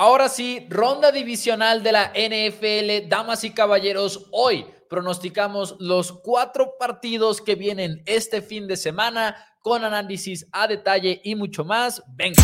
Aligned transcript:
Ahora 0.00 0.28
sí, 0.28 0.64
ronda 0.70 1.10
divisional 1.10 1.82
de 1.82 1.90
la 1.90 2.12
NFL, 2.14 3.08
damas 3.08 3.42
y 3.42 3.50
caballeros, 3.50 4.28
hoy 4.30 4.64
pronosticamos 4.88 5.74
los 5.80 6.12
cuatro 6.12 6.74
partidos 6.78 7.40
que 7.40 7.56
vienen 7.56 8.04
este 8.06 8.40
fin 8.40 8.68
de 8.68 8.76
semana 8.76 9.34
con 9.60 9.84
análisis 9.84 10.46
a 10.52 10.68
detalle 10.68 11.20
y 11.24 11.34
mucho 11.34 11.64
más. 11.64 12.00
Venga. 12.14 12.40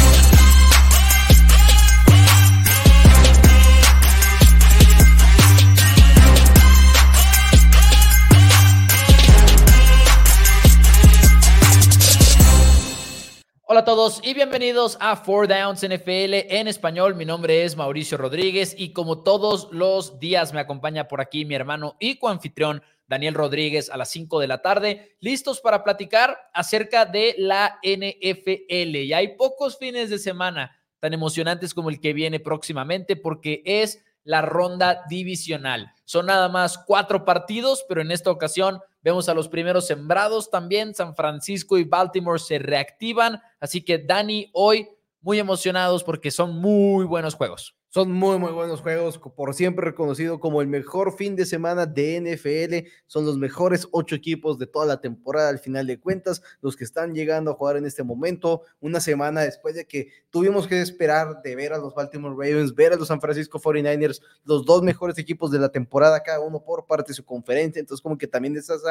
Hola 13.74 13.80
a 13.80 13.84
todos 13.86 14.20
y 14.22 14.34
bienvenidos 14.34 14.96
a 15.00 15.16
Four 15.16 15.48
Downs 15.48 15.84
NFL 15.84 16.46
en 16.48 16.68
español. 16.68 17.16
Mi 17.16 17.24
nombre 17.24 17.64
es 17.64 17.74
Mauricio 17.74 18.16
Rodríguez 18.16 18.72
y 18.78 18.92
como 18.92 19.24
todos 19.24 19.66
los 19.72 20.20
días 20.20 20.52
me 20.52 20.60
acompaña 20.60 21.08
por 21.08 21.20
aquí 21.20 21.44
mi 21.44 21.56
hermano 21.56 21.96
y 21.98 22.20
coanfitrión 22.20 22.84
Daniel 23.08 23.34
Rodríguez 23.34 23.90
a 23.90 23.96
las 23.96 24.10
5 24.10 24.38
de 24.38 24.46
la 24.46 24.62
tarde, 24.62 25.16
listos 25.18 25.60
para 25.60 25.82
platicar 25.82 26.38
acerca 26.54 27.04
de 27.04 27.34
la 27.36 27.80
NFL. 27.82 28.94
Y 28.94 29.12
hay 29.12 29.36
pocos 29.36 29.76
fines 29.76 30.08
de 30.08 30.20
semana 30.20 30.80
tan 31.00 31.12
emocionantes 31.12 31.74
como 31.74 31.90
el 31.90 32.00
que 32.00 32.12
viene 32.12 32.38
próximamente 32.38 33.16
porque 33.16 33.60
es 33.64 34.04
la 34.22 34.40
ronda 34.40 35.02
divisional. 35.08 35.92
Son 36.04 36.26
nada 36.26 36.48
más 36.48 36.78
cuatro 36.78 37.24
partidos, 37.24 37.84
pero 37.88 38.02
en 38.02 38.12
esta 38.12 38.30
ocasión 38.30 38.80
vemos 39.04 39.28
a 39.28 39.34
los 39.34 39.48
primeros 39.48 39.86
sembrados 39.86 40.50
también. 40.50 40.94
San 40.94 41.14
Francisco 41.14 41.78
y 41.78 41.84
Baltimore 41.84 42.40
se 42.40 42.58
reactivan. 42.58 43.40
Así 43.60 43.84
que 43.84 43.98
Dani, 43.98 44.50
hoy 44.54 44.88
muy 45.20 45.38
emocionados 45.38 46.02
porque 46.02 46.30
son 46.30 46.58
muy 46.58 47.04
buenos 47.04 47.34
juegos. 47.34 47.76
Son 47.94 48.10
muy, 48.10 48.40
muy 48.40 48.50
buenos 48.50 48.80
juegos, 48.80 49.20
por 49.20 49.54
siempre 49.54 49.84
reconocido 49.84 50.40
como 50.40 50.60
el 50.60 50.66
mejor 50.66 51.16
fin 51.16 51.36
de 51.36 51.46
semana 51.46 51.86
de 51.86 52.20
NFL. 52.20 52.88
Son 53.06 53.24
los 53.24 53.38
mejores 53.38 53.86
ocho 53.92 54.16
equipos 54.16 54.58
de 54.58 54.66
toda 54.66 54.84
la 54.84 55.00
temporada 55.00 55.48
al 55.48 55.60
final 55.60 55.86
de 55.86 56.00
cuentas, 56.00 56.42
los 56.60 56.74
que 56.74 56.82
están 56.82 57.14
llegando 57.14 57.52
a 57.52 57.54
jugar 57.54 57.76
en 57.76 57.86
este 57.86 58.02
momento, 58.02 58.62
una 58.80 58.98
semana 58.98 59.42
después 59.42 59.76
de 59.76 59.86
que 59.86 60.08
tuvimos 60.30 60.66
que 60.66 60.80
esperar 60.80 61.40
de 61.42 61.54
ver 61.54 61.72
a 61.72 61.78
los 61.78 61.94
Baltimore 61.94 62.34
Ravens, 62.34 62.74
ver 62.74 62.94
a 62.94 62.96
los 62.96 63.06
San 63.06 63.20
Francisco 63.20 63.60
49ers, 63.60 64.20
los 64.42 64.64
dos 64.64 64.82
mejores 64.82 65.16
equipos 65.18 65.52
de 65.52 65.60
la 65.60 65.68
temporada, 65.68 66.20
cada 66.24 66.40
uno 66.40 66.64
por 66.64 66.86
parte 66.86 67.12
de 67.12 67.14
su 67.14 67.24
conferencia. 67.24 67.78
Entonces, 67.78 68.02
como 68.02 68.18
que 68.18 68.26
también 68.26 68.56
esas 68.56 68.82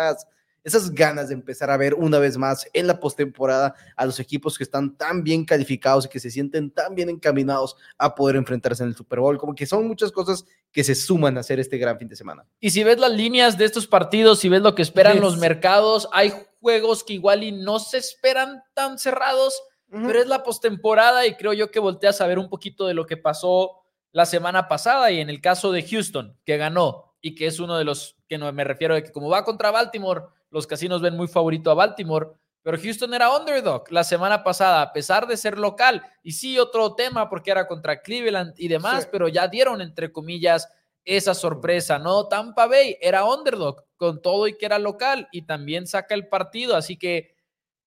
esas 0.64 0.92
ganas 0.92 1.28
de 1.28 1.33
empezar 1.33 1.69
a 1.69 1.78
ver 1.78 1.94
una 1.94 2.19
vez 2.19 2.38
más 2.38 2.67
en 2.73 2.88
la 2.88 3.00
postemporada 3.00 3.75
a 3.95 4.06
los 4.06 4.19
equipos 4.19 4.58
que 4.58 4.64
están 4.64 4.95
tan 4.95 5.23
bien 5.23 5.45
calificados 5.45 6.05
y 6.05 6.09
que 6.09 6.20
se 6.20 6.31
sienten 6.31 6.72
tan 6.72 6.95
bien 6.95 7.09
encaminados 7.09 7.75
a 7.97 8.16
poder 8.16 8.36
enfrentarse 8.36 8.83
en 8.83 8.89
el 8.89 8.95
Super 8.95 9.20
Bowl. 9.20 9.38
Como 9.38 9.55
que 9.55 9.66
son 9.66 9.88
muchas 9.88 10.11
cosas 10.11 10.45
que 10.72 10.83
se 10.83 10.95
suman 10.95 11.38
a 11.38 11.42
hacer 11.42 11.59
este 11.59 11.78
gran 11.78 11.97
fin 12.00 12.08
de 12.08 12.16
semana. 12.16 12.45
Y 12.59 12.70
si 12.70 12.83
ves 12.83 13.00
las 13.00 13.11
líneas 13.11 13.58
de 13.58 13.66
estos 13.66 13.88
partidos, 13.88 14.39
si 14.39 14.50
ves 14.50 14.61
lo 14.61 14.75
que 14.75 14.81
esperan 14.81 15.20
los 15.20 15.38
mercados, 15.38 16.08
hay 16.11 16.33
juegos 16.61 17.03
que 17.03 17.14
igual 17.14 17.44
y 17.44 17.52
no 17.52 17.80
se 17.80 17.98
esperan 17.98 18.64
tan 18.73 18.98
cerrados, 18.98 19.61
pero 19.89 20.20
es 20.20 20.27
la 20.27 20.44
postemporada 20.44 21.27
y 21.27 21.36
creo 21.36 21.53
yo 21.53 21.70
que 21.70 21.80
volteas 21.80 22.20
a 22.22 22.25
ver 22.25 22.39
un 22.39 22.50
poquito 22.50 22.88
de 22.88 22.95
lo 22.95 23.05
que 23.05 23.17
pasó 23.17 23.83
la 24.11 24.25
semana 24.25 24.67
pasada 24.67 25.11
y 25.11 25.20
en 25.20 25.30
el 25.30 25.42
caso 25.42 25.72
de 25.72 25.83
Houston, 25.83 26.38
que 26.45 26.58
ganó 26.58 27.16
y 27.22 27.36
que 27.36 27.48
es 27.48 27.59
uno 27.59 27.77
de 27.77 27.83
los 27.83 28.16
que 28.27 28.38
no 28.38 28.52
me 28.53 28.64
refiero 28.64 28.95
de 28.95 29.03
que 29.03 29.11
como 29.11 29.30
va 29.30 29.44
contra 29.44 29.72
Baltimore, 29.72 30.23
los 30.53 30.67
casinos 30.67 31.01
ven 31.01 31.17
muy 31.17 31.27
favorito 31.27 31.71
a 31.71 31.73
Baltimore, 31.73 32.27
pero 32.61 32.77
Houston 32.79 33.13
era 33.13 33.35
underdog 33.35 33.91
la 33.91 34.03
semana 34.03 34.43
pasada, 34.43 34.83
a 34.83 34.93
pesar 34.93 35.27
de 35.27 35.35
ser 35.35 35.57
local. 35.57 36.01
Y 36.21 36.31
sí, 36.31 36.57
otro 36.59 36.93
tema 36.93 37.27
porque 37.27 37.51
era 37.51 37.67
contra 37.67 38.01
Cleveland 38.01 38.53
y 38.57 38.67
demás, 38.67 39.09
pero 39.11 39.27
ya 39.27 39.47
dieron, 39.47 39.81
entre 39.81 40.11
comillas, 40.11 40.69
esa 41.03 41.33
sorpresa, 41.33 41.99
¿no? 41.99 42.27
Tampa 42.27 42.67
Bay 42.67 42.97
era 43.01 43.25
underdog 43.25 43.83
con 43.97 44.21
todo 44.21 44.47
y 44.47 44.55
que 44.55 44.65
era 44.67 44.79
local 44.79 45.27
y 45.31 45.41
también 45.41 45.87
saca 45.87 46.13
el 46.13 46.27
partido, 46.27 46.77
así 46.77 46.97
que 46.97 47.36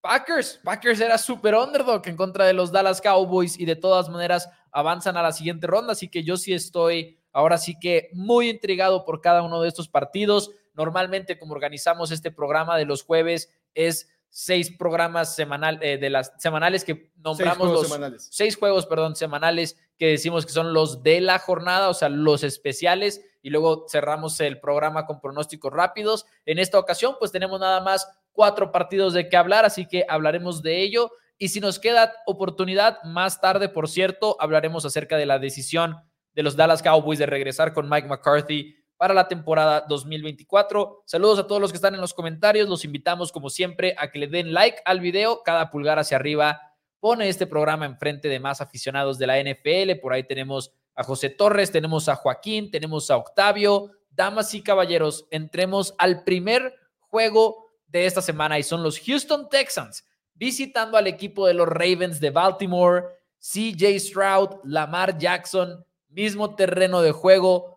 Packers, 0.01 0.59
Packers 0.63 0.99
era 0.99 1.17
super 1.17 1.55
underdog 1.55 2.05
en 2.05 2.15
contra 2.15 2.45
de 2.45 2.53
los 2.53 2.71
Dallas 2.71 3.01
Cowboys 3.01 3.59
y 3.59 3.65
de 3.65 3.75
todas 3.75 4.09
maneras 4.09 4.47
avanzan 4.71 5.17
a 5.17 5.23
la 5.23 5.31
siguiente 5.31 5.65
ronda, 5.65 5.93
así 5.93 6.09
que 6.09 6.23
yo 6.23 6.37
sí 6.37 6.53
estoy 6.53 7.17
ahora 7.31 7.57
sí 7.57 7.77
que 7.79 8.09
muy 8.13 8.49
intrigado 8.49 9.05
por 9.05 9.21
cada 9.21 9.41
uno 9.41 9.61
de 9.61 9.69
estos 9.69 9.87
partidos. 9.87 10.51
Normalmente, 10.77 11.39
como 11.39 11.53
organizamos 11.53 12.11
este 12.11 12.31
programa 12.31 12.77
de 12.77 12.85
los 12.85 13.03
jueves, 13.03 13.51
es 13.73 14.07
seis 14.29 14.69
programas 14.69 15.35
semanal, 15.35 15.79
eh, 15.81 15.97
de 15.97 16.09
las 16.11 16.33
semanales 16.37 16.83
que 16.83 17.11
nombramos 17.15 17.67
seis 17.67 17.73
los 17.73 17.87
semanales. 17.87 18.27
seis 18.31 18.55
juegos, 18.55 18.85
perdón, 18.85 19.15
semanales 19.15 19.75
que 19.97 20.07
decimos 20.07 20.45
que 20.45 20.51
son 20.51 20.73
los 20.73 21.01
de 21.01 21.21
la 21.21 21.39
jornada, 21.39 21.89
o 21.89 21.95
sea, 21.95 22.09
los 22.09 22.43
especiales, 22.43 23.25
y 23.41 23.49
luego 23.49 23.87
cerramos 23.89 24.39
el 24.39 24.59
programa 24.59 25.07
con 25.07 25.19
pronósticos 25.19 25.73
rápidos. 25.73 26.27
En 26.45 26.59
esta 26.59 26.77
ocasión, 26.77 27.15
pues 27.17 27.31
tenemos 27.31 27.59
nada 27.59 27.81
más 27.81 28.07
cuatro 28.31 28.71
partidos 28.71 29.13
de 29.13 29.29
qué 29.29 29.37
hablar, 29.37 29.65
así 29.65 29.87
que 29.87 30.05
hablaremos 30.07 30.61
de 30.61 30.83
ello. 30.83 31.11
Y 31.39 31.49
si 31.49 31.59
nos 31.59 31.79
queda 31.79 32.13
oportunidad, 32.27 33.01
más 33.03 33.41
tarde, 33.41 33.69
por 33.69 33.89
cierto, 33.89 34.37
hablaremos 34.39 34.85
acerca 34.85 35.17
de 35.17 35.25
la 35.25 35.39
decisión 35.39 35.95
de 36.33 36.43
los 36.43 36.55
Dallas 36.55 36.83
Cowboys 36.83 37.17
de 37.17 37.25
regresar 37.25 37.73
con 37.73 37.89
Mike 37.89 38.07
McCarthy 38.07 38.75
para 38.97 39.13
la 39.13 39.27
temporada 39.27 39.85
2024. 39.87 41.03
Saludos 41.05 41.39
a 41.39 41.47
todos 41.47 41.61
los 41.61 41.71
que 41.71 41.77
están 41.77 41.93
en 41.93 42.01
los 42.01 42.13
comentarios. 42.13 42.67
Los 42.67 42.83
invitamos, 42.83 43.31
como 43.31 43.49
siempre, 43.49 43.95
a 43.97 44.11
que 44.11 44.19
le 44.19 44.27
den 44.27 44.53
like 44.53 44.79
al 44.85 44.99
video. 44.99 45.43
Cada 45.43 45.69
pulgar 45.69 45.99
hacia 45.99 46.17
arriba 46.17 46.61
pone 46.99 47.29
este 47.29 47.45
programa 47.45 47.85
enfrente 47.85 48.27
de 48.27 48.39
más 48.39 48.59
aficionados 48.59 49.17
de 49.17 49.27
la 49.27 49.39
NFL. 49.39 49.99
Por 50.01 50.13
ahí 50.13 50.23
tenemos 50.23 50.73
a 50.95 51.03
José 51.03 51.29
Torres, 51.29 51.71
tenemos 51.71 52.09
a 52.09 52.15
Joaquín, 52.15 52.71
tenemos 52.71 53.09
a 53.11 53.17
Octavio. 53.17 53.91
Damas 54.09 54.53
y 54.55 54.63
caballeros, 54.63 55.27
entremos 55.29 55.93
al 55.99 56.23
primer 56.23 56.73
juego 56.99 57.67
de 57.85 58.07
esta 58.07 58.21
semana 58.21 58.57
y 58.57 58.63
son 58.63 58.81
los 58.81 58.99
Houston 58.99 59.47
Texans 59.47 60.03
visitando 60.33 60.97
al 60.97 61.07
equipo 61.07 61.45
de 61.45 61.53
los 61.53 61.67
Ravens 61.67 62.19
de 62.19 62.31
Baltimore. 62.31 63.05
CJ 63.39 63.99
Stroud, 63.99 64.49
Lamar 64.63 65.19
Jackson, 65.19 65.85
mismo 66.09 66.55
terreno 66.55 67.03
de 67.03 67.11
juego 67.11 67.76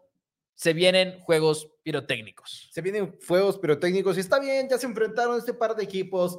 se 0.61 0.75
vienen 0.75 1.19
juegos 1.21 1.71
pirotécnicos. 1.83 2.69
Se 2.71 2.83
vienen 2.83 3.17
juegos 3.27 3.59
pirotécnicos 3.59 4.19
y 4.19 4.21
está 4.21 4.39
bien, 4.39 4.69
ya 4.69 4.77
se 4.77 4.85
enfrentaron 4.85 5.39
este 5.39 5.55
par 5.55 5.75
de 5.75 5.83
equipos 5.83 6.39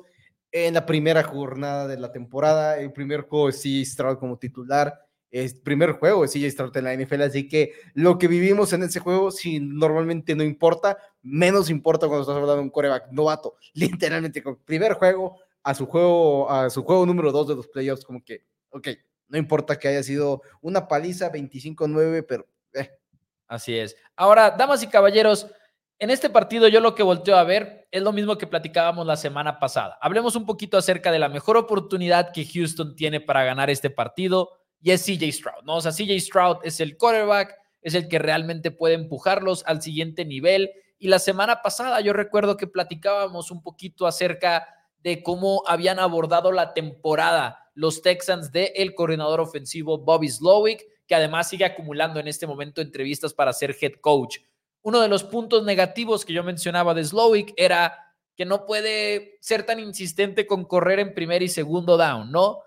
en 0.52 0.76
la 0.76 0.86
primera 0.86 1.24
jornada 1.24 1.88
de 1.88 1.98
la 1.98 2.12
temporada. 2.12 2.78
El 2.78 2.94
primer 2.94 3.22
juego 3.22 3.50
es 3.50 3.60
CJ 3.64 3.84
Stroud 3.84 4.20
como 4.20 4.38
titular. 4.38 4.94
El 5.32 5.60
primer 5.62 5.94
juego 5.94 6.24
es 6.24 6.34
CJ 6.34 6.52
Stroud 6.52 6.78
en 6.78 6.84
la 6.84 6.94
NFL, 6.94 7.22
así 7.24 7.48
que 7.48 7.72
lo 7.96 8.20
que 8.20 8.28
vivimos 8.28 8.72
en 8.74 8.84
ese 8.84 9.00
juego, 9.00 9.32
si 9.32 9.60
normalmente 9.60 10.36
no 10.36 10.44
importa, 10.44 11.00
menos 11.24 11.72
importa 11.72 12.06
cuando 12.06 12.22
estás 12.22 12.36
hablando 12.36 12.58
de 12.58 12.62
un 12.62 12.70
coreback 12.70 13.12
novato. 13.12 13.56
Literalmente, 13.74 14.44
con 14.44 14.58
primer 14.58 14.94
juego 14.94 15.40
a 15.64 15.74
su 15.74 15.88
juego, 15.88 16.48
a 16.48 16.70
su 16.70 16.84
juego 16.84 17.08
número 17.08 17.32
dos 17.32 17.48
de 17.48 17.56
los 17.56 17.68
playoffs, 17.70 18.06
como 18.06 18.24
que, 18.24 18.46
ok, 18.70 18.88
no 19.30 19.40
importa 19.40 19.80
que 19.80 19.88
haya 19.88 20.04
sido 20.04 20.44
una 20.62 20.88
paliza 20.88 21.32
25-9, 21.32 22.24
pero 22.28 22.46
eh, 22.74 23.01
Así 23.52 23.78
es. 23.78 23.98
Ahora, 24.16 24.52
damas 24.52 24.82
y 24.82 24.88
caballeros, 24.88 25.46
en 26.00 26.10
este 26.10 26.30
partido 26.30 26.70
yo 26.70 26.80
lo 26.80 26.96
que 26.96 27.04
volteo 27.04 27.36
a 27.36 27.44
ver 27.44 27.86
es 27.92 28.02
lo 28.02 28.14
mismo 28.14 28.38
que 28.38 28.48
platicábamos 28.48 29.06
la 29.06 29.18
semana 29.18 29.60
pasada. 29.60 29.98
Hablemos 30.00 30.38
un 30.38 30.46
poquito 30.46 30.78
acerca 30.78 31.12
de 31.12 31.20
la 31.20 31.28
mejor 31.28 31.58
oportunidad 31.58 32.32
que 32.32 32.46
Houston 32.46 32.96
tiene 32.96 33.20
para 33.20 33.44
ganar 33.44 33.70
este 33.70 33.90
partido 33.90 34.52
y 34.80 34.92
es 34.92 35.04
CJ 35.04 35.30
Stroud, 35.34 35.64
¿no? 35.66 35.76
O 35.76 35.82
sea, 35.82 35.92
CJ 35.92 36.18
Stroud 36.22 36.58
es 36.64 36.80
el 36.80 36.96
quarterback, 36.96 37.54
es 37.82 37.94
el 37.94 38.08
que 38.08 38.20
realmente 38.20 38.72
puede 38.72 38.94
empujarlos 38.94 39.66
al 39.68 39.82
siguiente 39.82 40.24
nivel. 40.24 40.72
Y 40.98 41.10
la 41.10 41.20
semana 41.20 41.62
pasada 41.62 42.00
yo 42.00 42.14
recuerdo 42.14 42.56
que 42.56 42.68
platicábamos 42.68 43.52
un 43.52 43.62
poquito 43.62 44.08
acerca 44.08 44.66
de 45.00 45.22
cómo 45.24 45.64
habían 45.68 46.00
abordado 46.00 46.54
la 46.54 46.74
temporada 46.74 47.70
los 47.74 48.02
Texans 48.02 48.54
de 48.54 48.72
el 48.78 48.96
coordinador 48.96 49.42
ofensivo 49.42 49.98
Bobby 49.98 50.30
Slowick 50.30 50.86
que 51.12 51.16
además 51.16 51.50
sigue 51.50 51.66
acumulando 51.66 52.22
en 52.22 52.30
este 52.30 52.48
momento 52.48 52.80
entrevistas 52.80 53.34
para 53.34 53.52
ser 53.52 53.76
head 53.82 53.96
coach. 54.00 54.38
Uno 54.82 55.02
de 55.02 55.10
los 55.10 55.26
puntos 55.26 55.66
negativos 55.66 56.24
que 56.24 56.32
yo 56.32 56.42
mencionaba 56.42 56.94
de 56.94 57.04
Slowick 57.04 57.54
era 57.58 58.16
que 58.38 58.46
no 58.46 58.66
puede 58.66 59.38
ser 59.42 59.66
tan 59.66 59.82
insistente 59.82 60.48
con 60.48 60.64
correr 60.64 61.00
en 61.00 61.14
primer 61.14 61.44
y 61.44 61.50
segundo 61.50 61.98
down, 61.98 62.32
¿no? 62.32 62.60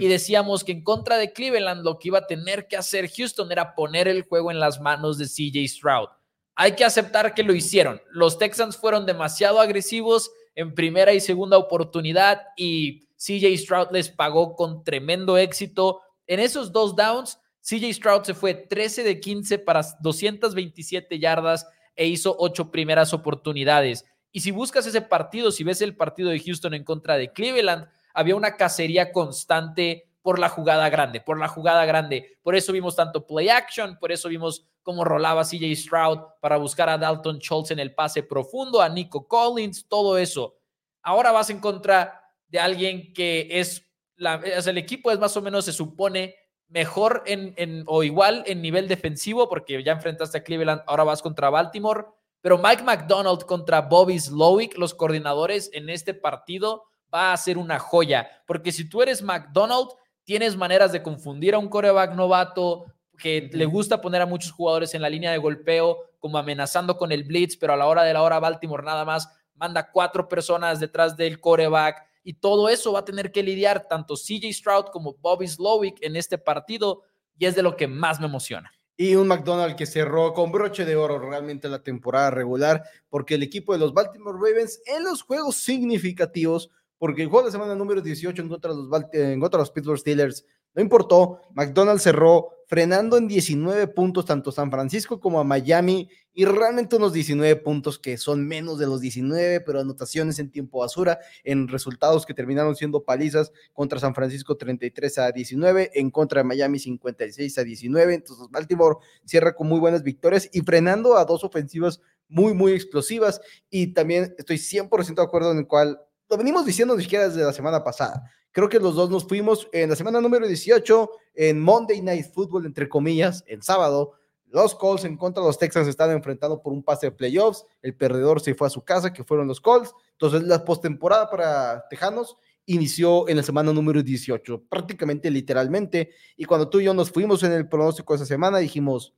Y 0.00 0.08
decíamos 0.08 0.64
que 0.64 0.72
en 0.72 0.82
contra 0.82 1.16
de 1.16 1.32
Cleveland 1.32 1.84
lo 1.84 2.00
que 2.00 2.08
iba 2.08 2.18
a 2.18 2.26
tener 2.26 2.66
que 2.66 2.76
hacer 2.76 3.08
Houston 3.08 3.52
era 3.52 3.76
poner 3.76 4.08
el 4.08 4.22
juego 4.22 4.50
en 4.50 4.58
las 4.58 4.80
manos 4.80 5.16
de 5.16 5.26
CJ 5.26 5.68
Stroud. 5.68 6.08
Hay 6.56 6.72
que 6.72 6.84
aceptar 6.84 7.34
que 7.34 7.44
lo 7.44 7.54
hicieron. 7.54 8.02
Los 8.10 8.36
Texans 8.36 8.76
fueron 8.76 9.06
demasiado 9.06 9.60
agresivos 9.60 10.32
en 10.56 10.74
primera 10.74 11.12
y 11.12 11.20
segunda 11.20 11.56
oportunidad 11.56 12.42
y 12.56 13.06
CJ 13.16 13.56
Stroud 13.58 13.92
les 13.92 14.08
pagó 14.08 14.56
con 14.56 14.82
tremendo 14.82 15.38
éxito. 15.38 16.00
En 16.26 16.40
esos 16.40 16.72
dos 16.72 16.96
downs 16.96 17.38
CJ 17.62 17.94
Stroud 17.94 18.24
se 18.24 18.34
fue 18.34 18.54
13 18.54 19.04
de 19.04 19.20
15 19.20 19.58
para 19.60 19.82
227 20.00 21.18
yardas 21.18 21.66
e 21.94 22.06
hizo 22.06 22.34
ocho 22.38 22.70
primeras 22.70 23.14
oportunidades. 23.14 24.04
Y 24.32 24.40
si 24.40 24.50
buscas 24.50 24.86
ese 24.86 25.02
partido, 25.02 25.52
si 25.52 25.62
ves 25.62 25.80
el 25.80 25.96
partido 25.96 26.30
de 26.30 26.40
Houston 26.40 26.74
en 26.74 26.84
contra 26.84 27.16
de 27.16 27.32
Cleveland, 27.32 27.86
había 28.14 28.34
una 28.34 28.56
cacería 28.56 29.12
constante 29.12 30.08
por 30.22 30.38
la 30.38 30.48
jugada 30.48 30.88
grande, 30.88 31.20
por 31.20 31.38
la 31.38 31.48
jugada 31.48 31.84
grande. 31.84 32.38
Por 32.42 32.54
eso 32.54 32.72
vimos 32.72 32.96
tanto 32.96 33.26
play 33.26 33.48
action, 33.48 33.98
por 33.98 34.12
eso 34.12 34.28
vimos 34.28 34.66
cómo 34.82 35.04
rolaba 35.04 35.44
CJ 35.44 35.74
Stroud 35.76 36.18
para 36.40 36.56
buscar 36.56 36.88
a 36.88 36.98
Dalton 36.98 37.38
Schultz 37.38 37.70
en 37.70 37.78
el 37.78 37.94
pase 37.94 38.22
profundo, 38.22 38.80
a 38.80 38.88
Nico 38.88 39.28
Collins, 39.28 39.86
todo 39.88 40.18
eso. 40.18 40.56
Ahora 41.02 41.32
vas 41.32 41.50
en 41.50 41.60
contra 41.60 42.22
de 42.48 42.58
alguien 42.58 43.12
que 43.12 43.48
es, 43.50 43.86
la, 44.16 44.34
el 44.34 44.78
equipo 44.78 45.10
es 45.10 45.18
más 45.18 45.36
o 45.36 45.42
menos, 45.42 45.64
se 45.64 45.72
supone, 45.72 46.36
mejor 46.72 47.22
en, 47.26 47.52
en, 47.56 47.84
o 47.86 48.02
igual 48.02 48.42
en 48.46 48.62
nivel 48.62 48.88
defensivo, 48.88 49.48
porque 49.48 49.82
ya 49.84 49.92
enfrentaste 49.92 50.38
a 50.38 50.42
Cleveland, 50.42 50.82
ahora 50.86 51.04
vas 51.04 51.22
contra 51.22 51.50
Baltimore, 51.50 52.06
pero 52.40 52.58
Mike 52.58 52.82
McDonald 52.82 53.44
contra 53.44 53.82
Bobby 53.82 54.18
Slowick, 54.18 54.76
los 54.78 54.94
coordinadores 54.94 55.70
en 55.74 55.90
este 55.90 56.14
partido, 56.14 56.84
va 57.14 57.32
a 57.32 57.36
ser 57.36 57.58
una 57.58 57.78
joya, 57.78 58.42
porque 58.46 58.72
si 58.72 58.88
tú 58.88 59.02
eres 59.02 59.22
McDonald, 59.22 59.88
tienes 60.24 60.56
maneras 60.56 60.92
de 60.92 61.02
confundir 61.02 61.54
a 61.54 61.58
un 61.58 61.68
coreback 61.68 62.14
novato 62.14 62.86
que 63.18 63.50
le 63.52 63.66
gusta 63.66 64.00
poner 64.00 64.22
a 64.22 64.26
muchos 64.26 64.50
jugadores 64.50 64.94
en 64.94 65.02
la 65.02 65.10
línea 65.10 65.30
de 65.30 65.38
golpeo, 65.38 65.98
como 66.18 66.38
amenazando 66.38 66.96
con 66.96 67.12
el 67.12 67.24
blitz, 67.24 67.56
pero 67.56 67.74
a 67.74 67.76
la 67.76 67.86
hora 67.86 68.02
de 68.02 68.14
la 68.14 68.22
hora 68.22 68.40
Baltimore 68.40 68.82
nada 68.82 69.04
más 69.04 69.28
manda 69.54 69.90
cuatro 69.90 70.26
personas 70.26 70.80
detrás 70.80 71.16
del 71.16 71.38
coreback 71.38 72.02
y 72.24 72.34
todo 72.34 72.68
eso 72.68 72.92
va 72.92 73.00
a 73.00 73.04
tener 73.04 73.32
que 73.32 73.42
lidiar 73.42 73.88
tanto 73.88 74.14
CJ 74.14 74.52
Stroud 74.52 74.86
como 74.92 75.14
Bobby 75.14 75.48
Slowick 75.48 75.96
en 76.02 76.16
este 76.16 76.38
partido 76.38 77.02
y 77.38 77.46
es 77.46 77.54
de 77.54 77.62
lo 77.62 77.76
que 77.76 77.88
más 77.88 78.20
me 78.20 78.26
emociona. 78.26 78.70
Y 78.96 79.14
un 79.14 79.26
McDonald 79.26 79.74
que 79.74 79.86
cerró 79.86 80.32
con 80.32 80.52
broche 80.52 80.84
de 80.84 80.96
oro 80.96 81.18
realmente 81.18 81.68
la 81.68 81.82
temporada 81.82 82.30
regular, 82.30 82.84
porque 83.08 83.34
el 83.34 83.42
equipo 83.42 83.72
de 83.72 83.78
los 83.78 83.94
Baltimore 83.94 84.38
Ravens 84.38 84.80
en 84.86 85.04
los 85.04 85.22
juegos 85.22 85.56
significativos 85.56 86.70
porque 87.02 87.22
el 87.22 87.28
juego 87.28 87.46
de 87.46 87.50
semana 87.50 87.74
número 87.74 88.00
18 88.00 88.42
en 88.42 88.48
contra 88.48 88.72
los, 88.72 88.88
en 89.12 89.40
contra 89.40 89.58
de 89.58 89.62
los 89.62 89.72
Pittsburgh 89.72 89.98
Steelers 89.98 90.46
no 90.74 90.82
importó. 90.82 91.40
McDonald's 91.54 92.02
cerró 92.02 92.48
frenando 92.66 93.18
en 93.18 93.28
19 93.28 93.88
puntos 93.88 94.24
tanto 94.24 94.50
San 94.50 94.70
Francisco 94.70 95.20
como 95.20 95.38
a 95.38 95.44
Miami 95.44 96.08
y 96.32 96.46
realmente 96.46 96.96
unos 96.96 97.12
19 97.12 97.56
puntos 97.56 97.98
que 97.98 98.16
son 98.16 98.48
menos 98.48 98.78
de 98.78 98.86
los 98.86 99.02
19, 99.02 99.60
pero 99.60 99.80
anotaciones 99.80 100.38
en 100.38 100.50
tiempo 100.50 100.78
basura, 100.78 101.18
en 101.44 101.68
resultados 101.68 102.24
que 102.24 102.32
terminaron 102.32 102.74
siendo 102.74 103.04
palizas 103.04 103.52
contra 103.74 104.00
San 104.00 104.14
Francisco 104.14 104.56
33 104.56 105.18
a 105.18 105.32
19, 105.32 105.90
en 105.94 106.10
contra 106.10 106.40
de 106.40 106.44
Miami 106.44 106.78
56 106.78 107.58
a 107.58 107.64
19. 107.64 108.14
Entonces 108.14 108.46
Baltimore 108.50 108.96
cierra 109.26 109.54
con 109.54 109.68
muy 109.68 109.78
buenas 109.78 110.02
victorias 110.02 110.48
y 110.52 110.62
frenando 110.62 111.18
a 111.18 111.26
dos 111.26 111.44
ofensivas 111.44 112.00
muy, 112.28 112.54
muy 112.54 112.72
explosivas. 112.72 113.42
Y 113.68 113.88
también 113.88 114.34
estoy 114.38 114.56
100% 114.56 115.16
de 115.16 115.22
acuerdo 115.22 115.52
en 115.52 115.58
el 115.58 115.66
cual 115.66 116.00
lo 116.28 116.36
venimos 116.36 116.64
diciendo 116.64 116.96
ni 116.96 117.02
siquiera 117.02 117.28
desde 117.28 117.44
la 117.44 117.52
semana 117.52 117.82
pasada. 117.84 118.22
Creo 118.50 118.68
que 118.68 118.78
los 118.78 118.94
dos 118.94 119.10
nos 119.10 119.26
fuimos 119.26 119.68
en 119.72 119.90
la 119.90 119.96
semana 119.96 120.20
número 120.20 120.46
18, 120.46 121.10
en 121.34 121.60
Monday 121.60 122.02
Night 122.02 122.32
Football, 122.32 122.66
entre 122.66 122.88
comillas, 122.88 123.42
el 123.46 123.62
sábado. 123.62 124.12
Los 124.46 124.74
Colts 124.74 125.04
en 125.04 125.16
contra 125.16 125.42
de 125.42 125.48
los 125.48 125.58
Texans 125.58 125.88
están 125.88 126.10
enfrentando 126.10 126.60
por 126.60 126.74
un 126.74 126.82
pase 126.82 127.06
de 127.06 127.12
playoffs. 127.12 127.64
El 127.80 127.96
perdedor 127.96 128.42
se 128.42 128.54
fue 128.54 128.66
a 128.66 128.70
su 128.70 128.82
casa, 128.84 129.12
que 129.12 129.24
fueron 129.24 129.48
los 129.48 129.60
Colts. 129.62 129.94
Entonces, 130.12 130.42
la 130.42 130.64
postemporada 130.64 131.30
para 131.30 131.88
Tejanos 131.88 132.36
inició 132.66 133.28
en 133.28 133.38
la 133.38 133.42
semana 133.42 133.72
número 133.72 134.02
18, 134.02 134.64
prácticamente 134.68 135.30
literalmente. 135.30 136.10
Y 136.36 136.44
cuando 136.44 136.68
tú 136.68 136.80
y 136.80 136.84
yo 136.84 136.92
nos 136.92 137.10
fuimos 137.10 137.42
en 137.42 137.52
el 137.52 137.68
pronóstico 137.68 138.12
de 138.12 138.16
esa 138.16 138.26
semana, 138.26 138.58
dijimos, 138.58 139.14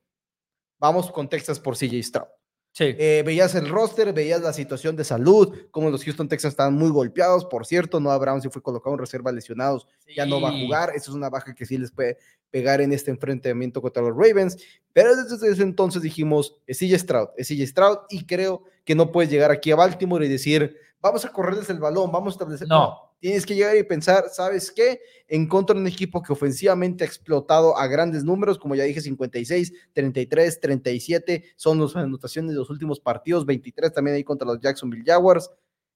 vamos 0.78 1.10
con 1.10 1.28
Texas 1.28 1.58
por 1.58 1.76
CJ 1.76 2.00
Stroud. 2.02 2.43
Eh, 2.76 3.22
veías 3.24 3.54
el 3.54 3.68
roster, 3.68 4.12
veías 4.12 4.40
la 4.40 4.52
situación 4.52 4.96
de 4.96 5.04
salud, 5.04 5.54
como 5.70 5.90
los 5.90 6.02
Houston 6.02 6.28
Texans 6.28 6.52
estaban 6.52 6.74
muy 6.74 6.90
golpeados. 6.90 7.44
Por 7.44 7.66
cierto, 7.66 8.00
Noah 8.00 8.18
Brown 8.18 8.42
se 8.42 8.50
fue 8.50 8.62
colocado 8.62 8.94
en 8.94 8.98
reserva 8.98 9.30
lesionados, 9.30 9.86
ya 10.14 10.26
no 10.26 10.40
va 10.40 10.48
a 10.48 10.58
jugar. 10.58 10.90
Esa 10.90 11.10
es 11.10 11.16
una 11.16 11.30
baja 11.30 11.54
que 11.54 11.66
sí 11.66 11.78
les 11.78 11.92
puede 11.92 12.18
pegar 12.50 12.80
en 12.80 12.92
este 12.92 13.10
enfrentamiento 13.10 13.80
contra 13.80 14.02
los 14.02 14.16
Ravens. 14.16 14.56
Pero 14.92 15.14
desde 15.14 15.50
ese 15.50 15.62
entonces 15.62 16.02
dijimos, 16.02 16.56
es 16.66 16.78
CJ 16.78 16.98
Stroud, 16.98 17.28
es 17.36 17.48
CJ 17.48 17.66
Stroud, 17.66 17.98
y 18.10 18.26
creo 18.26 18.64
que 18.84 18.94
no 18.94 19.12
puedes 19.12 19.30
llegar 19.30 19.50
aquí 19.50 19.70
a 19.70 19.76
Baltimore 19.76 20.26
y 20.26 20.28
decir, 20.28 20.76
vamos 21.00 21.24
a 21.24 21.30
correrles 21.30 21.70
el 21.70 21.78
balón, 21.78 22.10
vamos 22.10 22.32
a 22.32 22.36
establecer. 22.36 22.66
No. 22.68 23.13
Tienes 23.24 23.46
que 23.46 23.54
llegar 23.54 23.74
y 23.74 23.82
pensar, 23.82 24.24
¿sabes 24.30 24.70
qué? 24.70 25.00
En 25.28 25.48
contra 25.48 25.72
de 25.72 25.80
un 25.80 25.86
equipo 25.86 26.22
que 26.22 26.30
ofensivamente 26.30 27.04
ha 27.04 27.06
explotado 27.06 27.74
a 27.74 27.86
grandes 27.86 28.22
números, 28.22 28.58
como 28.58 28.74
ya 28.74 28.84
dije, 28.84 29.00
56, 29.00 29.72
33, 29.94 30.60
37, 30.60 31.54
son 31.56 31.80
las 31.80 31.96
anotaciones 31.96 32.50
de 32.50 32.58
los 32.58 32.68
últimos 32.68 33.00
partidos, 33.00 33.46
23 33.46 33.94
también 33.94 34.16
ahí 34.16 34.24
contra 34.24 34.46
los 34.46 34.60
Jacksonville 34.60 35.04
Jaguars. 35.06 35.50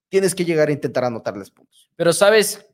Tienes 0.09 0.35
que 0.35 0.47
llegar 0.47 0.71
a 0.71 0.73
intentar 0.73 1.05
anotarles 1.05 1.51
puntos. 1.51 1.91
Pero 1.97 2.15
sabes, 2.15 2.67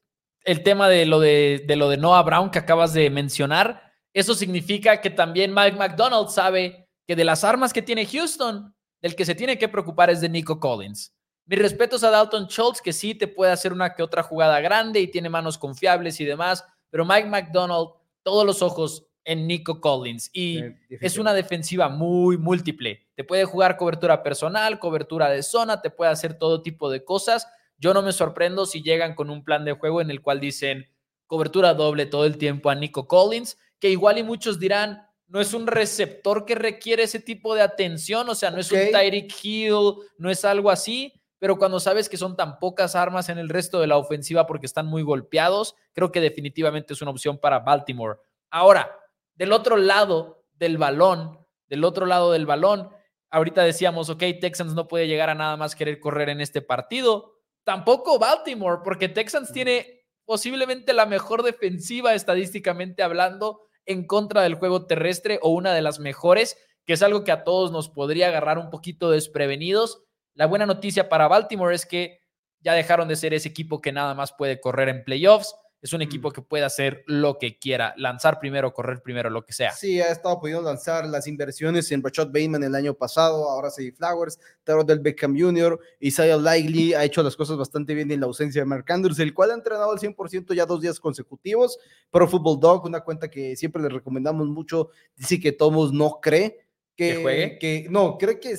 el 0.45 0.63
tema 0.63 0.89
de 0.89 1.05
lo 1.05 1.19
de, 1.19 1.65
de 1.67 1.75
lo 1.75 1.89
de 1.89 1.97
Noah 1.97 2.23
Brown 2.23 2.53
que 2.53 2.61
acabas 2.61 2.93
de 2.93 3.11
mencionar, 3.11 3.83
eso 4.13 4.37
significa 4.37 5.01
que 5.01 5.11
también 5.11 5.53
Mike 5.53 5.77
McDonald 5.77 6.29
sabe 6.29 6.89
que 7.09 7.17
de 7.17 7.25
las 7.25 7.43
armas 7.43 7.73
que 7.73 7.83
tiene 7.83 8.07
Houston, 8.07 8.73
el 9.03 9.17
que 9.17 9.25
se 9.25 9.35
tiene 9.35 9.59
que 9.59 9.69
preocupar 9.69 10.11
es 10.11 10.21
de 10.21 10.29
Nico 10.29 10.61
Collins. 10.61 11.13
Mis 11.47 11.59
respetos 11.59 12.03
a 12.05 12.11
Dalton 12.11 12.47
Schultz, 12.47 12.81
que 12.81 12.93
sí 12.93 13.15
te 13.15 13.29
puede 13.29 13.53
hacer 13.53 13.73
una 13.73 13.95
que 13.95 14.03
otra 14.03 14.23
jugada 14.23 14.61
grande 14.61 15.01
y 15.01 15.09
tiene 15.09 15.29
manos 15.29 15.59
confiables 15.59 16.21
y 16.21 16.25
demás, 16.25 16.65
pero 16.91 17.05
Mike 17.05 17.29
McDonald, 17.29 17.89
todos 18.23 18.47
los 18.47 18.63
ojos 18.63 19.07
en 19.25 19.47
Nico 19.47 19.81
Collins. 19.81 20.31
Y 20.33 20.63
es 20.89 21.19
una 21.19 21.35
defensiva 21.35 21.89
muy 21.89 22.39
múltiple. 22.39 23.09
Te 23.15 23.25
puede 23.25 23.45
jugar 23.45 23.77
cobertura 23.77 24.23
personal, 24.23 24.79
cobertura 24.79 25.29
de 25.29 25.43
zona, 25.43 25.81
te 25.81 25.91
puede 25.91 26.11
hacer 26.11 26.39
todo 26.39 26.63
tipo 26.63 26.91
de 26.91 27.05
cosas. 27.05 27.49
Yo 27.79 27.93
no 27.93 28.03
me 28.03 28.13
sorprendo 28.13 28.67
si 28.67 28.83
llegan 28.83 29.15
con 29.15 29.31
un 29.31 29.45
plan 29.45 29.65
de 29.65 29.73
juego 29.73 30.01
en 30.01 30.11
el 30.11 30.23
cual 30.23 30.41
dicen 30.41 30.87
cobertura 31.27 31.75
doble 31.75 32.07
todo 32.07 32.27
el 32.27 32.39
tiempo 32.39 32.71
a 32.71 32.75
Nico 32.75 33.09
Collins, 33.09 33.59
que 33.81 33.91
igual 33.91 34.19
y 34.19 34.23
muchos 34.23 34.59
dirán, 34.61 35.07
no 35.27 35.41
es 35.41 35.55
un 35.55 35.67
receptor 35.67 36.45
que 36.45 36.55
requiere 36.55 37.03
ese 37.03 37.19
tipo 37.19 37.55
de 37.55 37.63
atención, 37.63 38.29
o 38.29 38.35
sea, 38.35 38.51
no 38.51 38.59
es 38.59 38.71
un 38.71 38.79
Tyreek 38.93 39.35
Hill, 39.43 39.95
no 40.19 40.31
es 40.31 40.45
algo 40.45 40.71
así, 40.71 41.13
pero 41.45 41.59
cuando 41.59 41.79
sabes 41.79 42.09
que 42.09 42.17
son 42.17 42.39
tan 42.39 42.59
pocas 42.59 42.97
armas 42.97 43.29
en 43.29 43.37
el 43.37 43.51
resto 43.51 43.79
de 43.79 43.87
la 43.87 43.99
ofensiva 43.99 44.47
porque 44.47 44.65
están 44.65 44.87
muy 44.87 45.03
golpeados, 45.03 45.77
creo 45.93 46.11
que 46.11 46.23
definitivamente 46.23 46.95
es 46.95 47.03
una 47.03 47.11
opción 47.11 47.37
para 47.37 47.59
Baltimore. 47.59 48.19
Ahora, 48.49 48.99
del 49.35 49.53
otro 49.53 49.77
lado 49.77 50.43
del 50.55 50.79
balón, 50.79 51.39
del 51.67 51.85
otro 51.85 52.07
lado 52.07 52.33
del 52.33 52.47
balón, 52.47 52.89
ahorita 53.29 53.63
decíamos, 53.63 54.09
ok, 54.09 54.23
Texans 54.41 54.73
no 54.73 54.89
puede 54.89 55.07
llegar 55.07 55.29
a 55.29 55.35
nada 55.35 55.59
más 55.59 55.77
querer 55.77 56.01
correr 56.01 56.31
en 56.31 56.41
este 56.41 56.63
partido. 56.63 57.35
Tampoco 57.63 58.19
Baltimore, 58.19 58.81
porque 58.83 59.11
Texans 59.11 59.53
tiene 59.53 60.07
posiblemente 60.25 60.95
la 60.95 61.05
mejor 61.05 61.43
defensiva 61.43 62.15
estadísticamente 62.15 63.03
hablando 63.03 63.61
en 63.85 64.07
contra 64.07 64.41
del 64.41 64.55
juego 64.55 64.87
terrestre 64.87 65.41
o 65.43 65.51
una 65.51 65.75
de 65.75 65.83
las 65.83 65.99
mejores, 65.99 66.57
que 66.87 66.95
es 66.95 67.03
algo 67.03 67.23
que 67.23 67.33
a 67.33 67.45
todos 67.45 67.71
nos 67.71 67.91
podría 67.91 68.29
agarrar 68.29 68.57
un 68.57 68.71
poquito 68.71 69.11
desprevenidos 69.11 70.01
la 70.35 70.47
buena 70.47 70.67
noticia 70.67 71.09
para 71.09 71.29
Baltimore 71.29 71.75
es 71.75 71.87
que 71.87 72.21
ya 72.61 72.73
dejaron 72.73 73.09
de 73.09 73.17
ser 73.17 73.35
ese 73.35 73.49
equipo 73.49 73.81
que 73.81 73.93
nada 73.93 74.15
más 74.15 74.33
puede 74.33 74.61
correr 74.61 74.89
en 74.89 75.05
playoffs. 75.05 75.55
Es 75.81 75.93
un 75.93 76.01
equipo 76.01 76.33
que 76.33 76.41
puede 76.41 76.65
hacer 76.65 77.05
lo 77.07 77.37
que 77.39 77.59
quiera, 77.59 77.93
lanzar 77.99 78.41
primero, 78.41 78.73
correr 78.73 79.03
primero, 79.03 79.29
lo 79.29 79.45
que 79.45 79.53
sea. 79.53 79.71
Sí, 79.73 80.01
ha 80.01 80.09
estado 80.09 80.41
pudiendo 80.41 80.63
lanzar 80.63 81.07
las 81.07 81.27
inversiones 81.27 81.93
en 81.93 82.03
Rashad 82.03 82.29
Bateman 82.29 82.65
el 82.65 82.75
año 82.75 82.95
pasado, 82.95 83.51
ahora 83.51 83.69
sí 83.69 83.93
Flowers, 83.93 84.41
del 84.87 85.01
Beckham 85.01 85.39
Jr., 85.39 85.79
Isaiah 86.01 86.39
Likely 86.39 86.95
ha 86.95 87.05
hecho 87.05 87.23
las 87.23 87.37
cosas 87.37 87.59
bastante 87.59 87.95
bien 87.95 88.11
en 88.11 88.21
la 88.21 88.27
ausencia 88.27 88.63
de 88.63 88.65
Mark 88.65 88.87
Andrews, 88.89 89.19
el 89.19 89.35
cual 89.35 89.51
ha 89.51 89.55
entrenado 89.55 89.93
al 89.93 89.99
100% 89.99 90.55
ya 90.55 90.65
dos 90.65 90.81
días 90.81 90.99
consecutivos. 90.99 91.79
Pro 92.11 92.27
Football 92.27 92.61
Dog, 92.61 92.87
una 92.87 93.01
cuenta 93.03 93.31
que 93.31 93.55
siempre 93.55 93.83
le 93.83 93.91
recomendamos 93.91 94.49
mucho, 94.49 94.89
dice 95.15 95.39
que 95.39 95.53
Tomos 95.53 95.93
no 95.93 96.19
cree 96.23 96.65
que, 96.97 97.17
juegue. 97.17 97.59
Que, 97.59 97.89
no, 97.91 98.17
cree 98.17 98.41
que 98.41 98.57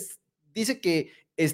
dice 0.54 0.80
que 0.80 1.12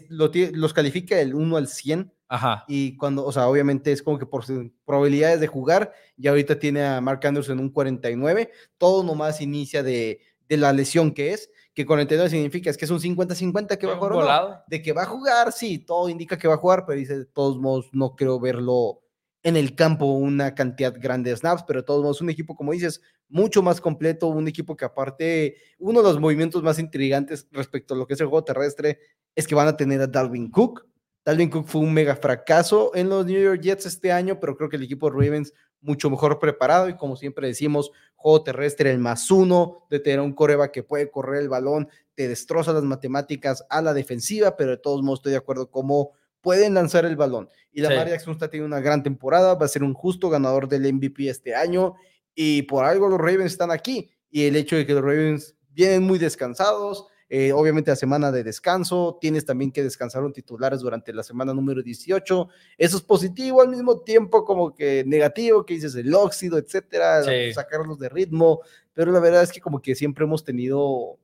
los 0.09 0.73
califica 0.73 1.15
del 1.15 1.35
1 1.35 1.57
al 1.57 1.67
100. 1.67 2.13
Ajá. 2.27 2.63
Y 2.67 2.95
cuando, 2.95 3.25
o 3.25 3.31
sea, 3.31 3.47
obviamente 3.47 3.91
es 3.91 4.01
como 4.01 4.17
que 4.17 4.25
por 4.25 4.45
probabilidades 4.85 5.41
de 5.41 5.47
jugar, 5.47 5.91
y 6.15 6.27
ahorita 6.27 6.59
tiene 6.59 6.83
a 6.83 7.01
Mark 7.01 7.25
Anderson 7.25 7.57
en 7.59 7.65
un 7.65 7.71
49. 7.71 8.51
Todo 8.77 9.03
nomás 9.03 9.41
inicia 9.41 9.83
de, 9.83 10.21
de 10.47 10.57
la 10.57 10.71
lesión 10.73 11.11
que 11.11 11.33
es, 11.33 11.49
que 11.73 11.85
49 11.85 12.29
significa 12.29 12.69
es 12.69 12.77
que 12.77 12.85
es 12.85 12.91
un 12.91 12.99
50-50 12.99 13.77
que 13.77 13.87
va 13.87 13.93
a 13.93 13.97
jugar. 13.97 14.63
De 14.67 14.81
que 14.81 14.93
va 14.93 15.03
a 15.03 15.05
jugar, 15.05 15.51
sí, 15.51 15.79
todo 15.79 16.09
indica 16.09 16.37
que 16.37 16.47
va 16.47 16.55
a 16.55 16.57
jugar, 16.57 16.85
pero 16.85 16.99
dice, 16.99 17.19
de 17.19 17.25
todos 17.25 17.57
modos, 17.57 17.89
no 17.93 18.15
creo 18.15 18.39
verlo 18.39 19.01
en 19.43 19.55
el 19.55 19.75
campo 19.75 20.05
una 20.05 20.53
cantidad 20.53 20.93
grande 20.97 21.29
de 21.29 21.37
snaps, 21.37 21.63
pero 21.63 21.81
de 21.81 21.85
todos 21.85 22.03
modos, 22.03 22.21
un 22.21 22.29
equipo, 22.29 22.55
como 22.55 22.73
dices, 22.73 23.01
mucho 23.31 23.63
más 23.63 23.79
completo, 23.79 24.27
un 24.27 24.47
equipo 24.47 24.75
que 24.75 24.85
aparte, 24.85 25.55
uno 25.79 26.01
de 26.01 26.09
los 26.09 26.19
movimientos 26.19 26.61
más 26.61 26.77
intrigantes 26.77 27.47
respecto 27.51 27.93
a 27.93 27.97
lo 27.97 28.05
que 28.05 28.13
es 28.13 28.21
el 28.21 28.27
juego 28.27 28.43
terrestre 28.43 28.99
es 29.35 29.47
que 29.47 29.55
van 29.55 29.67
a 29.67 29.77
tener 29.77 30.01
a 30.01 30.07
Dalvin 30.07 30.51
Cook. 30.51 30.85
Dalvin 31.23 31.49
Cook 31.49 31.67
fue 31.67 31.81
un 31.81 31.93
mega 31.93 32.15
fracaso 32.15 32.91
en 32.93 33.09
los 33.09 33.25
New 33.25 33.41
York 33.41 33.61
Jets 33.61 33.85
este 33.85 34.11
año, 34.11 34.39
pero 34.39 34.57
creo 34.57 34.69
que 34.69 34.75
el 34.75 34.83
equipo 34.83 35.09
de 35.09 35.17
Ravens 35.17 35.53
mucho 35.79 36.09
mejor 36.09 36.39
preparado 36.39 36.89
y 36.89 36.97
como 36.97 37.15
siempre 37.15 37.47
decimos, 37.47 37.91
juego 38.15 38.43
terrestre 38.43 38.91
el 38.91 38.99
más 38.99 39.31
uno, 39.31 39.87
de 39.89 39.99
tener 39.99 40.19
un 40.19 40.33
coreba 40.33 40.71
que 40.71 40.83
puede 40.83 41.09
correr 41.09 41.41
el 41.41 41.49
balón, 41.49 41.89
te 42.15 42.27
destroza 42.27 42.73
las 42.73 42.83
matemáticas 42.83 43.65
a 43.69 43.81
la 43.81 43.93
defensiva, 43.93 44.55
pero 44.55 44.71
de 44.71 44.77
todos 44.77 45.01
modos 45.01 45.19
estoy 45.19 45.31
de 45.31 45.37
acuerdo 45.37 45.71
como 45.71 46.11
pueden 46.41 46.73
lanzar 46.73 47.05
el 47.05 47.15
balón. 47.15 47.49
Y 47.71 47.81
la 47.81 47.89
sí. 47.89 48.09
Jackson 48.09 48.33
está 48.33 48.49
teniendo 48.49 48.75
una 48.75 48.83
gran 48.83 49.03
temporada, 49.03 49.55
va 49.55 49.65
a 49.65 49.69
ser 49.69 49.83
un 49.83 49.93
justo 49.93 50.29
ganador 50.29 50.67
del 50.67 50.91
MVP 50.91 51.29
este 51.29 51.55
año 51.55 51.95
y 52.35 52.63
por 52.63 52.85
algo 52.85 53.09
los 53.09 53.19
Ravens 53.19 53.51
están 53.51 53.71
aquí. 53.71 54.09
Y 54.29 54.45
el 54.45 54.55
hecho 54.55 54.75
de 54.75 54.85
que 54.85 54.93
los 54.93 55.03
Ravens 55.03 55.55
vienen 55.69 56.03
muy 56.03 56.19
descansados, 56.19 57.07
eh, 57.33 57.53
obviamente 57.53 57.91
la 57.91 57.95
semana 57.95 58.29
de 58.29 58.43
descanso, 58.43 59.17
tienes 59.21 59.45
también 59.45 59.71
que 59.71 59.83
descansar 59.83 60.21
un 60.23 60.33
titulares 60.33 60.81
durante 60.81 61.13
la 61.13 61.23
semana 61.23 61.53
número 61.53 61.81
18. 61.81 62.49
Eso 62.77 62.97
es 62.97 63.03
positivo 63.03 63.61
al 63.61 63.69
mismo 63.69 64.01
tiempo 64.01 64.43
como 64.43 64.75
que 64.75 65.03
negativo, 65.05 65.65
que 65.65 65.75
dices 65.75 65.95
el 65.95 66.13
óxido, 66.13 66.57
etcétera, 66.57 67.23
sacarlos 67.53 67.99
de 67.99 68.09
ritmo, 68.09 68.59
pero 68.93 69.13
la 69.13 69.21
verdad 69.21 69.43
es 69.43 69.51
que 69.51 69.61
como 69.61 69.81
que 69.81 69.95
siempre 69.95 70.25
hemos 70.25 70.43
tenido, 70.43 71.19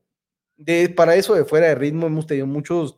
de, 0.56 0.88
para 0.88 1.16
eso 1.16 1.36
de 1.36 1.44
fuera 1.44 1.68
de 1.68 1.76
ritmo, 1.76 2.08
hemos 2.08 2.26
tenido 2.26 2.48
muchos 2.48 2.98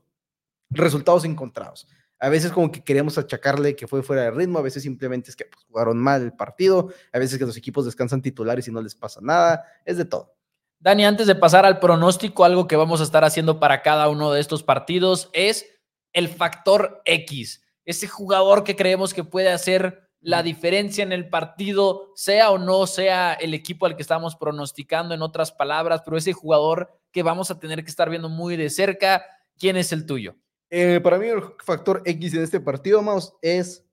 resultados 0.70 1.26
encontrados. 1.26 1.88
A 2.20 2.30
veces 2.30 2.52
como 2.52 2.72
que 2.72 2.84
queríamos 2.84 3.18
achacarle 3.18 3.76
que 3.76 3.88
fue 3.88 4.04
fuera 4.04 4.24
de 4.24 4.32
ritmo, 4.32 4.60
a 4.60 4.62
veces 4.62 4.84
simplemente 4.84 5.30
es 5.30 5.36
que 5.36 5.46
pues, 5.46 5.64
jugaron 5.66 5.98
mal 5.98 6.22
el 6.22 6.34
partido, 6.34 6.90
a 7.14 7.20
veces 7.20 7.40
que 7.40 7.46
los 7.46 7.56
equipos 7.56 7.86
descansan 7.86 8.22
titulares 8.22 8.68
y 8.68 8.72
no 8.72 8.82
les 8.82 8.94
pasa 8.94 9.20
nada, 9.22 9.66
es 9.86 9.98
de 9.98 10.06
todo. 10.06 10.36
Dani, 10.80 11.06
antes 11.06 11.28
de 11.28 11.36
pasar 11.36 11.66
al 11.66 11.80
pronóstico, 11.80 12.46
algo 12.46 12.68
que 12.68 12.76
vamos 12.76 13.02
a 13.02 13.04
estar 13.04 13.24
haciendo 13.24 13.60
para 13.60 13.82
cada 13.82 14.08
uno 14.10 14.32
de 14.32 14.40
estos 14.40 14.64
partidos 14.64 15.30
es 15.34 15.66
el 16.14 16.30
factor 16.30 17.02
X, 17.06 17.62
ese 17.86 18.08
jugador 18.08 18.64
que 18.64 18.76
creemos 18.76 19.14
que 19.14 19.24
puede 19.24 19.50
hacer 19.50 20.10
la 20.22 20.44
diferencia 20.44 21.04
en 21.04 21.12
el 21.12 21.30
partido, 21.30 22.12
sea 22.16 22.52
o 22.52 22.58
no 22.58 22.88
sea 22.88 23.34
el 23.34 23.54
equipo 23.54 23.86
al 23.86 23.96
que 23.96 24.02
estamos 24.02 24.36
pronosticando, 24.36 25.14
en 25.14 25.22
otras 25.22 25.52
palabras, 25.52 26.02
pero 26.04 26.18
ese 26.18 26.34
jugador 26.34 26.90
que 27.12 27.24
vamos 27.24 27.52
a 27.52 27.60
tener 27.60 27.84
que 27.84 27.90
estar 27.90 28.10
viendo 28.10 28.30
muy 28.30 28.58
de 28.58 28.70
cerca, 28.70 29.26
¿quién 29.58 29.78
es 29.78 29.92
el 29.92 30.06
tuyo? 30.06 30.36
Eh, 30.70 31.00
para 31.02 31.18
mí 31.18 31.28
el 31.28 31.42
factor 31.64 32.02
X 32.06 32.34
en 32.34 32.44
este 32.44 32.60
partido, 32.60 33.00
vamos, 33.00 33.34
es 33.42 33.86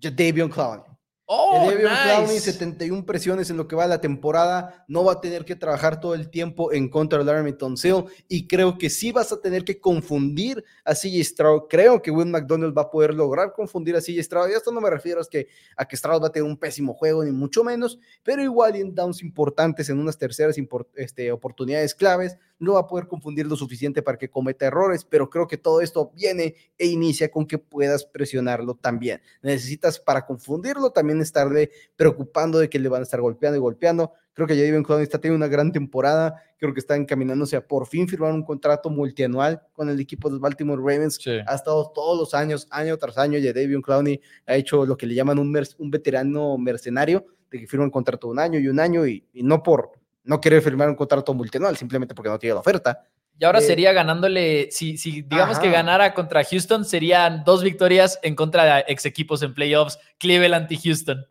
Jadavion 0.00 0.48
Clowney. 0.48 0.95
Oh, 1.28 1.68
nice. 1.72 2.52
71 2.52 3.04
presiones 3.04 3.50
en 3.50 3.56
lo 3.56 3.66
que 3.66 3.74
va 3.74 3.88
la 3.88 4.00
temporada. 4.00 4.84
No 4.86 5.02
va 5.02 5.14
a 5.14 5.20
tener 5.20 5.44
que 5.44 5.56
trabajar 5.56 5.98
todo 5.98 6.14
el 6.14 6.30
tiempo 6.30 6.72
en 6.72 6.88
contra 6.88 7.18
de 7.18 7.24
Laramie 7.24 7.52
Tonsil. 7.52 8.04
Y 8.28 8.46
creo 8.46 8.78
que 8.78 8.88
sí 8.88 9.10
vas 9.10 9.32
a 9.32 9.40
tener 9.40 9.64
que 9.64 9.80
confundir 9.80 10.64
a 10.84 10.94
CJ 10.94 11.24
Stroud. 11.24 11.62
Creo 11.68 12.00
que 12.00 12.12
Will 12.12 12.28
McDonald 12.28 12.76
va 12.78 12.82
a 12.82 12.90
poder 12.90 13.12
lograr 13.12 13.52
confundir 13.52 13.96
a 13.96 14.00
CJ 14.00 14.22
Stroud. 14.22 14.50
Y 14.50 14.52
esto 14.52 14.70
no 14.70 14.80
me 14.80 14.88
refiero 14.88 15.20
a 15.20 15.24
que, 15.24 15.48
a 15.76 15.84
que 15.84 15.96
Stroud 15.96 16.22
va 16.22 16.28
a 16.28 16.32
tener 16.32 16.48
un 16.48 16.56
pésimo 16.56 16.94
juego, 16.94 17.24
ni 17.24 17.32
mucho 17.32 17.64
menos. 17.64 17.98
Pero 18.22 18.40
igual 18.42 18.76
en 18.76 18.94
downs 18.94 19.20
importantes, 19.20 19.88
en 19.88 19.98
unas 19.98 20.16
terceras 20.16 20.56
este, 20.94 21.32
oportunidades 21.32 21.92
claves, 21.92 22.36
no 22.58 22.74
va 22.74 22.80
a 22.80 22.86
poder 22.86 23.06
confundir 23.06 23.46
lo 23.46 23.56
suficiente 23.56 24.02
para 24.02 24.18
que 24.18 24.30
cometa 24.30 24.66
errores, 24.66 25.04
pero 25.04 25.28
creo 25.28 25.46
que 25.46 25.58
todo 25.58 25.80
esto 25.80 26.10
viene 26.14 26.54
e 26.78 26.86
inicia 26.86 27.30
con 27.30 27.46
que 27.46 27.58
puedas 27.58 28.04
presionarlo 28.04 28.74
también. 28.74 29.20
Necesitas 29.42 29.98
para 29.98 30.24
confundirlo 30.24 30.90
también 30.90 31.15
estarle 31.20 31.70
preocupando 31.96 32.58
de 32.58 32.68
que 32.68 32.78
le 32.78 32.88
van 32.88 33.00
a 33.00 33.02
estar 33.04 33.20
golpeando 33.20 33.56
y 33.56 33.60
golpeando. 33.60 34.12
Creo 34.32 34.46
que 34.46 34.54
Jadavion 34.54 34.82
Clowney 34.82 35.04
está 35.04 35.18
teniendo 35.18 35.44
una 35.44 35.50
gran 35.50 35.72
temporada. 35.72 36.42
Creo 36.58 36.74
que 36.74 36.80
está 36.80 36.94
encaminándose 36.94 37.56
a 37.56 37.66
por 37.66 37.86
fin 37.86 38.06
firmar 38.06 38.32
un 38.32 38.42
contrato 38.42 38.90
multianual 38.90 39.62
con 39.72 39.88
el 39.88 39.98
equipo 39.98 40.28
de 40.28 40.38
Baltimore 40.38 40.80
Ravens. 40.80 41.18
Ha 41.46 41.54
estado 41.54 41.90
todos 41.94 42.18
los 42.18 42.34
años, 42.34 42.66
año 42.70 42.96
tras 42.98 43.16
año. 43.16 43.38
Jadavion 43.42 43.82
Clowney 43.82 44.20
ha 44.46 44.56
hecho 44.56 44.84
lo 44.84 44.96
que 44.96 45.06
le 45.06 45.14
llaman 45.14 45.38
un, 45.38 45.56
un 45.78 45.90
veterano 45.90 46.58
mercenario, 46.58 47.24
de 47.50 47.60
que 47.60 47.66
firma 47.66 47.84
un 47.84 47.90
contrato 47.90 48.26
de 48.26 48.32
un 48.32 48.38
año 48.38 48.58
y 48.58 48.68
un 48.68 48.78
año 48.78 49.06
y, 49.06 49.24
y 49.32 49.42
no 49.42 49.62
por 49.62 49.92
no 50.26 50.40
quiere 50.40 50.60
firmar 50.60 50.88
un 50.88 50.96
contrato 50.96 51.32
multianual 51.32 51.76
simplemente 51.76 52.14
porque 52.14 52.28
no 52.28 52.38
tiene 52.38 52.54
la 52.54 52.60
oferta. 52.60 53.06
Y 53.38 53.44
ahora 53.44 53.58
eh, 53.58 53.62
sería 53.62 53.92
ganándole, 53.92 54.70
si, 54.70 54.96
si 54.96 55.22
digamos 55.22 55.58
que 55.58 55.70
ganara 55.70 56.14
contra 56.14 56.44
Houston, 56.44 56.84
serían 56.84 57.44
dos 57.44 57.62
victorias 57.62 58.18
en 58.22 58.34
contra 58.34 58.64
de 58.64 58.84
ex 58.88 59.04
equipos 59.04 59.42
en 59.42 59.52
playoffs, 59.52 59.98
Cleveland 60.18 60.70
y 60.72 60.78
Houston. 60.78 61.26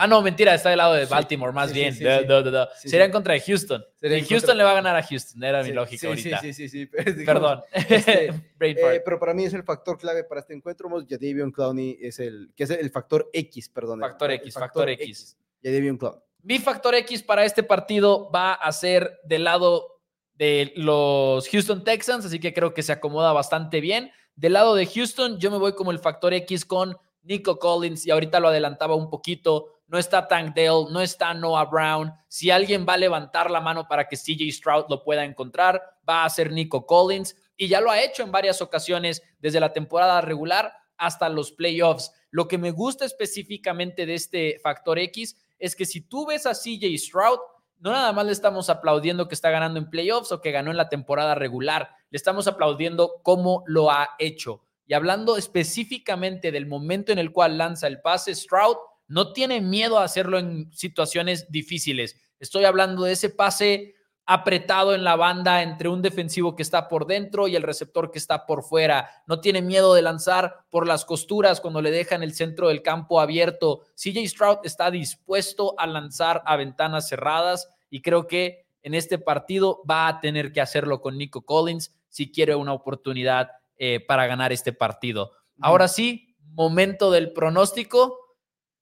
Ah, 0.00 0.06
no, 0.06 0.22
mentira, 0.22 0.54
está 0.54 0.70
del 0.70 0.78
lado 0.78 0.94
de 0.94 1.06
Baltimore, 1.06 1.52
más 1.52 1.72
bien. 1.72 1.92
Sería 1.92 3.04
en 3.04 3.10
contra 3.10 3.34
de 3.34 3.40
Houston. 3.40 3.84
y 4.00 4.20
Houston 4.22 4.56
le 4.56 4.62
va 4.62 4.70
a 4.70 4.74
ganar 4.74 4.94
a 4.94 5.02
Houston, 5.02 5.42
era 5.42 5.62
mi 5.64 5.72
lógica 5.72 6.06
ahorita. 6.06 6.40
Sí, 6.40 6.52
sí, 6.52 6.68
sí, 6.68 6.86
Perdón. 6.86 7.62
Este, 7.72 8.26
eh, 8.60 9.02
pero 9.04 9.18
para 9.18 9.34
mí 9.34 9.44
es 9.44 9.54
el 9.54 9.64
factor 9.64 9.98
clave 9.98 10.22
para 10.22 10.40
este 10.40 10.54
encuentro. 10.54 10.88
Jadavion 10.88 11.50
Clowney 11.50 11.98
es 12.00 12.20
el, 12.20 12.52
que 12.54 12.64
es 12.64 12.70
el 12.70 12.90
factor 12.90 13.28
X, 13.32 13.68
perdón. 13.68 14.00
Factor 14.00 14.30
X, 14.32 14.54
factor, 14.54 14.88
X. 14.90 15.08
X. 15.08 15.36
Jadavion 15.62 15.96
Clowney. 15.96 16.20
Mi 16.42 16.58
factor 16.60 16.94
X 16.94 17.22
para 17.24 17.44
este 17.44 17.64
partido 17.64 18.30
va 18.30 18.54
a 18.54 18.70
ser 18.70 19.18
del 19.24 19.44
lado 19.44 19.97
de 20.38 20.72
los 20.76 21.48
Houston 21.48 21.82
Texans, 21.82 22.24
así 22.24 22.38
que 22.38 22.54
creo 22.54 22.72
que 22.72 22.84
se 22.84 22.92
acomoda 22.92 23.32
bastante 23.32 23.80
bien. 23.80 24.12
Del 24.36 24.52
lado 24.52 24.76
de 24.76 24.86
Houston, 24.86 25.38
yo 25.38 25.50
me 25.50 25.58
voy 25.58 25.74
como 25.74 25.90
el 25.90 25.98
factor 25.98 26.32
X 26.32 26.64
con 26.64 26.96
Nico 27.22 27.58
Collins 27.58 28.06
y 28.06 28.12
ahorita 28.12 28.38
lo 28.38 28.48
adelantaba 28.48 28.94
un 28.94 29.10
poquito. 29.10 29.80
No 29.88 29.98
está 29.98 30.28
Tank 30.28 30.54
Dale, 30.54 30.86
no 30.90 31.00
está 31.00 31.34
Noah 31.34 31.64
Brown. 31.64 32.12
Si 32.28 32.52
alguien 32.52 32.86
va 32.88 32.94
a 32.94 32.98
levantar 32.98 33.50
la 33.50 33.60
mano 33.60 33.88
para 33.88 34.06
que 34.06 34.16
CJ 34.16 34.52
Stroud 34.52 34.84
lo 34.88 35.02
pueda 35.02 35.24
encontrar, 35.24 35.82
va 36.08 36.24
a 36.24 36.30
ser 36.30 36.52
Nico 36.52 36.86
Collins 36.86 37.34
y 37.56 37.66
ya 37.66 37.80
lo 37.80 37.90
ha 37.90 38.00
hecho 38.00 38.22
en 38.22 38.30
varias 38.30 38.62
ocasiones 38.62 39.20
desde 39.40 39.58
la 39.58 39.72
temporada 39.72 40.20
regular 40.20 40.72
hasta 40.96 41.28
los 41.28 41.50
playoffs. 41.50 42.12
Lo 42.30 42.46
que 42.46 42.58
me 42.58 42.70
gusta 42.70 43.04
específicamente 43.04 44.06
de 44.06 44.14
este 44.14 44.60
factor 44.60 45.00
X 45.00 45.36
es 45.58 45.74
que 45.74 45.84
si 45.84 46.02
tú 46.02 46.26
ves 46.26 46.46
a 46.46 46.52
CJ 46.54 46.96
Stroud, 46.96 47.40
no 47.80 47.92
nada 47.92 48.12
más 48.12 48.26
le 48.26 48.32
estamos 48.32 48.70
aplaudiendo 48.70 49.28
que 49.28 49.34
está 49.34 49.50
ganando 49.50 49.78
en 49.78 49.90
playoffs 49.90 50.32
o 50.32 50.40
que 50.40 50.50
ganó 50.50 50.70
en 50.70 50.76
la 50.76 50.88
temporada 50.88 51.34
regular, 51.34 51.90
le 52.10 52.16
estamos 52.16 52.48
aplaudiendo 52.48 53.20
cómo 53.22 53.62
lo 53.66 53.90
ha 53.90 54.10
hecho. 54.18 54.64
Y 54.86 54.94
hablando 54.94 55.36
específicamente 55.36 56.50
del 56.50 56.66
momento 56.66 57.12
en 57.12 57.18
el 57.18 57.32
cual 57.32 57.58
lanza 57.58 57.86
el 57.86 58.00
pase, 58.00 58.34
Stroud 58.34 58.76
no 59.06 59.32
tiene 59.32 59.60
miedo 59.60 59.98
a 59.98 60.04
hacerlo 60.04 60.38
en 60.38 60.72
situaciones 60.72 61.50
difíciles. 61.50 62.20
Estoy 62.40 62.64
hablando 62.64 63.04
de 63.04 63.12
ese 63.12 63.30
pase 63.30 63.94
apretado 64.30 64.94
en 64.94 65.04
la 65.04 65.16
banda 65.16 65.62
entre 65.62 65.88
un 65.88 66.02
defensivo 66.02 66.54
que 66.54 66.62
está 66.62 66.86
por 66.86 67.06
dentro 67.06 67.48
y 67.48 67.56
el 67.56 67.62
receptor 67.62 68.10
que 68.10 68.18
está 68.18 68.44
por 68.44 68.62
fuera. 68.62 69.08
No 69.26 69.40
tiene 69.40 69.62
miedo 69.62 69.94
de 69.94 70.02
lanzar 70.02 70.66
por 70.68 70.86
las 70.86 71.06
costuras 71.06 71.62
cuando 71.62 71.80
le 71.80 71.90
dejan 71.90 72.22
el 72.22 72.34
centro 72.34 72.68
del 72.68 72.82
campo 72.82 73.22
abierto. 73.22 73.84
CJ 73.94 74.28
Stroud 74.28 74.58
está 74.64 74.90
dispuesto 74.90 75.74
a 75.78 75.86
lanzar 75.86 76.42
a 76.44 76.56
ventanas 76.56 77.08
cerradas 77.08 77.70
y 77.88 78.02
creo 78.02 78.26
que 78.26 78.66
en 78.82 78.92
este 78.92 79.16
partido 79.16 79.82
va 79.90 80.08
a 80.08 80.20
tener 80.20 80.52
que 80.52 80.60
hacerlo 80.60 81.00
con 81.00 81.16
Nico 81.16 81.46
Collins 81.46 81.96
si 82.10 82.30
quiere 82.30 82.54
una 82.54 82.74
oportunidad 82.74 83.52
eh, 83.78 84.04
para 84.06 84.26
ganar 84.26 84.52
este 84.52 84.74
partido. 84.74 85.32
Ahora 85.58 85.88
sí, 85.88 86.36
momento 86.52 87.10
del 87.10 87.32
pronóstico. 87.32 88.27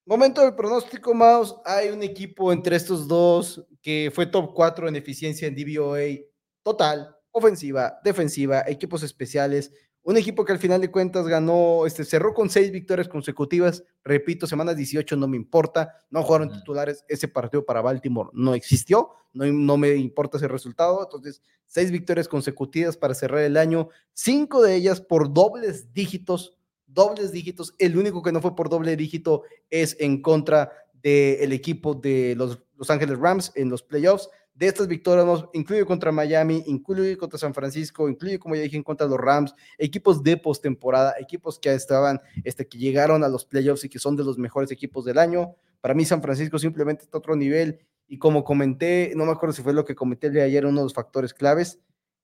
Momento 0.08 0.40
del 0.40 0.54
pronóstico, 0.54 1.14
Maus. 1.14 1.56
Hay 1.64 1.88
un 1.88 2.00
equipo 2.00 2.52
entre 2.52 2.76
estos 2.76 3.08
dos 3.08 3.66
que 3.82 4.12
fue 4.14 4.26
top 4.26 4.54
4 4.54 4.86
en 4.86 4.94
eficiencia 4.94 5.48
en 5.48 5.56
DVOA 5.56 6.20
total, 6.62 7.16
ofensiva, 7.32 7.98
defensiva, 8.04 8.62
equipos 8.68 9.02
especiales. 9.02 9.72
Un 10.04 10.16
equipo 10.16 10.44
que 10.44 10.52
al 10.52 10.60
final 10.60 10.80
de 10.80 10.92
cuentas 10.92 11.26
ganó, 11.26 11.86
este, 11.86 12.04
cerró 12.04 12.34
con 12.34 12.48
seis 12.48 12.70
victorias 12.70 13.08
consecutivas. 13.08 13.82
Repito, 14.04 14.46
semanas 14.46 14.76
18 14.76 15.16
no 15.16 15.26
me 15.26 15.36
importa. 15.36 15.92
No 16.08 16.22
jugaron 16.22 16.52
titulares. 16.52 17.04
Ese 17.08 17.26
partido 17.26 17.66
para 17.66 17.80
Baltimore 17.80 18.30
no 18.32 18.54
existió. 18.54 19.10
No, 19.32 19.44
no 19.44 19.76
me 19.76 19.96
importa 19.96 20.36
ese 20.36 20.46
resultado. 20.46 21.02
Entonces, 21.02 21.42
seis 21.66 21.90
victorias 21.90 22.28
consecutivas 22.28 22.96
para 22.96 23.12
cerrar 23.12 23.40
el 23.40 23.56
año. 23.56 23.88
Cinco 24.12 24.62
de 24.62 24.76
ellas 24.76 25.00
por 25.00 25.32
dobles 25.32 25.92
dígitos 25.92 26.56
dobles 26.96 27.30
dígitos. 27.30 27.74
El 27.78 27.96
único 27.96 28.22
que 28.22 28.32
no 28.32 28.40
fue 28.40 28.56
por 28.56 28.68
doble 28.68 28.96
dígito 28.96 29.44
es 29.70 29.96
en 30.00 30.20
contra 30.20 30.72
del 30.94 31.52
equipo 31.52 31.94
de 31.94 32.34
los 32.36 32.58
Los 32.76 32.90
Ángeles 32.90 33.18
Rams 33.18 33.52
en 33.54 33.70
los 33.70 33.82
playoffs. 33.82 34.28
De 34.54 34.66
estas 34.66 34.88
victorias, 34.88 35.44
incluye 35.52 35.84
contra 35.84 36.10
Miami, 36.10 36.64
incluye 36.66 37.16
contra 37.18 37.38
San 37.38 37.52
Francisco, 37.52 38.08
incluye, 38.08 38.38
como 38.38 38.54
ya 38.54 38.62
dije, 38.62 38.82
contra 38.82 39.06
de 39.06 39.10
los 39.10 39.20
Rams, 39.20 39.54
equipos 39.76 40.22
de 40.22 40.38
postemporada, 40.38 41.14
equipos 41.20 41.58
que 41.58 41.74
estaban, 41.74 42.20
este, 42.42 42.66
que 42.66 42.78
llegaron 42.78 43.22
a 43.22 43.28
los 43.28 43.44
playoffs 43.44 43.84
y 43.84 43.90
que 43.90 43.98
son 43.98 44.16
de 44.16 44.24
los 44.24 44.38
mejores 44.38 44.70
equipos 44.70 45.04
del 45.04 45.18
año. 45.18 45.54
Para 45.82 45.92
mí, 45.92 46.06
San 46.06 46.22
Francisco 46.22 46.58
simplemente 46.58 47.04
está 47.04 47.18
a 47.18 47.20
otro 47.20 47.36
nivel. 47.36 47.80
Y 48.08 48.18
como 48.18 48.44
comenté, 48.44 49.12
no 49.14 49.26
me 49.26 49.32
acuerdo 49.32 49.52
si 49.52 49.62
fue 49.62 49.74
lo 49.74 49.84
que 49.84 49.94
comenté 49.94 50.30
de 50.30 50.40
ayer, 50.40 50.64
uno 50.64 50.80
de 50.80 50.84
los 50.84 50.94
factores 50.94 51.34
claves. 51.34 51.78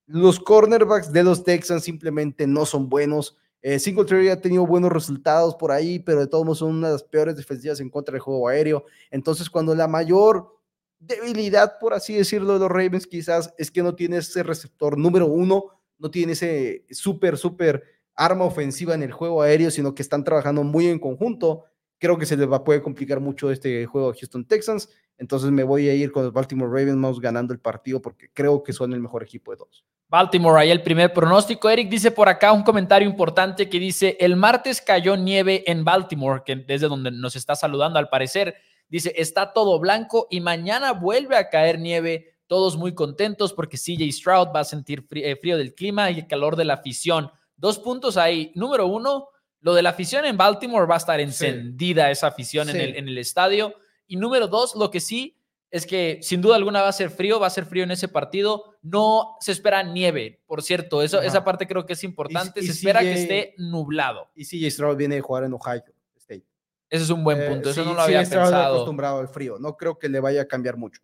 Los 0.07 0.39
cornerbacks 0.39 1.13
de 1.13 1.23
los 1.23 1.43
Texans 1.43 1.83
simplemente 1.83 2.47
no 2.47 2.65
son 2.65 2.89
buenos 2.89 3.37
eh, 3.65 3.79
Singletary 3.79 4.27
ha 4.27 4.41
tenido 4.41 4.67
buenos 4.67 4.91
resultados 4.91 5.55
por 5.55 5.71
ahí, 5.71 5.97
pero 5.97 6.19
de 6.19 6.27
todos 6.27 6.43
modos 6.43 6.59
son 6.59 6.75
una 6.75 6.87
de 6.87 6.93
las 6.93 7.03
peores 7.03 7.37
defensivas 7.37 7.79
en 7.79 7.89
contra 7.89 8.11
del 8.11 8.21
juego 8.21 8.49
aéreo. 8.49 8.83
Entonces, 9.09 9.49
cuando 9.49 9.73
la 9.73 9.87
mayor 9.87 10.59
debilidad, 10.99 11.79
por 11.79 11.93
así 11.93 12.13
decirlo, 12.13 12.53
de 12.53 12.59
los 12.59 12.69
Ravens 12.69 13.07
quizás 13.07 13.53
es 13.57 13.71
que 13.71 13.81
no 13.81 13.95
tiene 13.95 14.17
ese 14.17 14.43
receptor 14.43 14.97
número 14.97 15.27
uno, 15.27 15.79
no 15.97 16.11
tiene 16.11 16.33
ese 16.33 16.85
súper, 16.91 17.37
súper 17.37 17.83
arma 18.15 18.43
ofensiva 18.43 18.95
en 18.95 19.03
el 19.03 19.13
juego 19.13 19.41
aéreo, 19.41 19.71
sino 19.71 19.95
que 19.95 20.01
están 20.01 20.25
trabajando 20.25 20.63
muy 20.63 20.87
en 20.87 20.99
conjunto. 20.99 21.63
Creo 21.99 22.17
que 22.17 22.25
se 22.25 22.35
les 22.35 22.51
va 22.51 22.65
poder 22.65 22.81
complicar 22.81 23.21
mucho 23.21 23.49
este 23.49 23.85
juego 23.85 24.09
a 24.09 24.13
Houston 24.13 24.45
Texans. 24.45 24.89
Entonces 25.23 25.51
me 25.51 25.63
voy 25.63 25.87
a 25.87 25.93
ir 25.93 26.11
con 26.11 26.25
los 26.25 26.33
Baltimore 26.33 26.69
Ravens 26.69 27.17
ganando 27.21 27.53
el 27.53 27.59
partido 27.61 28.01
porque 28.01 28.29
creo 28.33 28.61
que 28.61 28.73
son 28.73 28.91
el 28.91 28.99
mejor 28.99 29.23
equipo 29.23 29.51
de 29.51 29.57
todos. 29.57 29.85
Baltimore, 30.09 30.59
ahí 30.59 30.69
el 30.69 30.83
primer 30.83 31.13
pronóstico. 31.13 31.69
Eric 31.69 31.87
dice 31.87 32.11
por 32.11 32.27
acá 32.27 32.51
un 32.51 32.61
comentario 32.61 33.07
importante 33.07 33.69
que 33.69 33.79
dice, 33.79 34.17
el 34.19 34.35
martes 34.35 34.81
cayó 34.81 35.15
nieve 35.15 35.63
en 35.65 35.85
Baltimore, 35.85 36.41
que 36.45 36.57
desde 36.57 36.89
donde 36.89 37.09
nos 37.09 37.37
está 37.37 37.55
saludando 37.55 37.99
al 37.99 38.09
parecer. 38.09 38.55
Dice, 38.89 39.13
está 39.15 39.53
todo 39.53 39.79
blanco 39.79 40.27
y 40.29 40.41
mañana 40.41 40.91
vuelve 40.91 41.37
a 41.37 41.49
caer 41.49 41.79
nieve. 41.79 42.33
Todos 42.47 42.75
muy 42.75 42.93
contentos 42.93 43.53
porque 43.53 43.77
CJ 43.77 44.11
Stroud 44.11 44.49
va 44.53 44.59
a 44.59 44.65
sentir 44.65 45.07
eh, 45.11 45.37
frío 45.37 45.57
del 45.57 45.73
clima 45.73 46.11
y 46.11 46.19
el 46.19 46.27
calor 46.27 46.57
de 46.57 46.65
la 46.65 46.73
afición. 46.73 47.31
Dos 47.55 47.79
puntos 47.79 48.17
ahí. 48.17 48.51
Número 48.55 48.87
uno, 48.87 49.29
lo 49.61 49.73
de 49.73 49.83
la 49.83 49.91
afición 49.91 50.25
en 50.25 50.35
Baltimore 50.35 50.85
va 50.85 50.95
a 50.95 50.97
estar 50.97 51.21
encendida 51.21 52.11
esa 52.11 52.27
afición 52.27 52.67
en, 52.69 52.75
el, 52.75 52.97
en 52.97 53.07
el 53.07 53.17
estadio. 53.17 53.73
Y 54.07 54.17
número 54.17 54.47
dos, 54.47 54.75
lo 54.75 54.91
que 54.91 54.99
sí 54.99 55.37
es 55.73 55.87
que 55.87 56.19
sin 56.21 56.39
duda 56.39 56.55
alguna 56.55 56.83
va 56.83 56.89
a 56.89 56.93
ser 56.93 57.09
frío, 57.09 57.39
va 57.39 57.47
a 57.47 57.49
ser 57.49 57.65
frío 57.65 57.83
en 57.83 57.89
ese 57.89 58.07
partido. 58.07 58.75
No 58.83 59.37
se 59.39 59.51
espera 59.51 59.81
nieve, 59.81 60.39
por 60.45 60.61
cierto, 60.61 61.01
eso, 61.01 61.19
esa 61.19 61.43
parte 61.43 61.65
creo 61.65 61.83
que 61.87 61.93
es 61.93 62.03
importante. 62.03 62.61
se 62.61 62.71
espera 62.71 62.99
que 63.01 63.13
esté 63.13 63.55
nublado. 63.57 64.29
Y 64.35 64.45
CJ 64.45 64.69
Stroud 64.69 64.97
viene 64.97 65.17
a 65.17 65.21
jugar 65.23 65.45
en 65.45 65.53
Ohio 65.53 65.81
State. 66.15 66.45
Ese 66.91 67.03
es 67.05 67.09
un 67.09 67.23
buen 67.23 67.41
eh, 67.41 67.49
punto, 67.49 67.71
eso 67.71 67.83
no 67.83 67.95
lo 67.95 68.01
había 68.01 68.19
pensado. 68.19 68.75
Acostumbrado 68.75 69.17
al 69.17 69.27
frío, 69.27 69.57
no 69.59 69.75
creo 69.75 69.97
que 69.97 70.09
le 70.09 70.19
vaya 70.19 70.43
a 70.43 70.45
cambiar 70.45 70.77
mucho. 70.77 71.01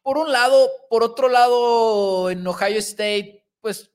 Por 0.00 0.16
un 0.16 0.32
lado, 0.32 0.66
por 0.88 1.02
otro 1.02 1.28
lado, 1.28 2.30
en 2.30 2.46
Ohio 2.46 2.78
State, 2.78 3.44
pues 3.60 3.92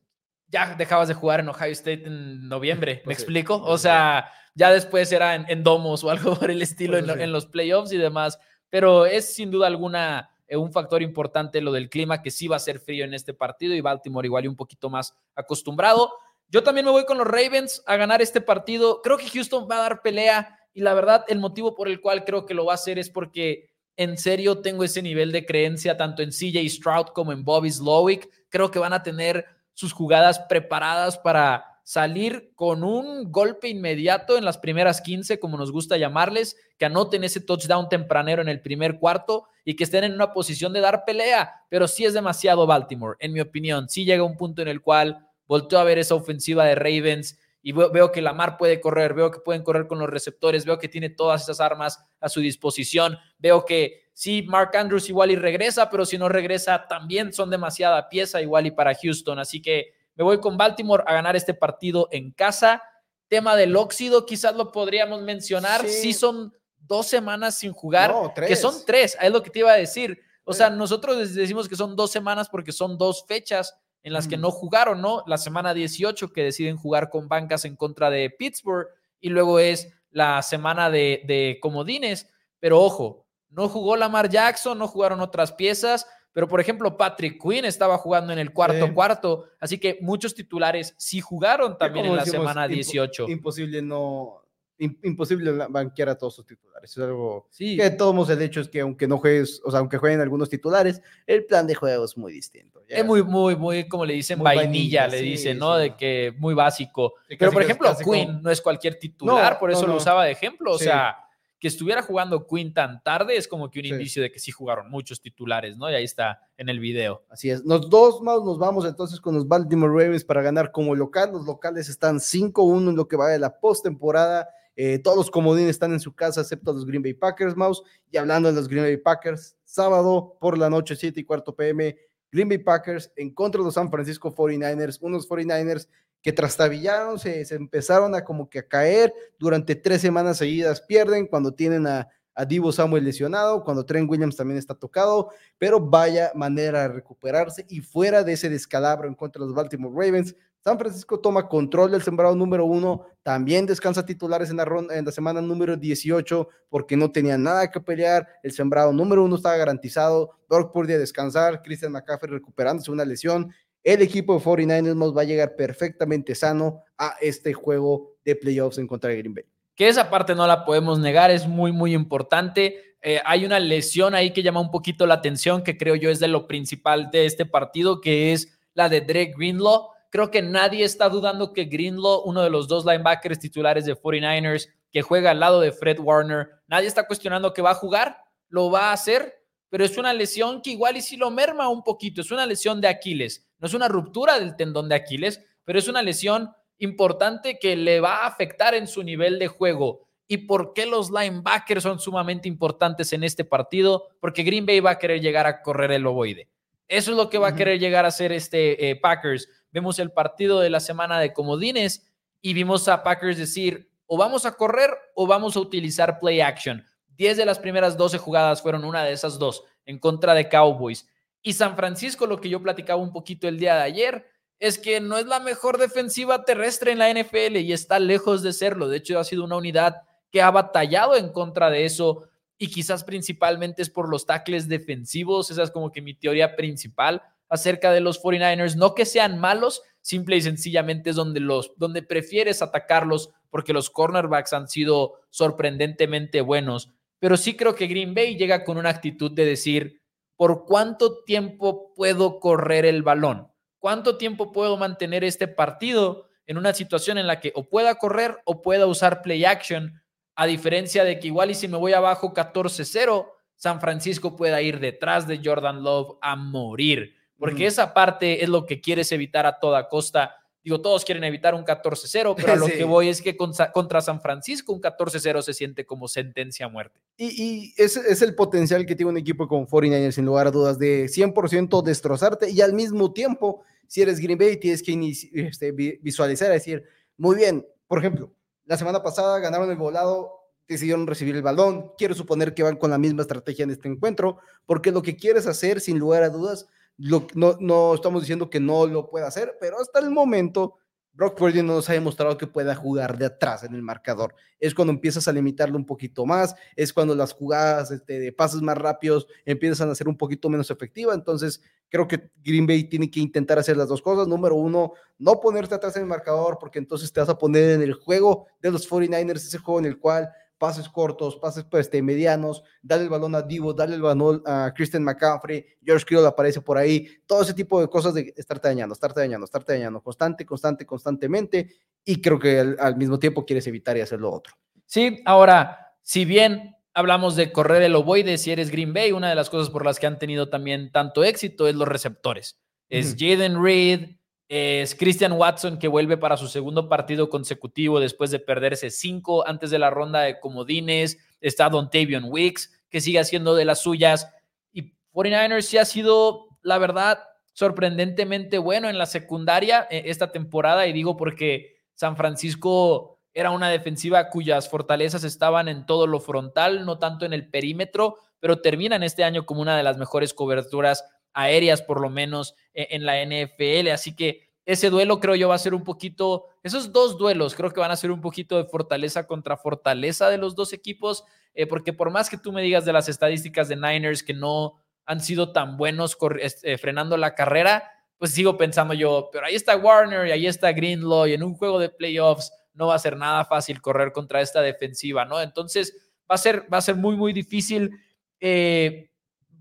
ya 0.49 0.75
dejabas 0.75 1.07
de 1.07 1.15
jugar 1.15 1.39
en 1.39 1.49
Ohio 1.49 1.71
State 1.71 2.05
en 2.05 2.47
noviembre, 2.47 2.97
¿me 2.97 3.03
pues 3.05 3.17
explico? 3.17 3.55
O 3.55 3.79
sea, 3.79 4.31
ya 4.53 4.71
después 4.71 5.11
era 5.11 5.35
en, 5.35 5.63
domos 5.63 6.03
o 6.03 6.09
algo 6.09 6.35
por 6.39 6.51
el 6.51 6.61
estilo 6.61 6.99
pues 6.99 7.19
en 7.19 7.31
los 7.31 7.45
playoffs 7.45 7.91
y 7.91 7.97
demás 7.97 8.39
pero 8.71 9.05
es 9.05 9.33
sin 9.33 9.51
duda 9.51 9.67
alguna 9.67 10.31
eh, 10.47 10.57
un 10.57 10.73
factor 10.73 11.01
importante 11.03 11.61
lo 11.61 11.71
del 11.71 11.89
clima, 11.89 12.21
que 12.21 12.29
sí 12.29 12.47
va 12.47 12.57
a 12.57 12.59
ser 12.59 12.79
frío 12.79 13.05
en 13.05 13.13
este 13.13 13.33
partido 13.33 13.75
y 13.75 13.79
Baltimore 13.79 14.25
igual 14.25 14.45
y 14.45 14.47
un 14.47 14.57
poquito 14.57 14.89
más 14.89 15.15
acostumbrado. 15.35 16.11
Yo 16.49 16.63
también 16.63 16.85
me 16.85 16.91
voy 16.91 17.05
con 17.05 17.17
los 17.17 17.27
Ravens 17.27 17.83
a 17.85 17.95
ganar 17.95 18.21
este 18.21 18.41
partido. 18.41 19.01
Creo 19.01 19.17
que 19.17 19.29
Houston 19.29 19.67
va 19.71 19.77
a 19.77 19.81
dar 19.81 20.01
pelea 20.01 20.57
y 20.73 20.81
la 20.81 20.93
verdad 20.93 21.23
el 21.27 21.39
motivo 21.39 21.75
por 21.75 21.87
el 21.87 22.01
cual 22.01 22.25
creo 22.25 22.45
que 22.45 22.53
lo 22.53 22.65
va 22.65 22.73
a 22.73 22.75
hacer 22.75 22.99
es 22.99 23.09
porque 23.09 23.69
en 23.95 24.17
serio 24.17 24.59
tengo 24.59 24.83
ese 24.83 25.01
nivel 25.01 25.31
de 25.31 25.45
creencia 25.45 25.95
tanto 25.95 26.21
en 26.21 26.31
CJ 26.31 26.67
Stroud 26.69 27.07
como 27.13 27.31
en 27.31 27.43
Bobby 27.45 27.71
Slowick. 27.71 28.29
Creo 28.49 28.71
que 28.71 28.79
van 28.79 28.93
a 28.93 29.03
tener 29.03 29.45
sus 29.73 29.93
jugadas 29.93 30.39
preparadas 30.49 31.17
para 31.17 31.70
salir 31.91 32.53
con 32.55 32.85
un 32.85 33.33
golpe 33.33 33.67
inmediato 33.67 34.37
en 34.37 34.45
las 34.45 34.57
primeras 34.57 35.01
15, 35.01 35.41
como 35.41 35.57
nos 35.57 35.73
gusta 35.73 35.97
llamarles, 35.97 36.55
que 36.77 36.85
anoten 36.85 37.25
ese 37.25 37.41
touchdown 37.41 37.89
tempranero 37.89 38.41
en 38.41 38.47
el 38.47 38.61
primer 38.61 38.97
cuarto 38.97 39.49
y 39.65 39.75
que 39.75 39.83
estén 39.83 40.05
en 40.05 40.13
una 40.13 40.31
posición 40.31 40.71
de 40.71 40.79
dar 40.79 41.03
pelea, 41.03 41.51
pero 41.67 41.89
sí 41.89 42.05
es 42.05 42.13
demasiado 42.13 42.65
Baltimore, 42.65 43.17
en 43.19 43.33
mi 43.33 43.41
opinión. 43.41 43.89
Sí 43.89 44.05
llega 44.05 44.23
un 44.23 44.37
punto 44.37 44.61
en 44.61 44.69
el 44.69 44.79
cual 44.79 45.27
volteo 45.47 45.79
a 45.79 45.83
ver 45.83 45.97
esa 45.97 46.15
ofensiva 46.15 46.63
de 46.63 46.75
Ravens 46.75 47.37
y 47.61 47.73
veo 47.73 48.09
que 48.13 48.21
Lamar 48.21 48.57
puede 48.57 48.79
correr, 48.79 49.13
veo 49.13 49.29
que 49.29 49.41
pueden 49.41 49.61
correr 49.61 49.85
con 49.85 49.99
los 49.99 50.09
receptores, 50.09 50.63
veo 50.63 50.79
que 50.79 50.87
tiene 50.87 51.09
todas 51.09 51.43
esas 51.43 51.59
armas 51.59 52.01
a 52.21 52.29
su 52.29 52.39
disposición, 52.39 53.17
veo 53.37 53.65
que 53.65 54.05
sí, 54.13 54.43
Mark 54.43 54.77
Andrews 54.77 55.09
igual 55.09 55.31
y 55.31 55.35
regresa, 55.35 55.89
pero 55.89 56.05
si 56.05 56.17
no 56.17 56.29
regresa 56.29 56.87
también 56.87 57.33
son 57.33 57.49
demasiada 57.49 58.07
pieza 58.07 58.41
igual 58.41 58.65
y 58.65 58.71
para 58.71 58.95
Houston, 58.95 59.39
así 59.39 59.61
que 59.61 59.99
me 60.15 60.23
voy 60.23 60.39
con 60.39 60.57
Baltimore 60.57 61.03
a 61.05 61.13
ganar 61.13 61.35
este 61.35 61.53
partido 61.53 62.07
en 62.11 62.31
casa. 62.31 62.81
Tema 63.27 63.55
del 63.55 63.75
óxido, 63.75 64.25
quizás 64.25 64.55
lo 64.55 64.71
podríamos 64.71 65.21
mencionar. 65.21 65.87
Sí, 65.87 66.13
son 66.13 66.53
dos 66.77 67.07
semanas 67.07 67.57
sin 67.57 67.71
jugar, 67.71 68.13
que 68.35 68.55
son 68.55 68.75
tres, 68.85 69.17
es 69.21 69.31
lo 69.31 69.41
que 69.41 69.49
te 69.49 69.59
iba 69.59 69.71
a 69.71 69.77
decir. 69.77 70.21
O 70.43 70.53
sea, 70.53 70.69
nosotros 70.69 71.33
decimos 71.33 71.69
que 71.69 71.75
son 71.75 71.95
dos 71.95 72.11
semanas 72.11 72.49
porque 72.49 72.71
son 72.71 72.97
dos 72.97 73.25
fechas 73.25 73.73
en 74.03 74.13
las 74.13 74.27
que 74.27 74.35
no 74.35 74.51
jugaron, 74.51 74.99
¿no? 75.01 75.23
La 75.27 75.37
semana 75.37 75.73
18 75.73 76.33
que 76.33 76.43
deciden 76.43 76.75
jugar 76.75 77.09
con 77.09 77.27
bancas 77.27 77.65
en 77.65 77.75
contra 77.75 78.09
de 78.09 78.29
Pittsburgh 78.31 78.87
y 79.19 79.29
luego 79.29 79.59
es 79.59 79.93
la 80.09 80.41
semana 80.41 80.89
de, 80.89 81.21
de 81.25 81.59
comodines. 81.61 82.27
Pero 82.59 82.81
ojo, 82.81 83.27
no 83.49 83.69
jugó 83.69 83.95
Lamar 83.95 84.29
Jackson, 84.29 84.77
no 84.79 84.87
jugaron 84.87 85.21
otras 85.21 85.53
piezas. 85.53 86.07
Pero, 86.33 86.47
por 86.47 86.61
ejemplo, 86.61 86.95
Patrick 86.97 87.41
Quinn 87.41 87.65
estaba 87.65 87.97
jugando 87.97 88.31
en 88.31 88.39
el 88.39 88.53
cuarto 88.53 88.93
cuarto, 88.93 89.45
así 89.59 89.77
que 89.77 89.97
muchos 90.01 90.33
titulares 90.33 90.95
sí 90.97 91.19
jugaron 91.19 91.77
también 91.77 92.05
en 92.05 92.15
la 92.15 92.25
semana 92.25 92.67
18. 92.67 93.27
Imposible 93.29 93.81
no, 93.81 94.41
imposible 94.81 95.51
banquear 95.69 96.09
a 96.09 96.17
todos 96.17 96.35
sus 96.35 96.45
titulares. 96.45 96.91
Es 96.91 96.97
algo 96.97 97.47
sí. 97.49 97.77
que 97.77 97.89
todos 97.91 98.29
el 98.29 98.41
hecho 98.41 98.61
es 98.61 98.69
que 98.69 98.81
aunque 98.81 99.07
no 99.07 99.17
juegues, 99.17 99.61
o 99.63 99.69
sea, 99.69 99.79
aunque 99.79 99.97
jueguen 99.97 100.21
algunos 100.21 100.49
titulares, 100.49 101.01
el 101.27 101.45
plan 101.45 101.67
de 101.67 101.75
juego 101.75 102.05
es 102.05 102.17
muy 102.17 102.31
distinto. 102.31 102.81
Es 102.87 103.05
muy, 103.05 103.23
muy, 103.23 103.55
muy, 103.55 103.87
como 103.87 104.05
le 104.05 104.13
dicen, 104.13 104.41
vainilla, 104.41 105.07
le 105.07 105.21
dicen, 105.21 105.57
¿no? 105.57 105.77
De 105.77 105.95
que 105.95 106.33
muy 106.37 106.53
básico. 106.53 107.13
Pero, 107.27 107.51
por 107.51 107.61
ejemplo, 107.61 107.95
Quinn 108.03 108.41
no 108.41 108.49
es 108.49 108.61
cualquier 108.61 108.95
titular, 108.95 109.59
por 109.59 109.71
eso 109.71 109.85
lo 109.85 109.95
usaba 109.95 110.25
de 110.25 110.31
ejemplo. 110.31 110.73
O 110.73 110.79
sea, 110.79 111.17
que 111.61 111.67
estuviera 111.67 112.01
jugando 112.01 112.47
Quinn 112.47 112.73
tan 112.73 113.03
tarde 113.03 113.37
es 113.37 113.47
como 113.47 113.69
que 113.69 113.79
un 113.79 113.85
indicio 113.85 114.23
de 114.23 114.31
que 114.31 114.39
sí 114.39 114.49
jugaron 114.49 114.89
muchos 114.89 115.21
titulares, 115.21 115.77
¿no? 115.77 115.91
Y 115.91 115.93
ahí 115.93 116.03
está 116.03 116.41
en 116.57 116.69
el 116.69 116.79
video. 116.79 117.23
Así 117.29 117.51
es. 117.51 117.63
Los 117.63 117.87
dos 117.87 118.19
más 118.23 118.41
nos 118.41 118.57
vamos 118.57 118.83
entonces 118.83 119.21
con 119.21 119.35
los 119.35 119.47
Baltimore 119.47 119.93
Ravens 119.93 120.25
para 120.25 120.41
ganar 120.41 120.71
como 120.71 120.95
local. 120.95 121.31
Los 121.31 121.45
locales 121.45 121.87
están 121.87 122.17
5-1 122.17 122.89
en 122.89 122.95
lo 122.95 123.07
que 123.07 123.15
va 123.15 123.29
de 123.29 123.37
la 123.37 123.59
postemporada. 123.59 124.49
Eh, 124.75 124.97
todos 124.97 125.15
los 125.15 125.29
comodines 125.29 125.69
están 125.69 125.91
en 125.93 125.99
su 125.99 126.15
casa, 126.15 126.41
excepto 126.41 126.73
los 126.73 126.83
Green 126.83 127.03
Bay 127.03 127.13
Packers, 127.13 127.55
Mouse. 127.55 127.83
Y 128.09 128.17
hablando 128.17 128.49
de 128.49 128.55
los 128.55 128.67
Green 128.67 128.85
Bay 128.85 128.97
Packers, 128.97 129.55
sábado 129.63 130.37
por 130.41 130.57
la 130.57 130.67
noche, 130.67 130.95
7 130.95 131.19
y 131.19 131.23
cuarto 131.23 131.55
pm, 131.55 131.95
Green 132.31 132.49
Bay 132.49 132.57
Packers 132.57 133.11
en 133.15 133.35
contra 133.35 133.59
de 133.59 133.65
los 133.65 133.75
San 133.75 133.91
Francisco 133.91 134.33
49ers, 134.33 134.97
unos 135.01 135.29
49ers 135.29 135.87
que 136.21 136.33
trastabillaron, 136.33 137.19
se, 137.19 137.45
se 137.45 137.55
empezaron 137.55 138.13
a 138.15 138.23
como 138.23 138.49
que 138.49 138.59
a 138.59 138.67
caer 138.67 139.13
durante 139.39 139.75
tres 139.75 140.01
semanas 140.01 140.37
seguidas, 140.37 140.81
pierden 140.81 141.27
cuando 141.27 141.53
tienen 141.53 141.87
a, 141.87 142.07
a 142.33 142.45
Divo 142.45 142.71
Samuel 142.71 143.03
lesionado, 143.03 143.63
cuando 143.63 143.85
Trent 143.85 144.09
Williams 144.09 144.35
también 144.35 144.57
está 144.57 144.73
tocado, 144.73 145.29
pero 145.57 145.79
vaya 145.79 146.31
manera 146.35 146.81
de 146.81 146.87
recuperarse 146.89 147.65
y 147.69 147.81
fuera 147.81 148.23
de 148.23 148.33
ese 148.33 148.49
descalabro 148.49 149.07
en 149.07 149.15
contra 149.15 149.41
de 149.41 149.47
los 149.47 149.55
Baltimore 149.55 149.93
Ravens, 149.93 150.35
San 150.63 150.77
Francisco 150.77 151.19
toma 151.19 151.49
control 151.49 151.89
del 151.89 152.03
sembrado 152.03 152.35
número 152.35 152.65
uno, 152.65 153.07
también 153.23 153.65
descansa 153.65 154.05
titulares 154.05 154.51
en 154.51 154.57
la, 154.57 154.65
ronda, 154.65 154.95
en 154.95 155.03
la 155.03 155.11
semana 155.11 155.41
número 155.41 155.75
18 155.75 156.47
porque 156.69 156.95
no 156.95 157.11
tenía 157.11 157.35
nada 157.35 157.71
que 157.71 157.81
pelear, 157.81 158.27
el 158.43 158.51
sembrado 158.51 158.93
número 158.93 159.23
uno 159.23 159.37
estaba 159.37 159.57
garantizado, 159.57 160.37
Dork 160.47 160.71
podía 160.71 160.99
descansar, 160.99 161.63
Christian 161.63 161.91
McCaffrey 161.91 162.31
recuperándose 162.31 162.91
una 162.91 163.05
lesión, 163.05 163.51
el 163.83 164.01
equipo 164.01 164.35
de 164.35 164.41
49ers 164.41 165.17
va 165.17 165.21
a 165.21 165.25
llegar 165.25 165.55
perfectamente 165.55 166.35
sano 166.35 166.83
a 166.97 167.15
este 167.21 167.53
juego 167.53 168.15
de 168.23 168.35
playoffs 168.35 168.77
en 168.77 168.87
contra 168.87 169.09
de 169.09 169.17
Green 169.17 169.33
Bay. 169.33 169.45
Que 169.75 169.87
esa 169.87 170.09
parte 170.09 170.35
no 170.35 170.45
la 170.45 170.65
podemos 170.65 170.99
negar, 170.99 171.31
es 171.31 171.47
muy, 171.47 171.71
muy 171.71 171.93
importante. 171.93 172.95
Eh, 173.01 173.19
hay 173.25 173.45
una 173.45 173.59
lesión 173.59 174.13
ahí 174.13 174.31
que 174.31 174.43
llama 174.43 174.59
un 174.59 174.69
poquito 174.69 175.07
la 175.07 175.15
atención, 175.15 175.63
que 175.63 175.77
creo 175.77 175.95
yo 175.95 176.11
es 176.11 176.19
de 176.19 176.27
lo 176.27 176.47
principal 176.47 177.09
de 177.09 177.25
este 177.25 177.45
partido, 177.45 177.99
que 177.99 178.33
es 178.33 178.59
la 178.73 178.89
de 178.89 179.01
Drake 179.01 179.33
Greenlaw. 179.35 179.87
Creo 180.11 180.29
que 180.29 180.41
nadie 180.41 180.83
está 180.83 181.09
dudando 181.09 181.53
que 181.53 181.65
Greenlaw, 181.65 182.23
uno 182.25 182.43
de 182.43 182.49
los 182.49 182.67
dos 182.67 182.85
linebackers 182.85 183.39
titulares 183.39 183.85
de 183.85 183.95
49ers, 183.95 184.67
que 184.91 185.01
juega 185.01 185.31
al 185.31 185.39
lado 185.39 185.61
de 185.61 185.71
Fred 185.71 185.99
Warner, 185.99 186.49
nadie 186.67 186.87
está 186.87 187.07
cuestionando 187.07 187.53
que 187.53 187.61
va 187.61 187.71
a 187.71 187.75
jugar, 187.75 188.17
lo 188.49 188.69
va 188.69 188.89
a 188.89 188.93
hacer, 188.93 189.33
pero 189.69 189.85
es 189.85 189.97
una 189.97 190.13
lesión 190.13 190.61
que 190.61 190.71
igual 190.71 190.97
y 190.97 191.01
si 191.01 191.15
lo 191.15 191.31
merma 191.31 191.69
un 191.69 191.81
poquito, 191.81 192.21
es 192.21 192.29
una 192.29 192.45
lesión 192.45 192.81
de 192.81 192.89
Aquiles. 192.89 193.47
No 193.61 193.67
es 193.67 193.73
una 193.73 193.87
ruptura 193.87 194.39
del 194.39 194.55
tendón 194.57 194.89
de 194.89 194.95
Aquiles, 194.95 195.41
pero 195.63 195.79
es 195.79 195.87
una 195.87 196.01
lesión 196.01 196.51
importante 196.79 197.59
que 197.59 197.75
le 197.75 198.01
va 198.01 198.23
a 198.23 198.27
afectar 198.27 198.73
en 198.73 198.87
su 198.87 199.03
nivel 199.03 199.37
de 199.37 199.47
juego. 199.47 200.07
¿Y 200.27 200.37
por 200.37 200.73
qué 200.73 200.87
los 200.87 201.11
linebackers 201.11 201.83
son 201.83 201.99
sumamente 201.99 202.47
importantes 202.47 203.13
en 203.13 203.23
este 203.23 203.45
partido? 203.45 204.07
Porque 204.19 204.43
Green 204.43 204.65
Bay 204.65 204.79
va 204.79 204.91
a 204.91 204.97
querer 204.97 205.21
llegar 205.21 205.45
a 205.45 205.61
correr 205.61 205.91
el 205.91 206.07
ovoide. 206.07 206.49
Eso 206.87 207.11
es 207.11 207.17
lo 207.17 207.29
que 207.29 207.37
va 207.37 207.49
a 207.49 207.55
querer 207.55 207.79
llegar 207.79 208.03
a 208.03 208.07
hacer 208.07 208.31
este 208.31 208.89
eh, 208.89 208.95
Packers. 208.95 209.47
Vemos 209.71 209.99
el 209.99 210.11
partido 210.11 210.59
de 210.59 210.69
la 210.69 210.79
semana 210.79 211.19
de 211.19 211.31
comodines 211.31 212.11
y 212.41 212.53
vimos 212.53 212.87
a 212.87 213.03
Packers 213.03 213.37
decir, 213.37 213.91
o 214.07 214.17
vamos 214.17 214.45
a 214.45 214.53
correr 214.53 214.89
o 215.15 215.27
vamos 215.27 215.55
a 215.55 215.59
utilizar 215.59 216.19
play 216.19 216.41
action. 216.41 216.83
Diez 217.09 217.37
de 217.37 217.45
las 217.45 217.59
primeras 217.59 217.95
12 217.95 218.17
jugadas 218.17 218.61
fueron 218.61 218.83
una 218.83 219.03
de 219.03 219.13
esas 219.13 219.37
dos 219.37 219.63
en 219.85 219.99
contra 219.99 220.33
de 220.33 220.49
Cowboys. 220.49 221.07
Y 221.43 221.53
San 221.53 221.75
Francisco, 221.75 222.27
lo 222.27 222.39
que 222.39 222.49
yo 222.49 222.61
platicaba 222.61 223.01
un 223.01 223.11
poquito 223.11 223.47
el 223.47 223.59
día 223.59 223.75
de 223.75 223.81
ayer, 223.81 224.27
es 224.59 224.77
que 224.77 225.01
no 225.01 225.17
es 225.17 225.25
la 225.25 225.39
mejor 225.39 225.79
defensiva 225.79 226.45
terrestre 226.45 226.91
en 226.91 226.99
la 226.99 227.11
NFL 227.11 227.57
y 227.57 227.73
está 227.73 227.99
lejos 227.99 228.43
de 228.43 228.53
serlo. 228.53 228.87
De 228.87 228.97
hecho, 228.97 229.17
ha 229.17 229.23
sido 229.23 229.43
una 229.43 229.57
unidad 229.57 230.03
que 230.31 230.41
ha 230.41 230.51
batallado 230.51 231.15
en 231.15 231.29
contra 231.29 231.69
de 231.71 231.85
eso 231.85 232.29
y 232.59 232.67
quizás 232.67 233.03
principalmente 233.03 233.81
es 233.81 233.89
por 233.89 234.07
los 234.07 234.27
tackles 234.27 234.67
defensivos. 234.67 235.49
Esa 235.49 235.63
es 235.63 235.71
como 235.71 235.91
que 235.91 236.03
mi 236.03 236.13
teoría 236.13 236.55
principal 236.55 237.23
acerca 237.49 237.91
de 237.91 238.01
los 238.01 238.21
49ers. 238.21 238.75
No 238.75 238.93
que 238.93 239.05
sean 239.05 239.39
malos, 239.39 239.81
simple 240.01 240.37
y 240.37 240.41
sencillamente 240.41 241.09
es 241.09 241.15
donde, 241.15 241.39
los, 241.39 241.73
donde 241.77 242.03
prefieres 242.03 242.61
atacarlos 242.61 243.31
porque 243.49 243.73
los 243.73 243.89
cornerbacks 243.89 244.53
han 244.53 244.67
sido 244.67 245.21
sorprendentemente 245.31 246.41
buenos. 246.41 246.91
Pero 247.19 247.35
sí 247.35 247.55
creo 247.55 247.73
que 247.73 247.87
Green 247.87 248.13
Bay 248.13 248.35
llega 248.35 248.63
con 248.63 248.77
una 248.77 248.89
actitud 248.89 249.31
de 249.31 249.45
decir, 249.45 250.00
por 250.41 250.65
cuánto 250.65 251.23
tiempo 251.23 251.93
puedo 251.93 252.39
correr 252.39 252.83
el 252.87 253.03
balón, 253.03 253.51
cuánto 253.77 254.17
tiempo 254.17 254.51
puedo 254.51 254.75
mantener 254.75 255.23
este 255.23 255.47
partido 255.47 256.29
en 256.47 256.57
una 256.57 256.73
situación 256.73 257.19
en 257.19 257.27
la 257.27 257.39
que 257.39 257.51
o 257.53 257.69
pueda 257.69 257.93
correr 257.93 258.39
o 258.45 258.63
pueda 258.63 258.87
usar 258.87 259.21
play 259.21 259.45
action 259.45 260.01
a 260.33 260.47
diferencia 260.47 261.03
de 261.03 261.19
que 261.19 261.27
igual 261.27 261.51
y 261.51 261.53
si 261.53 261.67
me 261.67 261.77
voy 261.77 261.93
abajo 261.93 262.33
14-0, 262.33 263.29
San 263.55 263.79
Francisco 263.79 264.35
pueda 264.35 264.63
ir 264.63 264.79
detrás 264.79 265.27
de 265.27 265.39
Jordan 265.45 265.83
Love 265.83 266.17
a 266.23 266.35
morir, 266.35 267.13
porque 267.37 267.67
esa 267.67 267.93
parte 267.93 268.43
es 268.43 268.49
lo 268.49 268.65
que 268.65 268.81
quieres 268.81 269.11
evitar 269.11 269.45
a 269.45 269.59
toda 269.59 269.89
costa. 269.89 270.37
Digo, 270.63 270.79
todos 270.81 271.03
quieren 271.03 271.23
evitar 271.23 271.55
un 271.55 271.63
14-0, 271.63 272.35
pero 272.37 272.53
a 272.53 272.55
lo 272.55 272.67
que 272.67 272.83
voy 272.83 273.09
es 273.09 273.21
que 273.21 273.35
contra 273.35 274.01
San 274.01 274.21
Francisco 274.21 274.73
un 274.73 274.81
14-0 274.81 275.41
se 275.41 275.53
siente 275.53 275.85
como 275.85 276.07
sentencia 276.07 276.67
a 276.67 276.69
muerte. 276.69 276.99
Y, 277.17 277.43
y 277.43 277.73
ese 277.77 278.01
es 278.07 278.21
el 278.21 278.35
potencial 278.35 278.85
que 278.85 278.95
tiene 278.95 279.11
un 279.11 279.17
equipo 279.17 279.47
como 279.47 279.67
49ers, 279.67 280.11
sin 280.11 280.25
lugar 280.25 280.47
a 280.47 280.51
dudas, 280.51 280.77
de 280.77 281.05
100% 281.05 281.83
destrozarte 281.83 282.49
y 282.49 282.61
al 282.61 282.73
mismo 282.73 283.11
tiempo, 283.11 283.63
si 283.87 284.01
eres 284.01 284.19
Green 284.19 284.37
Bay, 284.37 284.57
tienes 284.57 284.83
que 284.83 284.93
este, 285.33 285.71
visualizar, 285.71 286.49
decir, 286.51 286.83
muy 287.17 287.35
bien, 287.35 287.65
por 287.87 287.99
ejemplo, 287.99 288.31
la 288.65 288.77
semana 288.77 289.03
pasada 289.03 289.39
ganaron 289.39 289.69
el 289.69 289.77
volado, 289.77 290.41
decidieron 290.67 291.05
recibir 291.05 291.35
el 291.35 291.41
balón. 291.41 291.91
Quiero 291.97 292.15
suponer 292.15 292.53
que 292.53 292.63
van 292.63 292.77
con 292.77 292.91
la 292.91 292.97
misma 292.97 293.23
estrategia 293.23 293.63
en 293.63 293.71
este 293.71 293.89
encuentro, 293.89 294.37
porque 294.65 294.91
lo 294.91 295.01
que 295.01 295.17
quieres 295.17 295.45
hacer, 295.47 295.81
sin 295.81 295.99
lugar 295.99 296.23
a 296.23 296.29
dudas, 296.29 296.67
lo, 296.97 297.27
no, 297.33 297.57
no 297.59 297.93
estamos 297.95 298.21
diciendo 298.21 298.49
que 298.49 298.59
no 298.59 298.85
lo 298.85 299.09
pueda 299.09 299.27
hacer, 299.27 299.57
pero 299.59 299.79
hasta 299.79 299.99
el 299.99 300.11
momento 300.11 300.77
Brock 301.13 301.37
Purdy 301.37 301.61
no 301.61 301.75
nos 301.75 301.89
ha 301.89 301.93
demostrado 301.93 302.37
que 302.37 302.47
pueda 302.47 302.73
jugar 302.73 303.17
de 303.17 303.25
atrás 303.25 303.63
en 303.63 303.75
el 303.75 303.81
marcador. 303.81 304.33
Es 304.59 304.73
cuando 304.73 304.93
empiezas 304.93 305.27
a 305.27 305.33
limitarlo 305.33 305.77
un 305.77 305.85
poquito 305.85 306.25
más, 306.25 306.55
es 306.75 306.93
cuando 306.93 307.15
las 307.15 307.33
jugadas 307.33 307.91
este, 307.91 308.19
de 308.19 308.31
pases 308.31 308.61
más 308.61 308.77
rápidos 308.77 309.27
empiezan 309.45 309.89
a 309.89 309.95
ser 309.95 310.07
un 310.07 310.17
poquito 310.17 310.49
menos 310.49 310.71
efectivas. 310.71 311.15
Entonces, 311.15 311.61
creo 311.89 312.07
que 312.07 312.31
Green 312.41 312.65
Bay 312.65 312.85
tiene 312.85 313.11
que 313.11 313.19
intentar 313.19 313.59
hacer 313.59 313.75
las 313.75 313.89
dos 313.89 314.01
cosas. 314.01 314.27
Número 314.27 314.55
uno, 314.55 314.93
no 315.19 315.39
ponerte 315.41 315.75
atrás 315.75 315.95
en 315.97 316.03
el 316.03 316.07
marcador, 316.07 316.57
porque 316.59 316.79
entonces 316.79 317.11
te 317.11 317.19
vas 317.19 317.29
a 317.29 317.37
poner 317.37 317.71
en 317.71 317.81
el 317.81 317.93
juego 317.93 318.47
de 318.61 318.71
los 318.71 318.89
49ers, 318.89 319.35
ese 319.35 319.57
juego 319.57 319.79
en 319.79 319.85
el 319.85 319.99
cual 319.99 320.29
pases 320.61 320.87
cortos, 320.87 321.37
pases 321.37 321.63
pues, 321.63 321.87
este, 321.87 322.03
medianos, 322.03 322.61
dale 322.83 323.01
el 323.01 323.09
balón 323.09 323.33
a 323.33 323.41
Divo, 323.41 323.73
dale 323.73 323.95
el 323.95 324.03
balón 324.03 324.43
a 324.45 324.71
Christian 324.75 325.03
McCaffrey, 325.03 325.65
George 325.83 326.05
Kittle 326.05 326.27
aparece 326.27 326.61
por 326.61 326.77
ahí, 326.77 327.07
todo 327.25 327.41
ese 327.41 327.55
tipo 327.55 327.81
de 327.81 327.87
cosas 327.87 328.13
de 328.13 328.31
estarte 328.37 328.67
dañando, 328.67 328.93
estarte 328.93 329.21
dañando, 329.21 329.45
estarte 329.45 329.73
dañando, 329.73 330.03
constante, 330.03 330.45
constante, 330.45 330.85
constantemente, 330.85 331.67
y 332.05 332.21
creo 332.21 332.37
que 332.37 332.75
al, 332.77 332.95
mismo 332.95 333.17
tiempo 333.17 333.43
quieres 333.43 333.65
evitar 333.65 333.97
y 333.97 334.01
hacer 334.01 334.19
lo 334.19 334.31
otro. 334.31 334.53
Sí, 334.85 335.23
ahora, 335.25 335.95
si 336.03 336.25
bien 336.25 336.75
hablamos 336.93 337.35
de 337.35 337.51
correr 337.51 337.81
el 337.81 337.95
ovoide, 337.95 338.37
si 338.37 338.51
eres 338.51 338.69
Green 338.69 338.93
Bay, 338.93 339.13
una 339.13 339.29
de 339.29 339.35
las 339.35 339.49
cosas 339.49 339.71
por 339.71 339.83
las 339.83 339.97
que 339.97 340.05
han 340.05 340.19
tenido 340.19 340.49
también 340.49 340.91
tanto 340.91 341.23
éxito 341.23 341.67
es 341.67 341.73
los 341.73 341.87
receptores. 341.87 342.61
Es 342.87 343.15
Jaden 343.17 343.63
Reed, 343.63 344.17
es 344.53 344.95
Christian 344.95 345.31
Watson 345.31 345.79
que 345.79 345.87
vuelve 345.87 346.17
para 346.17 346.35
su 346.35 346.49
segundo 346.49 346.89
partido 346.89 347.29
consecutivo 347.29 348.01
después 348.01 348.31
de 348.31 348.39
perderse 348.39 348.89
cinco 348.89 349.47
antes 349.47 349.69
de 349.69 349.79
la 349.79 349.89
ronda 349.89 350.23
de 350.23 350.41
comodines. 350.41 351.19
Está 351.39 351.69
Don 351.69 351.89
Tavion 351.89 352.25
Wicks 352.25 352.69
que 352.89 352.99
sigue 352.99 353.19
haciendo 353.19 353.55
de 353.55 353.63
las 353.63 353.81
suyas. 353.81 354.29
Y 354.73 354.91
49ers 355.13 355.61
sí 355.61 355.77
ha 355.77 355.85
sido, 355.85 356.49
la 356.63 356.77
verdad, 356.79 357.19
sorprendentemente 357.53 358.57
bueno 358.57 358.89
en 358.89 358.97
la 358.97 359.05
secundaria 359.05 359.87
eh, 359.89 360.03
esta 360.07 360.33
temporada. 360.33 360.85
Y 360.85 360.91
digo 360.91 361.15
porque 361.15 361.77
San 361.93 362.17
Francisco 362.17 363.21
era 363.33 363.51
una 363.51 363.69
defensiva 363.69 364.29
cuyas 364.29 364.67
fortalezas 364.67 365.23
estaban 365.23 365.69
en 365.69 365.85
todo 365.85 366.07
lo 366.07 366.19
frontal, 366.19 366.85
no 366.85 366.99
tanto 366.99 367.23
en 367.23 367.31
el 367.31 367.49
perímetro, 367.49 368.17
pero 368.41 368.59
terminan 368.59 369.01
este 369.01 369.23
año 369.23 369.45
como 369.45 369.61
una 369.61 369.77
de 369.77 369.83
las 369.83 369.97
mejores 369.97 370.33
coberturas 370.33 371.05
aéreas, 371.33 371.81
por 371.81 372.01
lo 372.01 372.09
menos 372.09 372.55
e-, 372.73 372.87
en 372.91 373.05
la 373.05 373.23
NFL. 373.23 373.89
Así 373.89 374.15
que 374.15 374.49
ese 374.65 374.89
duelo 374.89 375.19
creo 375.19 375.35
yo 375.35 375.49
va 375.49 375.55
a 375.55 375.59
ser 375.59 375.73
un 375.73 375.83
poquito, 375.83 376.45
esos 376.63 376.91
dos 376.91 377.17
duelos 377.17 377.55
creo 377.55 377.71
que 377.71 377.79
van 377.79 377.91
a 377.91 377.95
ser 377.95 378.11
un 378.11 378.21
poquito 378.21 378.57
de 378.57 378.65
fortaleza 378.65 379.25
contra 379.25 379.57
fortaleza 379.57 380.29
de 380.29 380.37
los 380.37 380.55
dos 380.55 380.71
equipos, 380.73 381.23
eh, 381.53 381.65
porque 381.65 381.93
por 381.93 382.11
más 382.11 382.29
que 382.29 382.37
tú 382.37 382.51
me 382.51 382.61
digas 382.61 382.85
de 382.85 382.93
las 382.93 383.09
estadísticas 383.09 383.67
de 383.67 383.75
Niners 383.75 384.23
que 384.23 384.33
no 384.33 384.75
han 385.05 385.19
sido 385.19 385.51
tan 385.51 385.77
buenos 385.77 386.17
eh, 386.63 386.77
frenando 386.77 387.17
la 387.17 387.33
carrera, 387.33 387.91
pues 388.17 388.31
sigo 388.31 388.55
pensando 388.55 388.93
yo, 388.93 389.29
pero 389.33 389.47
ahí 389.47 389.55
está 389.55 389.75
Warner 389.75 390.27
y 390.27 390.31
ahí 390.31 390.47
está 390.47 390.71
Greenlaw 390.71 391.27
y 391.27 391.33
en 391.33 391.43
un 391.43 391.55
juego 391.55 391.79
de 391.79 391.89
playoffs 391.89 392.51
no 392.73 392.87
va 392.87 392.95
a 392.95 392.99
ser 392.99 393.17
nada 393.17 393.43
fácil 393.45 393.81
correr 393.81 394.11
contra 394.11 394.41
esta 394.41 394.61
defensiva, 394.61 395.25
¿no? 395.25 395.41
Entonces 395.41 395.93
va 396.29 396.35
a 396.35 396.37
ser, 396.37 396.71
va 396.71 396.77
a 396.77 396.81
ser 396.81 396.95
muy, 396.95 397.15
muy 397.15 397.33
difícil. 397.33 397.91
Eh, 398.39 399.10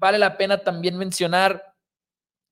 vale 0.01 0.19
la 0.19 0.37
pena 0.37 0.59
también 0.59 0.97
mencionar 0.97 1.75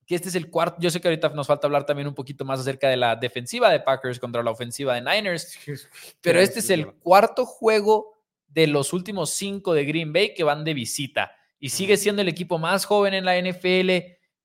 que 0.06 0.14
este 0.14 0.28
es 0.28 0.34
el 0.37 0.48
cuarto, 0.48 0.76
yo 0.80 0.90
sé 0.90 1.00
que 1.00 1.08
ahorita 1.08 1.30
nos 1.30 1.46
falta 1.46 1.66
hablar 1.66 1.84
también 1.84 2.08
un 2.08 2.14
poquito 2.14 2.44
más 2.44 2.61
acerca 2.61 2.88
de 2.88 2.96
la 2.96 3.16
defensiva 3.16 3.70
de 3.70 3.80
Packers 3.80 4.18
contra 4.18 4.42
la 4.42 4.50
ofensiva 4.50 4.94
de 4.94 5.02
Niners, 5.02 5.58
pero 6.22 6.40
este 6.40 6.61
es 6.61 6.70
el 6.70 6.94
cuarto 6.94 7.44
juego 7.44 8.14
de 8.46 8.66
los 8.68 8.92
últimos 8.92 9.30
cinco 9.30 9.74
de 9.74 9.84
Green 9.84 10.12
Bay 10.12 10.32
que 10.32 10.44
van 10.44 10.64
de 10.64 10.72
visita 10.72 11.32
y 11.58 11.70
sigue 11.70 11.96
siendo 11.96 12.22
el 12.22 12.28
equipo 12.28 12.58
más 12.58 12.84
joven 12.84 13.12
en 13.12 13.24
la 13.24 13.38
NFL 13.38 13.90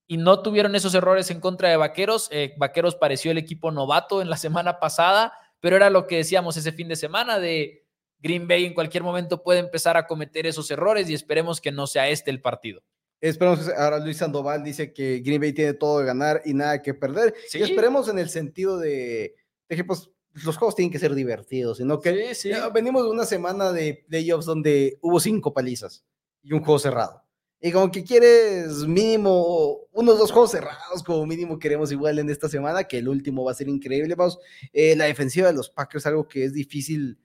y 0.06 0.16
no 0.18 0.42
tuvieron 0.42 0.74
esos 0.74 0.94
errores 0.94 1.30
en 1.30 1.40
contra 1.40 1.70
de 1.70 1.76
Vaqueros. 1.76 2.28
Eh, 2.30 2.54
Vaqueros 2.58 2.96
pareció 2.96 3.30
el 3.30 3.38
equipo 3.38 3.70
novato 3.70 4.20
en 4.20 4.28
la 4.28 4.36
semana 4.36 4.78
pasada, 4.78 5.32
pero 5.60 5.76
era 5.76 5.88
lo 5.88 6.06
que 6.06 6.16
decíamos 6.16 6.58
ese 6.58 6.72
fin 6.72 6.88
de 6.88 6.96
semana 6.96 7.38
de 7.38 7.86
Green 8.18 8.46
Bay 8.48 8.64
en 8.66 8.74
cualquier 8.74 9.02
momento 9.02 9.42
puede 9.42 9.60
empezar 9.60 9.96
a 9.96 10.06
cometer 10.06 10.46
esos 10.46 10.70
errores 10.70 11.08
y 11.08 11.14
esperemos 11.14 11.60
que 11.60 11.72
no 11.72 11.86
sea 11.86 12.08
este 12.08 12.30
el 12.30 12.40
partido. 12.40 12.82
Esperemos 13.28 13.66
que 13.66 13.72
ahora 13.74 13.98
Luis 14.00 14.18
Sandoval 14.18 14.62
dice 14.62 14.92
que 14.92 15.20
Green 15.20 15.40
Bay 15.40 15.54
tiene 15.54 15.72
todo 15.72 16.00
de 16.00 16.04
ganar 16.04 16.42
y 16.44 16.52
nada 16.52 16.82
que 16.82 16.92
perder. 16.92 17.34
Y 17.54 17.62
esperemos 17.62 18.06
en 18.10 18.18
el 18.18 18.28
sentido 18.28 18.78
de, 18.78 19.34
que 19.66 19.82
pues, 19.82 20.10
los 20.44 20.58
juegos 20.58 20.76
tienen 20.76 20.92
que 20.92 20.98
ser 20.98 21.14
divertidos, 21.14 21.78
sino 21.78 22.00
que 22.00 22.34
venimos 22.74 23.02
de 23.02 23.10
una 23.10 23.24
semana 23.24 23.72
de 23.72 24.04
playoffs 24.06 24.44
donde 24.44 24.98
hubo 25.00 25.18
cinco 25.20 25.54
palizas 25.54 26.04
y 26.42 26.52
un 26.52 26.60
juego 26.60 26.78
cerrado. 26.78 27.24
Y 27.62 27.72
como 27.72 27.90
que 27.90 28.04
quieres 28.04 28.86
mínimo 28.86 29.86
unos 29.92 30.18
dos 30.18 30.30
juegos 30.30 30.50
cerrados, 30.50 31.02
como 31.02 31.24
mínimo 31.24 31.58
queremos 31.58 31.90
igual 31.92 32.18
en 32.18 32.28
esta 32.28 32.50
semana, 32.50 32.84
que 32.84 32.98
el 32.98 33.08
último 33.08 33.42
va 33.42 33.52
a 33.52 33.54
ser 33.54 33.68
increíble. 33.68 34.16
Vamos, 34.16 34.38
eh, 34.70 34.94
la 34.96 35.06
defensiva 35.06 35.46
de 35.46 35.54
los 35.54 35.70
Packers, 35.70 36.04
algo 36.04 36.28
que 36.28 36.44
es 36.44 36.52
difícil 36.52 37.18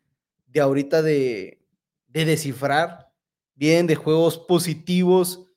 de 0.47 0.61
ahorita 0.61 1.01
de, 1.01 1.59
de 2.07 2.23
descifrar, 2.23 3.11
bien 3.53 3.85
de 3.85 3.95
juegos 3.95 4.37
positivos 4.37 5.48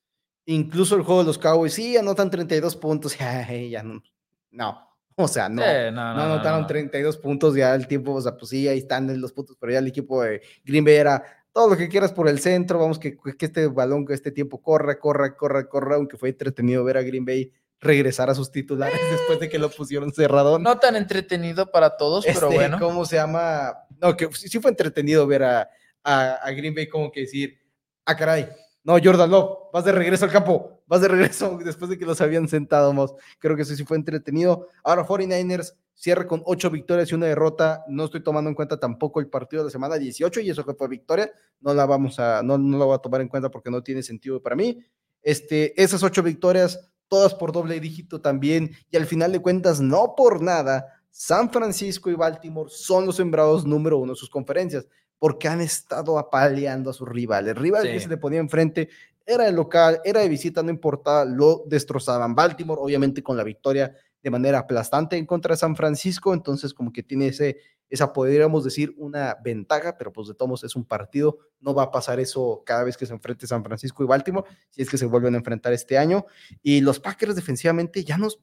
Incluso 0.47 0.97
el 0.97 1.03
juego 1.03 1.21
de 1.21 1.27
los 1.27 1.39
Cowboys, 1.39 1.75
sí, 1.75 1.97
anotan 1.97 2.31
32 2.31 2.77
puntos. 2.77 3.17
ya 3.71 3.83
no. 3.83 4.03
No. 4.51 4.93
O 5.17 5.29
sea, 5.29 5.49
no. 5.49 5.63
no, 5.93 6.01
anotaron 6.01 6.67
32 6.67 7.19
puntos 7.19 7.55
ya 7.55 7.75
el 7.75 7.87
tiempo. 7.87 8.15
O 8.15 8.21
sea, 8.21 8.37
pues 8.37 8.51
sí, 8.51 8.67
ahí 8.67 8.79
están 8.79 9.21
los 9.21 9.33
puntos, 9.33 9.57
pero 9.61 9.73
ya 9.73 9.79
el 9.79 9.87
equipo 9.87 10.23
de 10.23 10.43
Green 10.65 10.85
Bay 10.85 10.95
era 10.95 11.23
todo 11.53 11.69
lo 11.69 11.77
que 11.77 11.89
quieras 11.89 12.13
por 12.13 12.29
el 12.29 12.41
centro. 12.41 12.79
Vamos, 12.79 12.99
que, 12.99 13.17
que 13.17 13.47
este 13.47 13.67
balón, 13.67 14.07
que 14.07 14.15
este 14.15 14.31
tiempo 14.31 14.61
corra, 14.63 14.99
corra, 14.99 15.37
corra, 15.37 15.69
corra. 15.69 15.97
Aunque 15.97 16.17
fue 16.17 16.31
entretenido 16.31 16.83
ver 16.83 16.97
a 16.97 17.03
Green 17.03 17.25
Bay 17.25 17.53
regresar 17.81 18.31
a 18.31 18.35
sus 18.35 18.51
titulares 18.51 18.99
después 19.11 19.39
de 19.41 19.49
que 19.49 19.59
lo 19.59 19.71
pusieron 19.71 20.13
cerrado. 20.13 20.59
No 20.59 20.79
tan 20.79 20.97
entretenido 20.97 21.71
para 21.71 21.97
todos, 21.97 22.25
pero 22.25 22.47
este, 22.47 22.55
bueno. 22.55 22.79
¿Cómo 22.81 23.05
se 23.05 23.17
llama? 23.17 23.75
No, 24.01 24.17
que 24.17 24.29
sí 24.33 24.59
fue 24.61 24.71
entretenido 24.71 25.27
ver 25.27 25.43
a, 25.43 25.69
a, 26.03 26.35
a 26.35 26.51
Green 26.53 26.75
Bay 26.75 26.89
como 26.89 27.13
que 27.13 27.21
decir, 27.21 27.59
ah, 28.07 28.17
caray, 28.17 28.49
no, 28.85 28.99
Jordan 29.03 29.31
Love, 29.31 29.71
vas 29.73 29.85
de 29.85 29.93
regreso 29.93 30.25
al 30.25 30.33
campo, 30.33 30.83
vas 30.87 31.01
de 31.01 31.09
regreso 31.09 31.59
después 31.65 31.89
de 31.89 31.99
que 31.99 32.05
los 32.05 32.21
habían 32.21 32.49
sentado. 32.49 33.17
Creo 33.39 33.55
que 33.57 33.63
eso 33.63 33.75
sí 33.77 33.85
fue 33.85 33.97
entretenido. 33.97 34.69
Ahora 34.83 35.07
49ers 35.07 35.75
cierra 35.95 36.27
con 36.27 36.43
ocho 36.47 36.69
victorias 36.69 37.11
y 37.11 37.15
una 37.15 37.27
derrota. 37.27 37.85
No 37.89 38.07
estoy 38.07 38.23
tomando 38.23 38.51
en 38.51 38.57
cuenta 38.57 38.81
tampoco 38.81 39.21
el 39.21 39.29
partido 39.29 39.63
de 39.63 39.69
la 39.69 39.71
semana 39.71 39.97
18 39.97 40.41
y 40.41 40.51
eso 40.51 40.67
que 40.67 40.75
fue 40.75 40.89
victoria. 40.89 41.31
No 41.61 41.73
la 41.75 41.87
vamos 41.87 42.19
a, 42.19 42.43
no, 42.43 42.59
no 42.59 42.77
la 42.77 42.85
voy 42.85 42.95
a 42.97 42.99
tomar 42.99 43.21
en 43.21 43.29
cuenta 43.29 43.51
porque 43.51 43.71
no 43.71 43.83
tiene 43.83 44.03
sentido 44.03 44.43
para 44.43 44.57
mí. 44.57 44.85
Este, 45.23 45.81
esas 45.81 46.03
ocho 46.03 46.25
victorias, 46.25 46.91
todas 47.07 47.35
por 47.35 47.53
doble 47.53 47.79
dígito 47.79 48.21
también. 48.21 48.73
Y 48.91 48.97
al 48.97 49.07
final 49.07 49.31
de 49.31 49.41
cuentas, 49.41 49.81
no 49.81 50.15
por 50.17 50.43
nada, 50.43 50.89
San 51.09 51.53
Francisco 51.53 52.11
y 52.11 52.15
Baltimore 52.15 52.69
son 52.69 53.07
los 53.07 53.17
sembrados 53.17 53.65
número 53.65 53.99
uno 53.99 54.15
de 54.15 54.19
sus 54.19 54.31
conferencias 54.31 54.89
porque 55.23 55.47
han 55.47 55.61
estado 55.61 56.19
apaleando 56.19 56.91
a 56.91 56.93
sus 56.93 57.09
rivales. 57.09 57.57
Rival 57.57 57.85
que 57.85 58.01
se 58.01 58.09
le 58.09 58.17
ponía 58.17 58.41
enfrente 58.41 58.89
era 59.25 59.45
de 59.45 59.53
local, 59.53 60.01
era 60.05 60.19
de 60.19 60.29
visita, 60.29 60.65
no 60.65 60.71
importaba, 60.71 61.25
lo 61.25 61.63
destrozaban. 61.69 62.35
Baltimore, 62.35 62.81
obviamente, 62.83 63.23
con 63.23 63.37
la 63.37 63.45
victoria 63.45 63.95
de 64.21 64.31
manera 64.31 64.59
aplastante 64.59 65.17
en 65.17 65.25
contra 65.25 65.55
de 65.55 65.61
San 65.61 65.77
Francisco, 65.77 66.35
entonces 66.35 66.75
como 66.75 66.93
que 66.93 67.05
tiene 67.05 67.29
ese, 67.29 67.59
esa, 67.89 68.13
podríamos 68.13 68.65
decir, 68.65 68.97
una 68.99 69.37
ventaja, 69.45 69.97
pero 69.97 70.13
pues 70.13 70.27
de 70.27 70.35
todos 70.35 70.65
es 70.65 70.75
un 70.75 70.85
partido, 70.85 71.39
no 71.61 71.73
va 71.73 71.85
a 71.85 71.91
pasar 71.93 72.19
eso 72.19 72.65
cada 72.67 72.83
vez 72.83 72.97
que 72.97 73.07
se 73.07 73.13
enfrente 73.13 73.47
San 73.47 73.63
Francisco 73.63 74.03
y 74.03 74.09
Baltimore, 74.09 74.51
si 74.71 74.83
es 74.83 74.91
que 74.91 74.99
se 74.99 75.07
vuelven 75.07 75.35
a 75.35 75.39
enfrentar 75.39 75.73
este 75.73 75.99
año. 75.99 76.27
Y 76.65 76.81
los 76.81 76.99
Packers 76.99 77.37
defensivamente 77.37 78.03
ya 78.03 78.19
nos... 78.19 78.41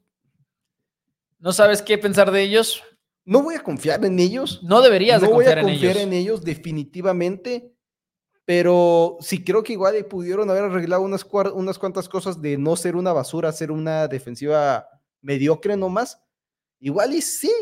¿No 1.40 1.52
sabes 1.52 1.82
qué 1.82 1.98
pensar 1.98 2.32
de 2.32 2.42
ellos? 2.42 2.82
No 3.30 3.44
voy 3.44 3.54
a 3.54 3.60
confiar 3.60 4.04
en 4.04 4.18
ellos. 4.18 4.60
No 4.64 4.82
deberías 4.82 5.22
no 5.22 5.30
confiar, 5.30 5.62
voy 5.62 5.70
a 5.70 5.74
confiar 5.74 5.98
en, 5.98 6.14
ellos. 6.14 6.44
definitivamente, 6.44 7.72
pero 8.44 9.18
sí 9.20 9.44
creo 9.44 9.62
que 9.62 9.74
igual 9.74 10.04
pudieron 10.06 10.50
haber 10.50 10.64
arreglado 10.64 11.04
unas, 11.04 11.28
unas 11.54 11.78
cuantas 11.78 12.10
cosas 12.10 12.42
de 12.42 12.58
no 12.58 12.76
ser 12.76 12.96
una 12.96 13.14
basura, 13.14 13.52
ser 13.52 13.70
una 13.70 14.08
defensiva 14.08 14.88
mediocre 15.22 15.78
nomás. 15.78 16.20
Igual 16.80 17.14
y 17.14 17.22
sí, 17.22 17.54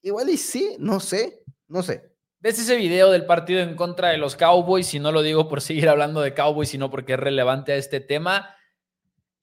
igual 0.00 0.30
y 0.30 0.38
sí, 0.38 0.76
no 0.78 1.00
sé, 1.00 1.44
no 1.68 1.82
sé. 1.82 2.10
¿Ves 2.40 2.58
ese 2.58 2.76
video 2.76 3.10
del 3.10 3.26
partido 3.26 3.60
en 3.60 3.76
contra 3.76 4.08
de 4.08 4.16
los 4.16 4.36
Cowboys? 4.36 4.94
Y 4.94 5.00
no 5.00 5.12
lo 5.12 5.20
digo 5.20 5.50
por 5.50 5.60
seguir 5.60 5.90
hablando 5.90 6.22
de 6.22 6.32
Cowboys, 6.32 6.70
sino 6.70 6.90
porque 6.90 7.12
es 7.12 7.20
relevante 7.20 7.72
a 7.72 7.76
este 7.76 8.00
tema. 8.00 8.56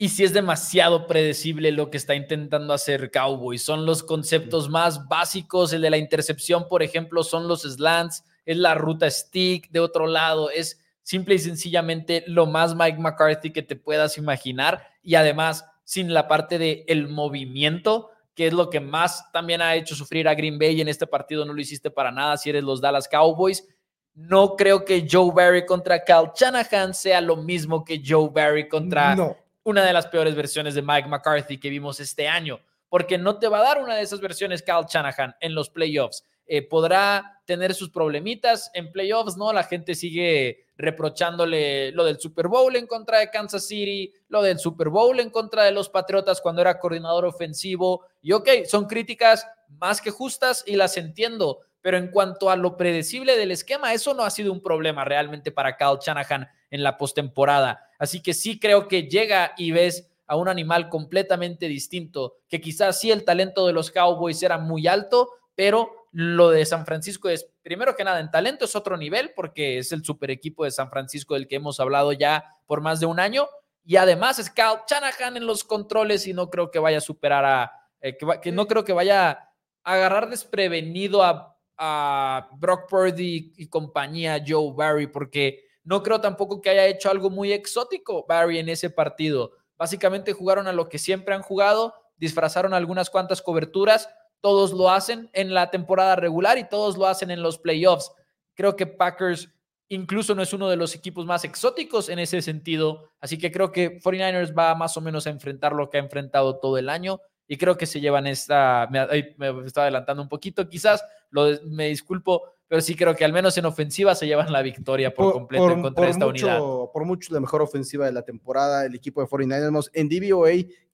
Y 0.01 0.09
si 0.09 0.23
es 0.23 0.33
demasiado 0.33 1.05
predecible 1.05 1.71
lo 1.71 1.91
que 1.91 1.97
está 1.97 2.15
intentando 2.15 2.73
hacer 2.73 3.11
Cowboys. 3.11 3.61
Son 3.61 3.85
los 3.85 4.01
conceptos 4.01 4.67
más 4.67 5.07
básicos. 5.07 5.73
El 5.73 5.83
de 5.83 5.91
la 5.91 5.97
intercepción, 5.97 6.67
por 6.67 6.81
ejemplo, 6.81 7.23
son 7.23 7.47
los 7.47 7.61
slants, 7.61 8.23
es 8.43 8.57
la 8.57 8.73
ruta 8.73 9.11
stick. 9.11 9.69
De 9.69 9.79
otro 9.79 10.07
lado, 10.07 10.49
es 10.49 10.83
simple 11.03 11.35
y 11.35 11.37
sencillamente 11.37 12.23
lo 12.25 12.47
más 12.47 12.73
Mike 12.73 12.97
McCarthy 12.97 13.51
que 13.51 13.61
te 13.61 13.75
puedas 13.75 14.17
imaginar. 14.17 14.87
Y 15.03 15.13
además, 15.13 15.65
sin 15.83 16.15
la 16.15 16.27
parte 16.27 16.57
del 16.57 16.83
el 16.87 17.07
movimiento 17.07 18.09
que 18.33 18.47
es 18.47 18.53
lo 18.53 18.71
que 18.71 18.79
más 18.79 19.31
también 19.31 19.61
ha 19.61 19.75
hecho 19.75 19.93
sufrir 19.93 20.27
a 20.27 20.33
Green 20.33 20.57
Bay. 20.57 20.81
En 20.81 20.87
este 20.87 21.05
partido 21.05 21.45
no 21.45 21.53
lo 21.53 21.61
hiciste 21.61 21.91
para 21.91 22.11
nada 22.11 22.37
si 22.37 22.49
eres 22.49 22.63
los 22.63 22.81
Dallas 22.81 23.07
Cowboys. 23.07 23.67
No 24.15 24.55
creo 24.55 24.83
que 24.83 25.07
Joe 25.07 25.31
Barry 25.31 25.63
contra 25.67 26.03
Cal 26.03 26.31
Shanahan 26.35 26.95
sea 26.95 27.21
lo 27.21 27.37
mismo 27.37 27.85
que 27.85 28.01
Joe 28.03 28.31
Barry 28.33 28.67
contra 28.67 29.37
una 29.63 29.85
de 29.85 29.93
las 29.93 30.07
peores 30.07 30.35
versiones 30.35 30.75
de 30.75 30.81
Mike 30.81 31.07
McCarthy 31.07 31.59
que 31.59 31.69
vimos 31.69 31.99
este 31.99 32.27
año, 32.27 32.59
porque 32.89 33.17
no 33.17 33.37
te 33.39 33.47
va 33.47 33.59
a 33.59 33.63
dar 33.63 33.81
una 33.81 33.95
de 33.95 34.01
esas 34.01 34.19
versiones 34.19 34.63
Cal 34.63 34.85
Shanahan 34.85 35.35
en 35.39 35.55
los 35.55 35.69
playoffs. 35.69 36.23
Eh, 36.47 36.67
podrá 36.67 37.41
tener 37.45 37.73
sus 37.73 37.91
problemitas 37.91 38.71
en 38.73 38.91
playoffs, 38.91 39.37
¿no? 39.37 39.53
La 39.53 39.63
gente 39.63 39.95
sigue 39.95 40.65
reprochándole 40.75 41.91
lo 41.91 42.03
del 42.03 42.19
Super 42.19 42.47
Bowl 42.47 42.75
en 42.75 42.87
contra 42.87 43.19
de 43.19 43.29
Kansas 43.29 43.67
City, 43.67 44.11
lo 44.27 44.41
del 44.41 44.59
Super 44.59 44.89
Bowl 44.89 45.17
en 45.19 45.29
contra 45.29 45.63
de 45.63 45.71
los 45.71 45.87
Patriotas 45.87 46.41
cuando 46.41 46.61
era 46.61 46.79
coordinador 46.79 47.25
ofensivo. 47.25 48.05
Y 48.21 48.33
ok, 48.33 48.49
son 48.67 48.85
críticas 48.85 49.47
más 49.69 50.01
que 50.01 50.11
justas 50.11 50.63
y 50.67 50.75
las 50.75 50.97
entiendo, 50.97 51.59
pero 51.79 51.97
en 51.97 52.09
cuanto 52.09 52.49
a 52.49 52.55
lo 52.55 52.75
predecible 52.75 53.37
del 53.37 53.51
esquema, 53.51 53.93
eso 53.93 54.13
no 54.13 54.23
ha 54.23 54.29
sido 54.29 54.51
un 54.51 54.61
problema 54.61 55.05
realmente 55.05 55.51
para 55.51 55.77
Kyle 55.77 55.99
Shanahan 56.01 56.49
en 56.71 56.81
la 56.81 56.97
postemporada. 56.97 57.87
Así 57.99 58.23
que 58.23 58.33
sí 58.33 58.59
creo 58.59 58.87
que 58.87 59.03
llega 59.03 59.53
y 59.57 59.71
ves 59.71 60.09
a 60.25 60.37
un 60.37 60.47
animal 60.47 60.89
completamente 60.89 61.67
distinto, 61.67 62.37
que 62.49 62.61
quizás 62.61 62.99
sí 62.99 63.11
el 63.11 63.25
talento 63.25 63.67
de 63.67 63.73
los 63.73 63.91
Cowboys 63.91 64.41
era 64.41 64.57
muy 64.57 64.87
alto, 64.87 65.29
pero 65.55 66.07
lo 66.11 66.49
de 66.49 66.65
San 66.65 66.85
Francisco 66.85 67.29
es, 67.29 67.49
primero 67.61 67.95
que 67.95 68.03
nada, 68.03 68.19
en 68.19 68.31
talento 68.31 68.65
es 68.65 68.75
otro 68.75 68.97
nivel 68.97 69.31
porque 69.35 69.77
es 69.77 69.91
el 69.91 70.03
super 70.03 70.31
equipo 70.31 70.63
de 70.63 70.71
San 70.71 70.89
Francisco 70.89 71.33
del 71.33 71.47
que 71.47 71.57
hemos 71.57 71.79
hablado 71.79 72.13
ya 72.13 72.57
por 72.65 72.81
más 72.81 72.99
de 72.99 73.05
un 73.05 73.19
año. 73.19 73.47
Y 73.83 73.97
además 73.97 74.39
es 74.39 74.49
Kyle 74.49 74.81
Shanahan 74.89 75.37
en 75.37 75.45
los 75.45 75.63
controles 75.63 76.27
y 76.27 76.33
no 76.33 76.49
creo 76.49 76.71
que 76.71 76.79
vaya 76.79 76.99
a 76.99 77.01
superar 77.01 77.45
a, 77.45 77.71
eh, 77.99 78.17
que, 78.41 78.51
no 78.51 78.67
creo 78.67 78.83
que 78.83 78.93
vaya 78.93 79.29
a 79.31 79.53
agarrar 79.83 80.29
desprevenido 80.29 81.23
a, 81.23 81.57
a 81.77 82.49
Brock 82.57 82.89
Purdy 82.89 83.53
y 83.57 83.67
compañía, 83.67 84.43
Joe 84.45 84.73
Barry, 84.75 85.07
porque 85.07 85.70
no 85.83 86.03
creo 86.03 86.21
tampoco 86.21 86.61
que 86.61 86.69
haya 86.69 86.85
hecho 86.85 87.09
algo 87.09 87.29
muy 87.29 87.51
exótico 87.51 88.25
Barry 88.27 88.59
en 88.59 88.69
ese 88.69 88.89
partido. 88.89 89.53
Básicamente 89.77 90.33
jugaron 90.33 90.67
a 90.67 90.73
lo 90.73 90.89
que 90.89 90.99
siempre 90.99 91.33
han 91.33 91.41
jugado, 91.41 91.95
disfrazaron 92.17 92.73
algunas 92.73 93.09
cuantas 93.09 93.41
coberturas, 93.41 94.09
todos 94.41 94.73
lo 94.73 94.89
hacen 94.89 95.29
en 95.33 95.53
la 95.53 95.71
temporada 95.71 96.15
regular 96.15 96.57
y 96.57 96.67
todos 96.67 96.97
lo 96.97 97.07
hacen 97.07 97.31
en 97.31 97.41
los 97.41 97.57
playoffs. 97.57 98.11
Creo 98.53 98.75
que 98.75 98.87
Packers 98.87 99.49
incluso 99.87 100.35
no 100.35 100.41
es 100.41 100.53
uno 100.53 100.69
de 100.69 100.77
los 100.77 100.95
equipos 100.95 101.25
más 101.25 101.43
exóticos 101.43 102.07
en 102.09 102.19
ese 102.19 102.41
sentido, 102.41 103.11
así 103.19 103.37
que 103.37 103.51
creo 103.51 103.73
que 103.73 103.99
49ers 103.99 104.57
va 104.57 104.73
más 104.73 104.95
o 104.95 105.01
menos 105.01 105.27
a 105.27 105.31
enfrentar 105.31 105.73
lo 105.73 105.89
que 105.89 105.97
ha 105.97 106.01
enfrentado 106.01 106.59
todo 106.59 106.77
el 106.77 106.87
año 106.87 107.19
y 107.45 107.57
creo 107.57 107.75
que 107.75 107.85
se 107.85 107.99
llevan 107.99 108.25
esta, 108.25 108.87
me, 108.89 109.35
me 109.37 109.47
adelantando 109.75 110.23
un 110.23 110.29
poquito, 110.29 110.69
quizás 110.69 111.03
lo, 111.29 111.47
me 111.65 111.89
disculpo, 111.89 112.53
pero 112.71 112.81
sí 112.81 112.95
creo 112.95 113.13
que 113.17 113.25
al 113.25 113.33
menos 113.33 113.57
en 113.57 113.65
ofensiva 113.65 114.15
se 114.15 114.25
llevan 114.25 114.49
la 114.49 114.61
victoria 114.61 115.13
por, 115.13 115.33
completo 115.33 115.81
contra 115.81 116.07
esta 116.07 116.25
unidad. 116.25 116.57
Por 116.93 117.03
mucho 117.03 117.33
la 117.33 117.41
mejor 117.41 117.61
ofensiva 117.61 118.05
de 118.05 118.13
la 118.13 118.21
temporada, 118.21 118.85
el 118.85 118.95
equipo 118.95 119.19
de 119.19 119.27
49ers 119.27 119.89
en 119.91 120.07
DVOA 120.07 120.51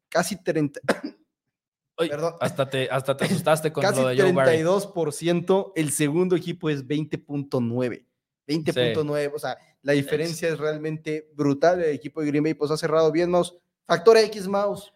casi 0.10 0.42
30, 0.42 0.80
Perdón. 1.96 2.34
Hasta 2.40 2.68
te, 2.68 2.90
hasta 2.90 3.16
te 3.16 3.26
asustaste 3.26 3.72
con 3.72 3.84
Casi 3.84 4.02
lo 4.02 4.08
de 4.08 4.20
Joe 4.20 4.34
32%, 4.34 5.74
el 5.76 5.92
segundo 5.92 6.36
equipo 6.36 6.68
es 6.72 6.84
20.9. 6.84 8.06
20.9, 8.48 9.32
o 9.36 9.38
sea, 9.38 9.56
la 9.84 9.94
diferencia 9.94 10.50
es 10.50 10.58
realmente 10.58 11.30
brutal. 11.36 11.84
El 11.84 11.94
equipo 11.94 12.22
de 12.22 12.28
Green 12.28 12.44
Bay 12.44 12.56
pues 12.56 12.72
ha 12.72 12.78
cerrado 12.78 13.12
bien, 13.12 13.30
Mouse. 13.30 13.56
Factor 13.86 14.18
X, 14.18 14.48
Mouse. 14.48 14.92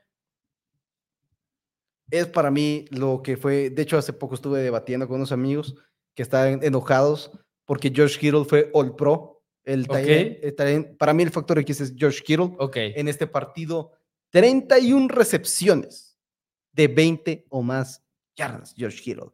Es 2.10 2.26
para 2.26 2.50
mí 2.50 2.86
lo 2.89 3.22
que 3.22 3.38
fue, 3.38 3.70
de 3.70 3.84
hecho 3.84 4.00
hace 4.00 4.13
poco 4.13 4.34
estuve 4.34 4.62
debatiendo 4.62 5.08
con 5.08 5.17
unos 5.17 5.32
amigos 5.32 5.76
que 6.15 6.24
estaban 6.24 6.63
enojados 6.63 7.32
porque 7.65 7.91
George 7.93 8.19
Kittle 8.19 8.45
fue 8.45 8.69
All 8.74 8.95
Pro. 8.95 9.43
El 9.63 9.86
para 10.97 11.13
mí 11.13 11.24
el 11.24 11.30
factor 11.30 11.60
X 11.60 11.82
es 11.82 11.93
George 11.95 12.21
Kittle. 12.24 12.56
Okay. 12.58 12.93
En 12.95 13.08
este 13.08 13.28
partido, 13.28 13.91
31 14.32 15.08
recepciones 15.08 16.17
de 16.71 16.88
20 16.88 17.45
o 17.50 17.62
más 17.62 18.04
yardas, 18.36 18.74
George 18.76 19.02
Kittle. 19.02 19.32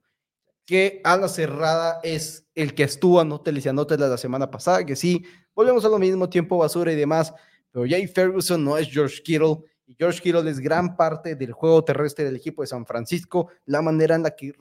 Que 0.65 1.01
a 1.03 1.15
la 1.15 1.29
cerrada 1.29 1.99
es 2.03 2.47
el 2.53 2.73
que 2.75 2.83
estuvo, 2.83 3.23
no 3.23 3.39
te 3.41 3.51
de 3.51 3.97
la 3.97 4.17
semana 4.17 4.51
pasada, 4.51 4.85
que 4.85 4.95
sí, 4.95 5.23
volvemos 5.55 5.85
a 5.85 5.89
lo 5.89 5.97
mismo, 5.97 6.29
tiempo 6.29 6.57
basura 6.57 6.91
y 6.91 6.95
demás, 6.95 7.33
pero 7.71 7.85
Jay 7.87 8.05
Ferguson 8.07 8.63
no 8.63 8.77
es 8.77 8.89
George 8.89 9.21
Kittle, 9.23 9.59
y 9.85 9.95
George 9.97 10.21
Kittle 10.21 10.49
es 10.49 10.59
gran 10.59 10.97
parte 10.97 11.35
del 11.35 11.53
juego 11.53 11.83
terrestre 11.85 12.25
del 12.25 12.35
equipo 12.35 12.61
de 12.61 12.67
San 12.67 12.85
Francisco, 12.85 13.49
la 13.65 13.81
manera 13.81 14.15
en 14.15 14.23
la 14.23 14.35
que 14.35 14.51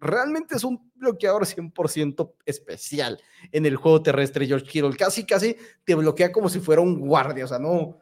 realmente 0.00 0.56
es 0.56 0.64
un 0.64 0.90
bloqueador 0.94 1.44
100% 1.44 2.34
especial 2.44 3.20
en 3.52 3.66
el 3.66 3.76
juego 3.76 4.02
terrestre 4.02 4.46
George 4.46 4.66
Kittle, 4.66 4.96
casi 4.96 5.24
casi 5.24 5.56
te 5.84 5.94
bloquea 5.94 6.32
como 6.32 6.48
si 6.48 6.60
fuera 6.60 6.82
un 6.82 7.00
guardia, 7.00 7.44
o 7.44 7.48
sea, 7.48 7.58
no, 7.58 7.98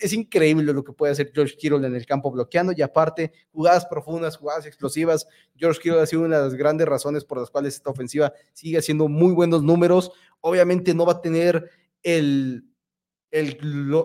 es 0.00 0.12
increíble 0.12 0.72
lo 0.72 0.84
que 0.84 0.92
puede 0.92 1.12
hacer 1.12 1.30
George 1.34 1.56
Kittle 1.56 1.86
en 1.86 1.94
el 1.94 2.06
campo 2.06 2.30
bloqueando 2.30 2.72
y 2.76 2.82
aparte 2.82 3.32
jugadas 3.52 3.86
profundas, 3.86 4.36
jugadas 4.36 4.66
explosivas. 4.66 5.26
George 5.56 5.80
Kittle 5.80 6.00
ha 6.00 6.06
sido 6.06 6.22
una 6.22 6.38
de 6.38 6.44
las 6.44 6.54
grandes 6.54 6.88
razones 6.88 7.24
por 7.24 7.38
las 7.38 7.50
cuales 7.50 7.74
esta 7.74 7.90
ofensiva 7.90 8.32
sigue 8.52 8.78
haciendo 8.78 9.08
muy 9.08 9.32
buenos 9.32 9.62
números. 9.62 10.12
Obviamente 10.40 10.94
no 10.94 11.06
va 11.06 11.14
a 11.14 11.20
tener 11.20 11.70
el, 12.02 12.64
el, 13.30 13.58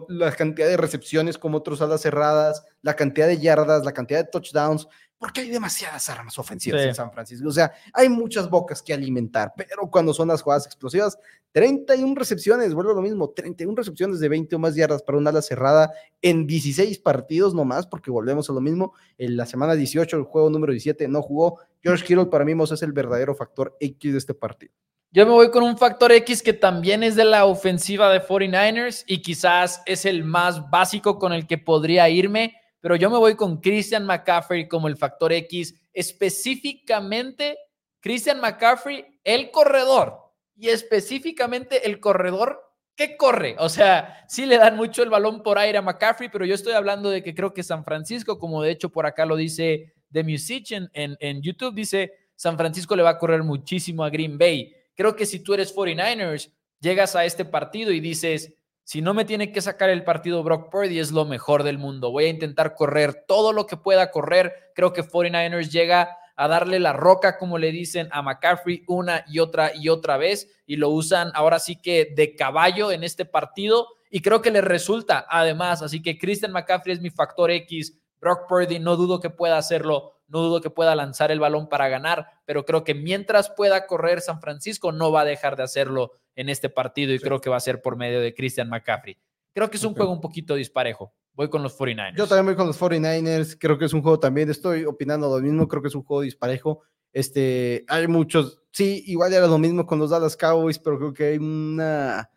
la 0.09 0.31
cantidad 0.33 0.67
de 0.67 0.77
recepciones 0.77 1.37
como 1.37 1.57
otros 1.57 1.81
alas 1.81 2.01
cerradas, 2.01 2.65
la 2.81 2.95
cantidad 2.95 3.27
de 3.27 3.39
yardas, 3.39 3.85
la 3.85 3.93
cantidad 3.93 4.23
de 4.23 4.29
touchdowns, 4.29 4.87
porque 5.23 5.39
hay 5.39 5.49
demasiadas 5.49 6.09
armas 6.09 6.37
ofensivas 6.37 6.81
en 6.81 6.93
San 6.93 7.09
Francisco. 7.09 7.47
O 7.47 7.51
sea, 7.53 7.71
hay 7.93 8.09
muchas 8.09 8.49
bocas 8.49 8.83
que 8.83 8.93
alimentar, 8.93 9.53
pero 9.55 9.89
cuando 9.89 10.13
son 10.13 10.27
las 10.27 10.41
jugadas 10.41 10.65
explosivas, 10.65 11.17
31 11.53 12.13
recepciones, 12.13 12.73
vuelvo 12.73 12.91
a 12.91 12.95
lo 12.95 13.01
mismo, 13.01 13.29
31 13.29 13.73
recepciones 13.73 14.19
de 14.19 14.27
20 14.27 14.53
o 14.57 14.59
más 14.59 14.75
yardas 14.75 15.01
para 15.01 15.17
una 15.17 15.29
ala 15.29 15.41
cerrada 15.41 15.93
en 16.21 16.45
16 16.45 16.99
partidos 16.99 17.53
nomás, 17.53 17.87
porque 17.87 18.11
volvemos 18.11 18.49
a 18.49 18.53
lo 18.53 18.59
mismo. 18.59 18.95
En 19.17 19.37
la 19.37 19.45
semana 19.45 19.75
18, 19.75 20.17
el 20.17 20.23
juego 20.23 20.49
número 20.49 20.73
17 20.73 21.07
no 21.07 21.21
jugó. 21.21 21.59
George 21.81 22.03
Kittle 22.03 22.25
para 22.25 22.43
mí 22.43 22.51
es 22.61 22.81
el 22.81 22.91
verdadero 22.91 23.33
factor 23.33 23.77
X 23.79 24.11
de 24.11 24.17
este 24.17 24.33
partido. 24.33 24.73
Yo 25.13 25.25
me 25.25 25.31
voy 25.31 25.51
con 25.51 25.63
un 25.63 25.77
factor 25.77 26.11
X 26.11 26.43
que 26.43 26.51
también 26.51 27.01
es 27.01 27.15
de 27.15 27.23
la 27.23 27.45
ofensiva 27.45 28.11
de 28.11 28.21
49ers 28.21 29.05
y 29.07 29.21
quizás 29.21 29.83
es 29.85 30.03
el 30.03 30.25
más 30.25 30.69
básico 30.69 31.17
con 31.17 31.31
el 31.31 31.47
que 31.47 31.57
podría 31.57 32.09
irme 32.09 32.57
pero 32.83 32.97
yo 32.97 33.09
me 33.09 33.17
voy 33.17 33.35
con 33.35 33.61
Christian 33.61 34.05
McCaffrey 34.05 34.67
como 34.67 34.89
el 34.89 34.97
factor 34.97 35.31
X, 35.31 35.73
específicamente 35.93 37.57
Christian 38.01 38.41
McCaffrey, 38.41 39.05
el 39.23 39.51
corredor, 39.51 40.19
y 40.53 40.67
específicamente 40.67 41.87
el 41.87 42.01
corredor 42.01 42.59
que 42.97 43.15
corre. 43.15 43.55
O 43.57 43.69
sea, 43.69 44.25
sí 44.27 44.45
le 44.45 44.57
dan 44.57 44.75
mucho 44.75 45.01
el 45.01 45.09
balón 45.09 45.43
por 45.43 45.57
aire 45.59 45.77
a 45.77 45.81
McCaffrey, 45.81 46.27
pero 46.27 46.43
yo 46.43 46.55
estoy 46.55 46.73
hablando 46.73 47.09
de 47.09 47.23
que 47.23 47.33
creo 47.33 47.53
que 47.53 47.63
San 47.63 47.85
Francisco, 47.85 48.37
como 48.37 48.61
de 48.61 48.71
hecho 48.71 48.89
por 48.89 49.05
acá 49.05 49.25
lo 49.25 49.37
dice 49.37 49.93
The 50.11 50.25
Musician 50.25 50.89
en, 50.91 51.15
en 51.21 51.41
YouTube, 51.41 51.73
dice 51.73 52.11
San 52.35 52.57
Francisco 52.57 52.97
le 52.97 53.03
va 53.03 53.11
a 53.11 53.17
correr 53.17 53.43
muchísimo 53.43 54.03
a 54.03 54.09
Green 54.09 54.37
Bay. 54.37 54.75
Creo 54.93 55.15
que 55.15 55.25
si 55.25 55.39
tú 55.39 55.53
eres 55.53 55.73
49ers, 55.73 56.51
llegas 56.81 57.15
a 57.15 57.23
este 57.23 57.45
partido 57.45 57.93
y 57.93 58.01
dices, 58.01 58.53
si 58.83 59.01
no 59.01 59.13
me 59.13 59.23
tiene 59.23 59.51
que 59.51 59.61
sacar 59.61 59.89
el 59.89 60.03
partido 60.03 60.43
Brock 60.43 60.69
Purdy, 60.69 60.99
es 60.99 61.11
lo 61.11 61.25
mejor 61.25 61.63
del 61.63 61.77
mundo. 61.77 62.11
Voy 62.11 62.25
a 62.25 62.29
intentar 62.29 62.75
correr 62.75 63.23
todo 63.27 63.53
lo 63.53 63.65
que 63.65 63.77
pueda 63.77 64.11
correr. 64.11 64.71
Creo 64.75 64.91
que 64.91 65.03
49ers 65.03 65.69
llega 65.69 66.17
a 66.35 66.47
darle 66.47 66.79
la 66.79 66.91
roca, 66.91 67.37
como 67.37 67.57
le 67.57 67.71
dicen 67.71 68.09
a 68.11 68.21
McCaffrey, 68.21 68.83
una 68.87 69.23
y 69.27 69.39
otra 69.39 69.71
y 69.73 69.87
otra 69.87 70.17
vez. 70.17 70.49
Y 70.65 70.75
lo 70.75 70.89
usan 70.89 71.31
ahora 71.33 71.59
sí 71.59 71.77
que 71.77 72.11
de 72.13 72.35
caballo 72.35 72.91
en 72.91 73.03
este 73.03 73.23
partido. 73.23 73.87
Y 74.09 74.21
creo 74.21 74.41
que 74.41 74.51
le 74.51 74.61
resulta 74.61 75.25
además. 75.29 75.81
Así 75.81 76.01
que 76.01 76.17
Christian 76.17 76.51
McCaffrey 76.51 76.93
es 76.93 77.01
mi 77.01 77.09
factor 77.09 77.51
X. 77.51 77.97
Brock 78.19 78.47
Purdy 78.49 78.79
no 78.79 78.97
dudo 78.97 79.21
que 79.21 79.29
pueda 79.29 79.57
hacerlo. 79.57 80.11
No 80.27 80.41
dudo 80.41 80.59
que 80.59 80.69
pueda 80.69 80.93
lanzar 80.93 81.31
el 81.31 81.39
balón 81.39 81.69
para 81.69 81.87
ganar. 81.87 82.27
Pero 82.45 82.65
creo 82.65 82.83
que 82.83 82.95
mientras 82.95 83.49
pueda 83.49 83.87
correr 83.87 84.19
San 84.19 84.41
Francisco, 84.41 84.91
no 84.91 85.11
va 85.11 85.21
a 85.21 85.25
dejar 85.25 85.55
de 85.55 85.63
hacerlo 85.63 86.11
en 86.35 86.49
este 86.49 86.69
partido 86.69 87.13
y 87.13 87.19
creo 87.19 87.41
que 87.41 87.49
va 87.49 87.57
a 87.57 87.61
ser 87.61 87.81
por 87.81 87.95
medio 87.97 88.19
de 88.21 88.33
Christian 88.33 88.69
McCaffrey. 88.69 89.17
Creo 89.53 89.69
que 89.69 89.77
es 89.77 89.83
un 89.83 89.93
juego 89.93 90.11
un 90.11 90.21
poquito 90.21 90.55
disparejo. 90.55 91.13
Voy 91.33 91.49
con 91.49 91.63
los 91.63 91.77
49ers. 91.77 92.15
Yo 92.15 92.27
también 92.27 92.45
voy 92.45 92.55
con 92.55 92.67
los 92.67 92.79
49ers. 92.79 93.57
Creo 93.59 93.77
que 93.77 93.85
es 93.85 93.93
un 93.93 94.01
juego 94.01 94.19
también, 94.19 94.49
estoy 94.49 94.85
opinando 94.85 95.29
lo 95.29 95.41
mismo, 95.41 95.67
creo 95.67 95.81
que 95.81 95.87
es 95.87 95.95
un 95.95 96.03
juego 96.03 96.21
disparejo. 96.21 96.81
Este, 97.11 97.85
hay 97.87 98.07
muchos, 98.07 98.61
sí, 98.71 99.03
igual 99.05 99.33
era 99.33 99.45
lo 99.45 99.59
mismo 99.59 99.85
con 99.85 99.99
los 99.99 100.09
Dallas 100.09 100.35
Cowboys, 100.35 100.79
pero 100.79 100.97
creo 100.97 101.13
que 101.13 101.25
hay 101.25 101.37
una, 101.37 102.31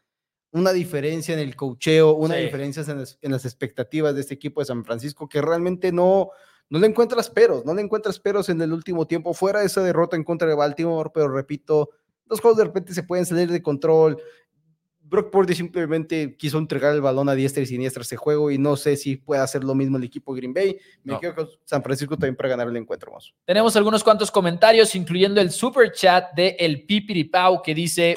una 0.53 0.73
diferencia 0.73 1.33
en 1.33 1.41
el 1.41 1.57
cocheo, 1.57 2.13
una 2.13 2.37
diferencia 2.37 2.83
en 2.87 2.99
las, 2.99 3.19
en 3.23 3.33
las, 3.33 3.47
expectativas 3.47 4.15
de 4.15 4.21
este 4.21 4.35
equipo 4.35 4.61
de 4.61 4.67
San 4.67 4.85
Francisco 4.85 5.29
que 5.29 5.41
realmente 5.41 5.93
no, 5.93 6.31
no 6.69 6.79
le 6.79 6.87
encuentras 6.87 7.31
peros, 7.31 7.65
no 7.65 7.75
le 7.75 7.83
encuentras 7.83 8.21
peros 8.21 8.51
en 8.51 8.61
el 8.61 8.73
último 8.73 9.07
tiempo, 9.07 9.33
fuera 9.33 9.61
de 9.61 9.67
esa 9.67 9.83
derrota 9.83 10.17
en 10.17 10.25
contra 10.25 10.47
de 10.47 10.55
Baltimore, 10.55 11.11
pero 11.13 11.29
repito, 11.29 11.91
los 12.27 12.41
juegos 12.41 12.59
de 12.59 12.65
repente 12.65 12.95
se 12.95 13.03
pueden 13.03 13.27
salir 13.27 13.51
de 13.51 13.63
control. 13.63 14.21
Brock 15.09 15.31
Purdy 15.31 15.55
simplemente 15.55 16.37
quiso 16.37 16.59
entregar 16.59 16.93
el 16.93 17.01
balón 17.01 17.29
a 17.29 17.35
diestra 17.35 17.63
y 17.63 17.67
siniestra 17.67 18.03
ese 18.03 18.17
juego 18.17 18.51
y 18.51 18.59
no 18.59 18.77
sé 18.77 18.97
si 18.97 19.17
puede 19.17 19.41
hacer 19.41 19.63
lo 19.63 19.75
mismo 19.75 19.97
el 19.97 20.05
equipo 20.05 20.35
Green 20.35 20.53
Bay. 20.53 20.77
Me 21.05 21.19
quedo 21.21 21.35
con 21.35 21.49
San 21.65 21.83
Francisco 21.83 22.17
también 22.17 22.35
para 22.35 22.49
ganar 22.49 22.67
el 22.67 22.77
encuentro. 22.77 23.13
Más. 23.13 23.33
Tenemos 23.45 23.77
algunos 23.77 24.03
cuantos 24.03 24.31
comentarios, 24.33 24.95
incluyendo 24.97 25.41
el 25.41 25.53
super 25.53 25.93
chat 25.93 26.33
de 26.35 26.57
El 26.59 26.85
Pipiripau 26.85 27.63
que 27.63 27.75
dice... 27.75 28.17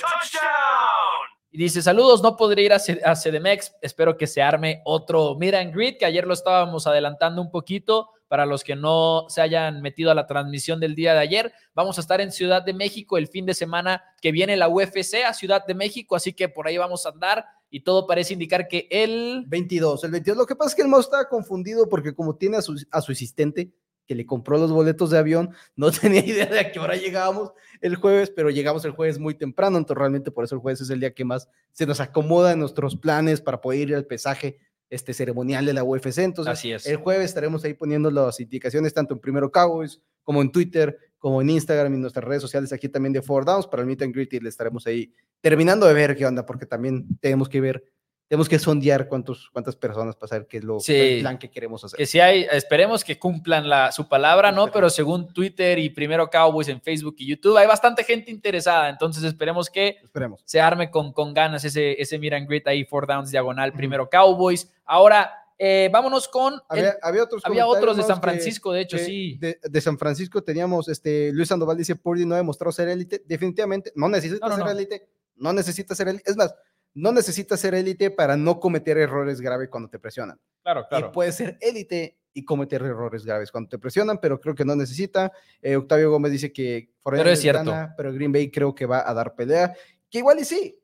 Y 1.51 1.57
dice, 1.57 1.81
saludos, 1.81 2.21
no 2.21 2.37
podré 2.37 2.61
ir 2.61 2.73
a, 2.73 2.75
a 2.75 3.15
CDMX, 3.15 3.73
espero 3.81 4.15
que 4.15 4.27
se 4.27 4.39
arme 4.39 4.83
otro 4.85 5.35
Mira 5.35 5.59
and 5.59 5.73
Greet, 5.73 5.97
que 5.97 6.05
ayer 6.05 6.27
lo 6.27 6.35
estábamos 6.35 6.85
adelantando 6.85 7.41
un 7.41 7.49
poquito, 7.49 8.11
para 8.29 8.45
los 8.45 8.63
que 8.63 8.77
no 8.77 9.25
se 9.27 9.41
hayan 9.41 9.81
metido 9.81 10.11
a 10.11 10.15
la 10.15 10.27
transmisión 10.27 10.79
del 10.79 10.95
día 10.95 11.13
de 11.13 11.19
ayer. 11.19 11.53
Vamos 11.73 11.97
a 11.97 12.01
estar 12.01 12.21
en 12.21 12.31
Ciudad 12.31 12.63
de 12.63 12.73
México 12.73 13.17
el 13.17 13.27
fin 13.27 13.45
de 13.45 13.53
semana 13.53 14.01
que 14.21 14.31
viene 14.31 14.55
la 14.55 14.69
UFC 14.69 15.25
a 15.27 15.33
Ciudad 15.33 15.65
de 15.65 15.73
México, 15.73 16.15
así 16.15 16.31
que 16.31 16.47
por 16.47 16.67
ahí 16.67 16.77
vamos 16.77 17.05
a 17.05 17.09
andar 17.09 17.45
y 17.71 17.81
todo 17.81 18.07
parece 18.07 18.33
indicar 18.33 18.67
que 18.67 18.87
el 18.89 19.43
22, 19.47 20.03
el 20.03 20.11
22. 20.11 20.37
Lo 20.37 20.45
que 20.45 20.55
pasa 20.55 20.69
es 20.69 20.75
que 20.75 20.83
el 20.83 20.87
Mau 20.87 20.99
estaba 20.99 21.27
confundido 21.27 21.89
porque 21.89 22.13
como 22.13 22.35
tiene 22.35 22.57
a 22.57 22.61
su, 22.61 22.75
a 22.91 23.01
su 23.01 23.11
asistente 23.11 23.71
que 24.05 24.15
le 24.15 24.25
compró 24.25 24.57
los 24.57 24.71
boletos 24.71 25.11
de 25.11 25.19
avión, 25.19 25.53
no 25.75 25.91
tenía 25.91 26.25
idea 26.25 26.47
de 26.47 26.59
a 26.59 26.71
qué 26.71 26.79
hora 26.79 26.95
llegábamos 26.95 27.51
el 27.81 27.95
jueves, 27.95 28.31
pero 28.31 28.49
llegamos 28.49 28.83
el 28.85 28.91
jueves 28.91 29.19
muy 29.19 29.35
temprano, 29.35 29.77
entonces 29.77 29.99
realmente 29.99 30.31
por 30.31 30.43
eso 30.43 30.55
el 30.55 30.61
jueves 30.61 30.81
es 30.81 30.89
el 30.89 30.99
día 30.99 31.13
que 31.13 31.25
más 31.25 31.47
se 31.71 31.85
nos 31.85 31.99
acomoda 31.99 32.51
en 32.51 32.59
nuestros 32.59 32.95
planes 32.95 33.41
para 33.41 33.61
poder 33.61 33.89
ir 33.89 33.95
al 33.95 34.05
pesaje 34.05 34.57
este 34.89 35.13
ceremonial 35.13 35.65
de 35.65 35.73
la 35.73 35.83
UFC. 35.83 36.19
Entonces, 36.19 36.51
Así 36.51 36.71
es. 36.71 36.85
el 36.85 36.97
jueves 36.97 37.25
estaremos 37.25 37.63
ahí 37.63 37.73
poniendo 37.73 38.09
las 38.09 38.39
indicaciones 38.39 38.93
tanto 38.93 39.13
en 39.13 39.19
Primero 39.19 39.51
Cowboys 39.51 40.01
como 40.23 40.41
en 40.41 40.51
Twitter, 40.51 40.97
como 41.17 41.41
en 41.41 41.49
Instagram 41.49 41.91
y 41.93 41.95
en 41.95 42.01
nuestras 42.01 42.25
redes 42.25 42.41
sociales 42.41 42.71
aquí 42.73 42.89
también 42.89 43.13
de 43.13 43.21
Four 43.21 43.45
Downs 43.45 43.67
para 43.67 43.81
el 43.81 43.87
Meet 43.87 44.03
and 44.03 44.13
Greet 44.13 44.33
y 44.33 44.39
le 44.39 44.49
estaremos 44.49 44.85
ahí 44.87 45.13
terminando 45.41 45.85
de 45.85 45.93
ver 45.93 46.15
qué 46.15 46.25
onda, 46.25 46.45
porque 46.45 46.65
también 46.65 47.07
tenemos 47.19 47.49
que 47.49 47.61
ver 47.61 47.83
tenemos 48.29 48.47
que 48.47 48.59
sondear 48.59 49.07
cuántos, 49.07 49.49
cuántas 49.51 49.75
personas 49.75 50.15
pasar, 50.15 50.45
qué 50.45 50.57
es 50.57 50.63
lo 50.63 50.77
el 50.87 51.21
plan 51.21 51.39
que 51.39 51.49
queremos 51.49 51.83
hacer. 51.83 51.97
Que 51.97 52.05
si 52.05 52.19
hay, 52.19 52.45
esperemos 52.51 53.03
que 53.03 53.17
cumplan 53.17 53.67
la, 53.67 53.91
su 53.91 54.07
palabra, 54.07 54.51
¿no? 54.51 54.67
Pero 54.71 54.91
según 54.91 55.33
Twitter 55.33 55.79
y 55.79 55.89
primero 55.89 56.29
Cowboys 56.29 56.67
en 56.67 56.79
Facebook 56.79 57.15
y 57.17 57.25
YouTube, 57.25 57.57
hay 57.57 57.65
bastante 57.65 58.03
gente 58.03 58.29
interesada. 58.29 58.87
Entonces 58.87 59.23
esperemos 59.23 59.71
que 59.71 59.97
esperemos. 60.03 60.43
se 60.45 60.61
arme 60.61 60.91
con, 60.91 61.11
con 61.11 61.33
ganas 61.33 61.65
ese, 61.65 61.99
ese 61.99 62.19
Miran 62.19 62.45
Grit 62.45 62.67
ahí, 62.67 62.85
four 62.85 63.07
downs 63.07 63.31
diagonal, 63.31 63.73
primero 63.73 64.07
Cowboys. 64.07 64.71
Ahora, 64.85 65.33
eh, 65.57 65.89
vámonos 65.91 66.27
con. 66.27 66.61
Había, 66.69 66.97
había 67.01 67.23
otros, 67.23 67.43
había 67.43 67.65
otros 67.65 67.97
de 67.97 68.03
San 68.03 68.21
Francisco, 68.21 68.73
de 68.73 68.81
hecho, 68.81 68.99
sí. 68.99 69.39
De, 69.39 69.81
San 69.81 69.97
Francisco 69.97 70.43
teníamos 70.43 70.87
este 70.87 71.33
Luis 71.33 71.47
Sandoval 71.47 71.77
dice: 71.77 71.95
Purdy 71.95 72.27
no 72.27 72.35
demostró 72.35 72.71
ser 72.71 72.89
élite. 72.89 73.23
Definitivamente 73.25 73.91
no 73.95 74.07
necesita 74.07 74.55
ser 74.55 74.67
élite. 74.67 75.09
No 75.35 75.51
necesita 75.51 75.95
ser 75.95 76.09
élite. 76.09 76.29
Es 76.29 76.37
más, 76.37 76.53
no 76.93 77.11
necesitas 77.11 77.59
ser 77.59 77.75
élite 77.75 78.11
para 78.11 78.35
no 78.35 78.59
cometer 78.59 78.97
errores 78.97 79.41
graves 79.41 79.69
cuando 79.69 79.89
te 79.89 79.99
presionan. 79.99 80.39
Claro, 80.63 80.85
claro. 80.87 81.07
Y 81.07 81.11
puedes 81.11 81.35
ser 81.35 81.57
élite 81.61 82.17
y 82.33 82.45
cometer 82.45 82.81
errores 82.81 83.25
graves 83.25 83.51
cuando 83.51 83.69
te 83.69 83.79
presionan, 83.79 84.19
pero 84.19 84.39
creo 84.39 84.55
que 84.55 84.65
no 84.65 84.75
necesita. 84.75 85.31
Eh, 85.61 85.75
Octavio 85.75 86.11
Gómez 86.11 86.31
dice 86.31 86.53
que 86.53 86.91
pero 87.03 87.29
es 87.29 87.41
cierto. 87.41 87.73
pero 87.97 88.13
Green 88.13 88.31
Bay 88.31 88.51
creo 88.51 88.73
que 88.75 88.85
va 88.85 89.07
a 89.09 89.13
dar 89.13 89.35
pelea, 89.35 89.73
que 90.09 90.19
igual 90.19 90.39
y 90.39 90.45
sí. 90.45 90.79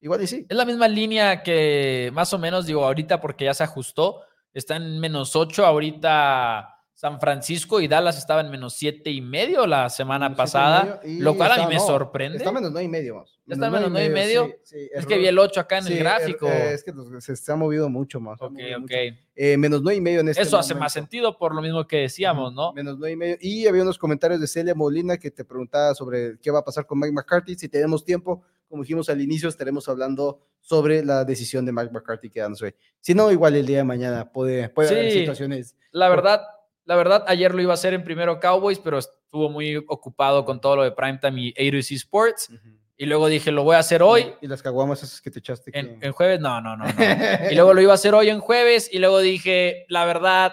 Igual 0.00 0.22
y 0.22 0.26
sí. 0.26 0.46
Es 0.48 0.56
la 0.56 0.64
misma 0.64 0.88
línea 0.88 1.42
que 1.42 2.10
más 2.14 2.32
o 2.32 2.38
menos, 2.38 2.66
digo, 2.66 2.84
ahorita 2.84 3.20
porque 3.20 3.44
ya 3.44 3.54
se 3.54 3.64
ajustó, 3.64 4.22
está 4.54 4.76
en 4.76 4.98
menos 4.98 5.36
8 5.36 5.66
ahorita 5.66 6.79
San 7.00 7.18
Francisco 7.18 7.80
y 7.80 7.88
Dallas 7.88 8.18
estaban 8.18 8.44
en 8.44 8.52
menos 8.52 8.74
siete 8.74 9.08
y 9.08 9.22
medio 9.22 9.66
la 9.66 9.88
semana 9.88 10.34
pasada, 10.36 11.00
lo 11.02 11.34
cual 11.34 11.52
a 11.52 11.56
mí 11.66 11.74
me 11.74 11.80
sorprende. 11.80 12.36
Está 12.36 12.52
menos 12.52 12.72
nueve 12.72 12.84
y 12.84 12.88
medio. 12.88 13.24
¿Ya 13.46 13.54
está 13.54 13.70
menos 13.70 13.90
nueve 13.90 14.08
y 14.08 14.10
medio? 14.10 14.54
es 14.70 15.06
que 15.06 15.16
vi 15.16 15.26
el 15.26 15.38
8 15.38 15.60
acá 15.60 15.78
en 15.78 15.86
el 15.86 15.92
er, 15.94 15.98
gráfico. 16.00 16.46
Eh, 16.46 16.74
es 16.74 16.84
que 16.84 16.92
se, 17.36 17.52
ha 17.52 17.56
movido 17.56 17.88
mucho 17.88 18.20
más. 18.20 18.38
Ok, 18.42 18.58
ok. 18.82 18.90
Eh, 19.34 19.56
menos 19.56 19.80
nueve 19.80 19.96
y 19.96 20.02
medio 20.02 20.20
en 20.20 20.28
este 20.28 20.42
Eso 20.42 20.58
hace 20.58 20.74
más 20.74 20.92
sentido 20.92 21.38
por 21.38 21.54
lo 21.54 21.62
mismo 21.62 21.86
que 21.86 22.00
decíamos, 22.00 22.52
¿no? 22.52 22.74
Menos 22.74 22.98
nueve 22.98 23.14
y 23.14 23.16
medio. 23.16 23.36
Y 23.40 23.66
había 23.66 23.80
unos 23.80 23.96
comentarios 23.96 24.38
de 24.38 24.46
Celia 24.46 24.74
Molina 24.74 25.16
que 25.16 25.30
te 25.30 25.42
preguntaba 25.42 25.94
sobre 25.94 26.38
qué 26.38 26.50
va 26.50 26.58
a 26.58 26.64
pasar 26.64 26.84
con 26.84 26.98
Mike 26.98 27.14
McCarthy. 27.14 27.54
Si 27.54 27.70
tenemos 27.70 28.04
tiempo, 28.04 28.42
como 28.68 28.82
dijimos 28.82 29.08
al 29.08 29.22
inicio, 29.22 29.48
estaremos 29.48 29.88
hablando 29.88 30.42
sobre 30.60 31.02
la 31.02 31.24
decisión 31.24 31.64
de 31.64 31.72
Mike 31.72 31.92
McCarthy 31.94 32.28
quedándose. 32.28 32.76
Si 33.00 33.14
no, 33.14 33.32
igual 33.32 33.56
el 33.56 33.64
día 33.64 33.78
de 33.78 33.84
mañana 33.84 34.30
puede, 34.30 34.68
puede 34.68 34.90
haber 34.90 35.12
situaciones. 35.12 35.74
La 35.92 36.10
verdad 36.10 36.42
la 36.90 36.96
verdad, 36.96 37.24
ayer 37.28 37.54
lo 37.54 37.62
iba 37.62 37.70
a 37.70 37.74
hacer 37.74 37.94
en 37.94 38.02
primero 38.02 38.40
Cowboys, 38.40 38.80
pero 38.80 38.98
estuvo 38.98 39.48
muy 39.48 39.76
ocupado 39.76 40.44
con 40.44 40.60
todo 40.60 40.74
lo 40.74 40.82
de 40.82 40.90
Primetime 40.90 41.40
y 41.40 41.54
A2C 41.54 41.94
Sports. 41.94 42.50
Y 42.96 43.06
luego 43.06 43.28
dije, 43.28 43.52
lo 43.52 43.62
voy 43.62 43.76
a 43.76 43.78
hacer 43.78 44.02
hoy. 44.02 44.32
¿Y 44.40 44.48
las 44.48 44.60
caguamas 44.60 45.00
esas 45.04 45.20
que 45.20 45.30
te 45.30 45.38
echaste? 45.38 45.70
En, 45.72 46.10
jueves, 46.10 46.40
no, 46.40 46.60
no, 46.60 46.76
no. 46.76 46.84
y 47.48 47.54
luego 47.54 47.74
lo 47.74 47.80
iba 47.80 47.92
a 47.92 47.94
hacer 47.94 48.12
hoy 48.12 48.28
en 48.28 48.40
jueves. 48.40 48.90
Y 48.92 48.98
luego 48.98 49.20
dije, 49.20 49.86
la 49.88 50.04
verdad, 50.04 50.52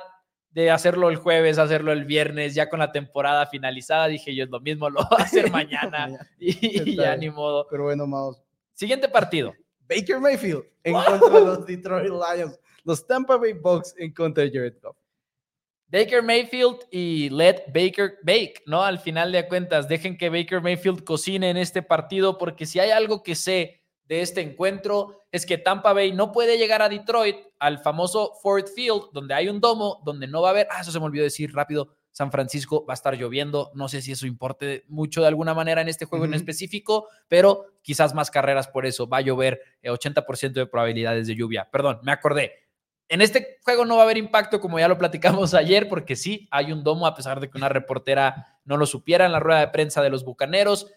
de 0.52 0.70
hacerlo 0.70 1.10
el 1.10 1.16
jueves, 1.16 1.58
hacerlo 1.58 1.92
el 1.92 2.06
viernes, 2.06 2.54
ya 2.54 2.70
con 2.70 2.78
la 2.78 2.92
temporada 2.92 3.48
finalizada, 3.48 4.06
dije 4.08 4.36
yo 4.36 4.44
es 4.44 4.52
lo 4.52 4.60
mismo, 4.60 4.92
lo 4.92 5.08
voy 5.10 5.20
a 5.20 5.24
hacer 5.24 5.50
mañana. 5.52 6.20
y, 6.40 6.96
ya 6.96 7.18
ni 7.18 7.32
modo. 7.32 7.66
Pero 7.68 7.86
bueno, 7.86 8.06
Maos. 8.06 8.44
Siguiente 8.74 9.10
partido. 9.10 9.56
Baker 9.90 10.20
Mayfield 10.20 10.66
en 10.84 10.94
contra 10.94 11.40
de 11.40 11.46
los 11.48 11.66
Detroit 11.66 12.12
Lions. 12.12 12.60
Los 12.84 13.08
Tampa 13.08 13.38
Bay 13.38 13.54
Bucks 13.54 13.96
en 13.98 14.14
contra 14.14 14.44
de 14.44 14.52
Jared 14.52 14.76
Goff. 14.84 14.98
Baker 15.90 16.22
Mayfield 16.22 16.80
y 16.92 17.30
let 17.30 17.66
Baker 17.68 18.18
bake, 18.24 18.64
¿no? 18.66 18.84
Al 18.84 19.00
final 19.00 19.32
de 19.32 19.48
cuentas, 19.48 19.88
dejen 19.88 20.18
que 20.18 20.30
Baker 20.30 20.62
Mayfield 20.62 21.04
cocine 21.04 21.50
en 21.50 21.58
este 21.58 21.82
partido, 21.82 22.38
porque 22.38 22.66
si 22.66 22.80
hay 22.80 22.92
algo 22.92 23.24
que 23.24 23.36
sé 23.36 23.82
de 24.06 24.22
este 24.22 24.42
encuentro 24.42 25.24
es 25.32 25.46
que 25.46 25.58
Tampa 25.58 25.94
Bay 25.94 26.14
no 26.14 26.32
puede 26.32 26.58
llegar 26.58 26.82
a 26.82 26.90
Detroit, 26.90 27.38
al 27.60 27.80
famoso 27.80 28.34
Ford 28.42 28.66
Field, 28.74 29.10
donde 29.14 29.34
hay 29.34 29.50
un 29.50 29.60
domo, 29.60 30.02
donde 30.06 30.28
no 30.28 30.42
va 30.42 30.50
a 30.50 30.52
haber, 30.52 30.68
ah, 30.72 30.82
eso 30.82 30.92
se 30.92 31.00
me 31.00 31.06
olvidó 31.06 31.24
decir 31.24 31.54
rápido, 31.54 31.96
San 32.12 32.32
Francisco 32.32 32.86
va 32.86 32.94
a 32.94 32.96
estar 32.96 33.16
lloviendo, 33.16 33.72
no 33.76 33.88
sé 33.88 34.02
si 34.02 34.12
eso 34.12 34.26
importe 34.26 34.86
mucho 34.88 35.22
de 35.22 35.28
alguna 35.28 35.54
manera 35.54 35.82
en 35.82 35.88
este 35.88 36.06
juego 36.06 36.26
en 36.26 36.34
específico, 36.34 37.08
pero 37.28 37.66
quizás 37.82 38.16
más 38.16 38.32
carreras 38.32 38.68
por 38.68 38.86
eso, 38.86 39.08
va 39.08 39.18
a 39.18 39.22
llover 39.22 39.62
80% 39.84 40.46
eh, 40.46 40.50
de 40.50 40.66
probabilidades 40.66 41.28
de 41.28 41.36
lluvia. 41.36 41.70
Perdón, 41.70 42.00
me 42.04 42.12
acordé, 42.12 42.54
en 43.10 43.22
este 43.22 43.60
juego 43.64 43.86
no 43.86 43.96
va 43.96 44.02
a 44.02 44.06
haber 44.06 44.18
impacto, 44.18 44.60
como 44.60 44.80
ya 44.80 44.88
lo 44.88 44.98
platicamos 44.98 45.54
ayer, 45.54 45.88
porque 45.88 46.16
sí, 46.16 46.48
hay 46.52 46.72
un 46.72 46.84
domo, 46.84 47.08
a 47.08 47.16
pesar 47.16 47.40
de 47.40 47.50
que 47.50 47.58
una 47.58 47.70
reportera 47.70 48.60
no 48.66 48.78
lo 48.78 48.86
supiera 48.86 49.26
en 49.26 49.32
la 49.32 49.40
rueda 49.40 49.62
de 49.62 49.70
prensa 49.70 50.02
de 50.02 50.10
los 50.10 50.26
Bucaneros. 50.26 50.88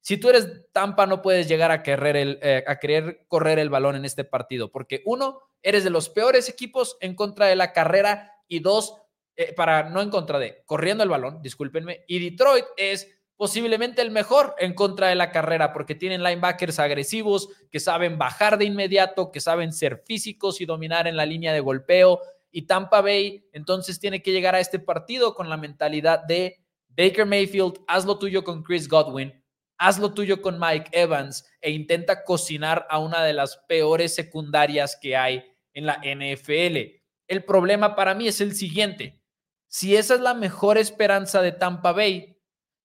Si 0.00 0.16
tú 0.16 0.30
eres 0.30 0.66
Tampa, 0.72 1.06
no 1.06 1.22
puedes 1.22 1.46
llegar 1.46 1.70
a 1.70 1.82
querer, 1.82 2.38
eh, 2.42 2.64
a 2.66 2.76
querer 2.78 3.24
correr 3.28 3.58
el 3.58 3.70
balón 3.70 3.96
en 3.96 4.04
este 4.04 4.24
partido, 4.24 4.72
porque 4.72 5.02
uno, 5.04 5.40
eres 5.62 5.84
de 5.84 5.90
los 5.90 6.08
peores 6.08 6.48
equipos 6.48 6.96
en 7.00 7.14
contra 7.14 7.46
de 7.46 7.56
la 7.56 7.72
carrera 7.72 8.32
y 8.48 8.60
dos, 8.60 8.96
eh, 9.36 9.52
para 9.54 9.90
no 9.90 10.00
en 10.00 10.10
contra 10.10 10.38
de, 10.38 10.62
corriendo 10.66 11.04
el 11.04 11.10
balón, 11.10 11.42
discúlpenme, 11.42 12.04
y 12.08 12.30
Detroit 12.30 12.64
es 12.76 13.19
posiblemente 13.40 14.02
el 14.02 14.10
mejor 14.10 14.54
en 14.58 14.74
contra 14.74 15.08
de 15.08 15.14
la 15.14 15.30
carrera, 15.30 15.72
porque 15.72 15.94
tienen 15.94 16.22
linebackers 16.22 16.78
agresivos 16.78 17.48
que 17.70 17.80
saben 17.80 18.18
bajar 18.18 18.58
de 18.58 18.66
inmediato, 18.66 19.32
que 19.32 19.40
saben 19.40 19.72
ser 19.72 20.02
físicos 20.04 20.60
y 20.60 20.66
dominar 20.66 21.06
en 21.06 21.16
la 21.16 21.24
línea 21.24 21.54
de 21.54 21.60
golpeo. 21.60 22.20
Y 22.50 22.66
Tampa 22.66 23.00
Bay 23.00 23.48
entonces 23.54 23.98
tiene 23.98 24.20
que 24.20 24.32
llegar 24.32 24.54
a 24.54 24.60
este 24.60 24.78
partido 24.78 25.34
con 25.34 25.48
la 25.48 25.56
mentalidad 25.56 26.22
de 26.22 26.60
Baker 26.90 27.24
Mayfield, 27.24 27.78
haz 27.86 28.04
lo 28.04 28.18
tuyo 28.18 28.44
con 28.44 28.62
Chris 28.62 28.86
Godwin, 28.86 29.42
haz 29.78 29.98
lo 29.98 30.12
tuyo 30.12 30.42
con 30.42 30.60
Mike 30.60 30.90
Evans 30.92 31.48
e 31.62 31.70
intenta 31.70 32.24
cocinar 32.24 32.86
a 32.90 32.98
una 32.98 33.24
de 33.24 33.32
las 33.32 33.56
peores 33.66 34.14
secundarias 34.14 34.98
que 35.00 35.16
hay 35.16 35.42
en 35.72 35.86
la 35.86 35.98
NFL. 36.04 36.76
El 37.26 37.44
problema 37.46 37.96
para 37.96 38.14
mí 38.14 38.28
es 38.28 38.42
el 38.42 38.54
siguiente. 38.54 39.18
Si 39.66 39.96
esa 39.96 40.16
es 40.16 40.20
la 40.20 40.34
mejor 40.34 40.76
esperanza 40.76 41.40
de 41.40 41.52
Tampa 41.52 41.92
Bay, 41.92 42.36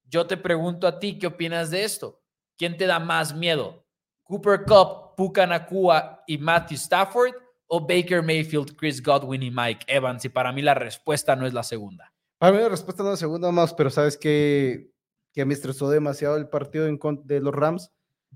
yo 0.09 0.27
te 0.27 0.37
pregunto 0.37 0.87
a 0.87 0.99
ti, 0.99 1.17
¿qué 1.19 1.27
opinas 1.27 1.71
de 1.71 1.83
esto? 1.83 2.21
¿Quién 2.57 2.77
te 2.77 2.85
da 2.85 2.99
más 2.99 3.35
miedo? 3.35 3.85
¿Cooper 4.23 4.63
Cup, 4.65 5.15
Puka 5.15 5.45
Nakua 5.45 6.23
y 6.27 6.37
Matthew 6.37 6.75
Stafford? 6.75 7.33
¿O 7.67 7.79
Baker 7.79 8.21
Mayfield, 8.21 8.75
Chris 8.75 9.01
Godwin 9.01 9.43
y 9.43 9.51
Mike 9.51 9.85
Evans? 9.87 10.23
Y 10.25 10.29
para 10.29 10.51
mí 10.51 10.61
la 10.61 10.75
respuesta 10.75 11.35
no 11.35 11.47
es 11.47 11.53
la 11.53 11.63
segunda. 11.63 12.13
Para 12.37 12.51
mí 12.51 12.61
la 12.61 12.69
respuesta 12.69 13.01
no 13.01 13.09
es 13.09 13.13
la 13.13 13.25
segunda 13.25 13.51
más, 13.51 13.73
pero 13.73 13.89
sabes 13.89 14.17
que, 14.17 14.91
que 15.33 15.45
me 15.45 15.53
estresó 15.53 15.89
demasiado 15.89 16.37
el 16.37 16.47
partido 16.47 16.85
en 16.87 16.99
de 17.23 17.39
los 17.39 17.53
Rams. 17.53 17.91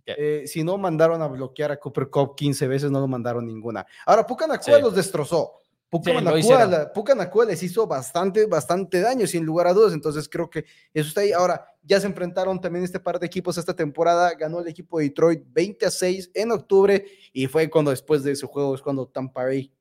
Eh, 0.06 0.44
si 0.48 0.64
no 0.64 0.78
mandaron 0.78 1.22
a 1.22 1.28
bloquear 1.28 1.72
a 1.72 1.80
Cooper 1.80 2.10
Cup 2.10 2.36
15 2.36 2.68
veces, 2.68 2.92
no 2.92 3.00
lo 3.00 3.08
mandaron 3.08 3.46
ninguna. 3.46 3.86
Ahora, 4.06 4.26
Puka 4.26 4.48
Nakua 4.48 4.80
los 4.80 4.96
destrozó. 4.96 5.60
Puka, 5.90 7.16
Nakua, 7.16 7.46
les 7.46 7.64
hizo 7.64 7.88
bastante, 7.88 8.46
bastante 8.46 9.02
daño, 9.02 9.26
sin 9.26 9.44
lugar 9.44 9.68
a 9.68 9.74
dudas. 9.74 9.94
Entonces 9.94 10.30
creo 10.30 10.50
que 10.50 10.66
eso 10.94 11.08
está 11.08 11.22
ahí. 11.22 11.32
Ahora, 11.32 11.66
ya 11.82 12.00
se 12.00 12.06
enfrentaron 12.06 12.62
también 12.62 12.86
este 12.86 13.00
par 13.00 13.20
de 13.20 13.26
equipos 13.26 13.58
esta 13.58 13.76
temporada. 13.76 14.34
Ganó 14.36 14.60
el 14.60 14.68
equipo 14.68 15.00
de 15.00 15.06
Detroit 15.06 15.44
20 15.48 15.86
a 15.88 15.92
6 15.92 16.32
en 16.36 16.52
octubre 16.52 17.06
y 17.34 17.48
fue 17.48 17.70
cuando 17.70 17.92
después 17.92 18.24
de 18.24 18.34
ese 18.34 18.46
juego 18.46 18.76
es 18.76 18.82
cuando 18.82 19.08
Tampa 19.08 19.44
Bay 19.44 19.74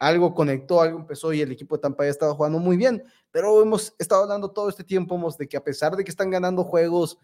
algo 0.00 0.34
conectó, 0.34 0.80
algo 0.80 0.98
empezó 0.98 1.32
y 1.32 1.42
el 1.42 1.52
equipo 1.52 1.76
de 1.76 1.82
Tampa 1.82 2.02
Bay 2.02 2.10
estaba 2.10 2.34
jugando 2.34 2.58
muy 2.58 2.76
bien. 2.76 3.04
Pero 3.30 3.62
hemos 3.62 3.94
estado 4.00 4.24
hablando 4.24 4.50
todo 4.50 4.68
este 4.68 4.82
tiempo 4.82 5.16
de 5.38 5.46
que 5.46 5.56
a 5.56 5.62
pesar 5.62 5.94
de 5.94 6.02
que 6.02 6.10
están 6.10 6.28
ganando 6.28 6.64
juegos, 6.64 7.18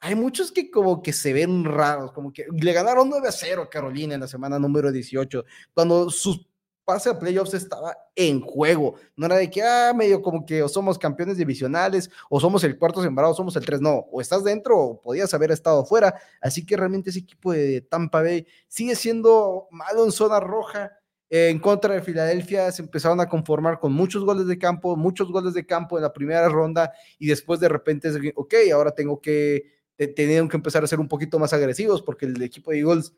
hay 0.00 0.14
muchos 0.14 0.50
que 0.50 0.70
como 0.70 1.02
que 1.02 1.12
se 1.12 1.34
ven 1.34 1.62
raros, 1.62 2.10
como 2.12 2.32
que 2.32 2.46
le 2.50 2.72
ganaron 2.72 3.10
9 3.10 3.28
a 3.28 3.32
0 3.32 3.62
a 3.62 3.70
Carolina 3.70 4.14
en 4.14 4.20
la 4.20 4.26
semana 4.26 4.58
número 4.58 4.90
18, 4.90 5.44
cuando 5.74 6.08
sus 6.08 6.48
pase 6.84 7.10
a 7.10 7.18
playoffs 7.18 7.54
estaba 7.54 7.96
en 8.14 8.40
juego. 8.40 8.94
No 9.16 9.26
era 9.26 9.36
de 9.36 9.50
que, 9.50 9.62
ah, 9.62 9.92
medio 9.94 10.22
como 10.22 10.44
que 10.44 10.62
o 10.62 10.68
somos 10.68 10.98
campeones 10.98 11.36
divisionales, 11.36 12.10
o 12.28 12.40
somos 12.40 12.64
el 12.64 12.78
cuarto 12.78 13.02
sembrado, 13.02 13.32
o 13.32 13.34
somos 13.34 13.56
el 13.56 13.64
tres. 13.64 13.80
No, 13.80 14.06
o 14.10 14.20
estás 14.20 14.44
dentro 14.44 14.78
o 14.78 15.00
podías 15.00 15.32
haber 15.34 15.50
estado 15.50 15.84
fuera. 15.84 16.14
Así 16.40 16.64
que 16.66 16.76
realmente 16.76 17.10
ese 17.10 17.20
equipo 17.20 17.52
de 17.52 17.80
Tampa 17.82 18.22
Bay 18.22 18.46
sigue 18.68 18.96
siendo 18.96 19.68
malo 19.70 20.04
en 20.04 20.12
zona 20.12 20.40
roja. 20.40 20.92
en 21.30 21.58
contra 21.60 21.94
de 21.94 22.02
Filadelfia 22.02 22.70
se 22.72 22.82
empezaron 22.82 23.18
a 23.20 23.28
conformar 23.28 23.78
con 23.80 23.92
muchos 23.92 24.24
goles 24.24 24.46
de 24.46 24.58
campo, 24.58 24.96
muchos 24.96 25.32
goles 25.32 25.54
de 25.54 25.64
campo 25.64 25.96
en 25.96 26.02
la 26.02 26.12
primera 26.12 26.48
ronda 26.48 26.92
y 27.18 27.26
después 27.26 27.58
de 27.58 27.70
repente 27.70 28.08
es, 28.08 28.16
ok, 28.34 28.54
ahora 28.74 28.90
tengo 28.94 29.18
que, 29.20 29.64
tener 29.96 30.46
que 30.48 30.56
empezar 30.56 30.84
a 30.84 30.86
ser 30.86 31.00
un 31.00 31.08
poquito 31.08 31.38
más 31.38 31.52
agresivos 31.52 32.02
porque 32.02 32.26
el 32.26 32.42
equipo 32.42 32.70
de 32.70 32.80
Eagles 32.80 33.14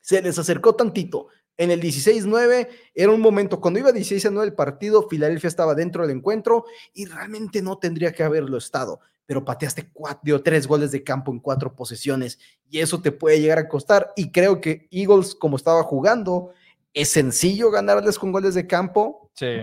se 0.00 0.22
les 0.22 0.38
acercó 0.38 0.74
tantito 0.74 1.28
en 1.60 1.70
el 1.70 1.82
16-9 1.82 2.68
era 2.94 3.12
un 3.12 3.20
momento, 3.20 3.60
cuando 3.60 3.78
iba 3.78 3.90
16-9 3.90 4.44
el 4.44 4.54
partido, 4.54 5.06
Filadelfia 5.10 5.48
estaba 5.48 5.74
dentro 5.74 6.06
del 6.06 6.16
encuentro 6.16 6.64
y 6.94 7.04
realmente 7.04 7.60
no 7.60 7.76
tendría 7.76 8.12
que 8.12 8.22
haberlo 8.22 8.56
estado, 8.56 9.00
pero 9.26 9.44
pateaste 9.44 9.90
cuatro, 9.92 10.42
tres 10.42 10.66
goles 10.66 10.90
de 10.90 11.04
campo 11.04 11.30
en 11.30 11.38
cuatro 11.38 11.76
posesiones 11.76 12.38
y 12.70 12.78
eso 12.78 13.02
te 13.02 13.12
puede 13.12 13.42
llegar 13.42 13.58
a 13.58 13.68
costar 13.68 14.10
y 14.16 14.32
creo 14.32 14.62
que 14.62 14.88
Eagles, 14.90 15.34
como 15.34 15.56
estaba 15.56 15.82
jugando, 15.82 16.54
es 16.94 17.10
sencillo 17.10 17.70
ganarles 17.70 18.18
con 18.18 18.32
goles 18.32 18.54
de 18.54 18.66
campo. 18.66 19.30
Sí. 19.34 19.60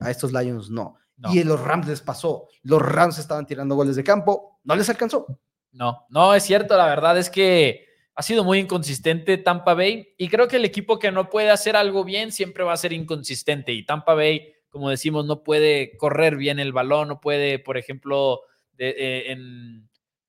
A 0.00 0.10
estos 0.10 0.32
Lions 0.32 0.70
no. 0.70 0.96
no. 1.18 1.32
Y 1.32 1.42
a 1.42 1.44
los 1.44 1.60
Rams 1.60 1.86
les 1.86 2.00
pasó. 2.00 2.48
Los 2.64 2.82
Rams 2.82 3.16
estaban 3.16 3.46
tirando 3.46 3.76
goles 3.76 3.94
de 3.94 4.02
campo, 4.02 4.58
no 4.64 4.74
les 4.74 4.90
alcanzó. 4.90 5.24
No, 5.70 6.04
no, 6.08 6.34
es 6.34 6.42
cierto, 6.42 6.76
la 6.76 6.86
verdad 6.86 7.16
es 7.16 7.30
que 7.30 7.87
ha 8.18 8.22
sido 8.22 8.42
muy 8.42 8.58
inconsistente 8.58 9.38
Tampa 9.38 9.74
Bay 9.74 10.12
y 10.18 10.28
creo 10.28 10.48
que 10.48 10.56
el 10.56 10.64
equipo 10.64 10.98
que 10.98 11.12
no 11.12 11.30
puede 11.30 11.50
hacer 11.50 11.76
algo 11.76 12.02
bien 12.02 12.32
siempre 12.32 12.64
va 12.64 12.72
a 12.72 12.76
ser 12.76 12.92
inconsistente 12.92 13.72
y 13.72 13.86
Tampa 13.86 14.14
Bay, 14.14 14.54
como 14.70 14.90
decimos, 14.90 15.24
no 15.24 15.44
puede 15.44 15.96
correr 15.96 16.34
bien 16.34 16.58
el 16.58 16.72
balón, 16.72 17.06
no 17.06 17.20
puede, 17.20 17.60
por 17.60 17.78
ejemplo, 17.78 18.40
eh, 18.76 19.36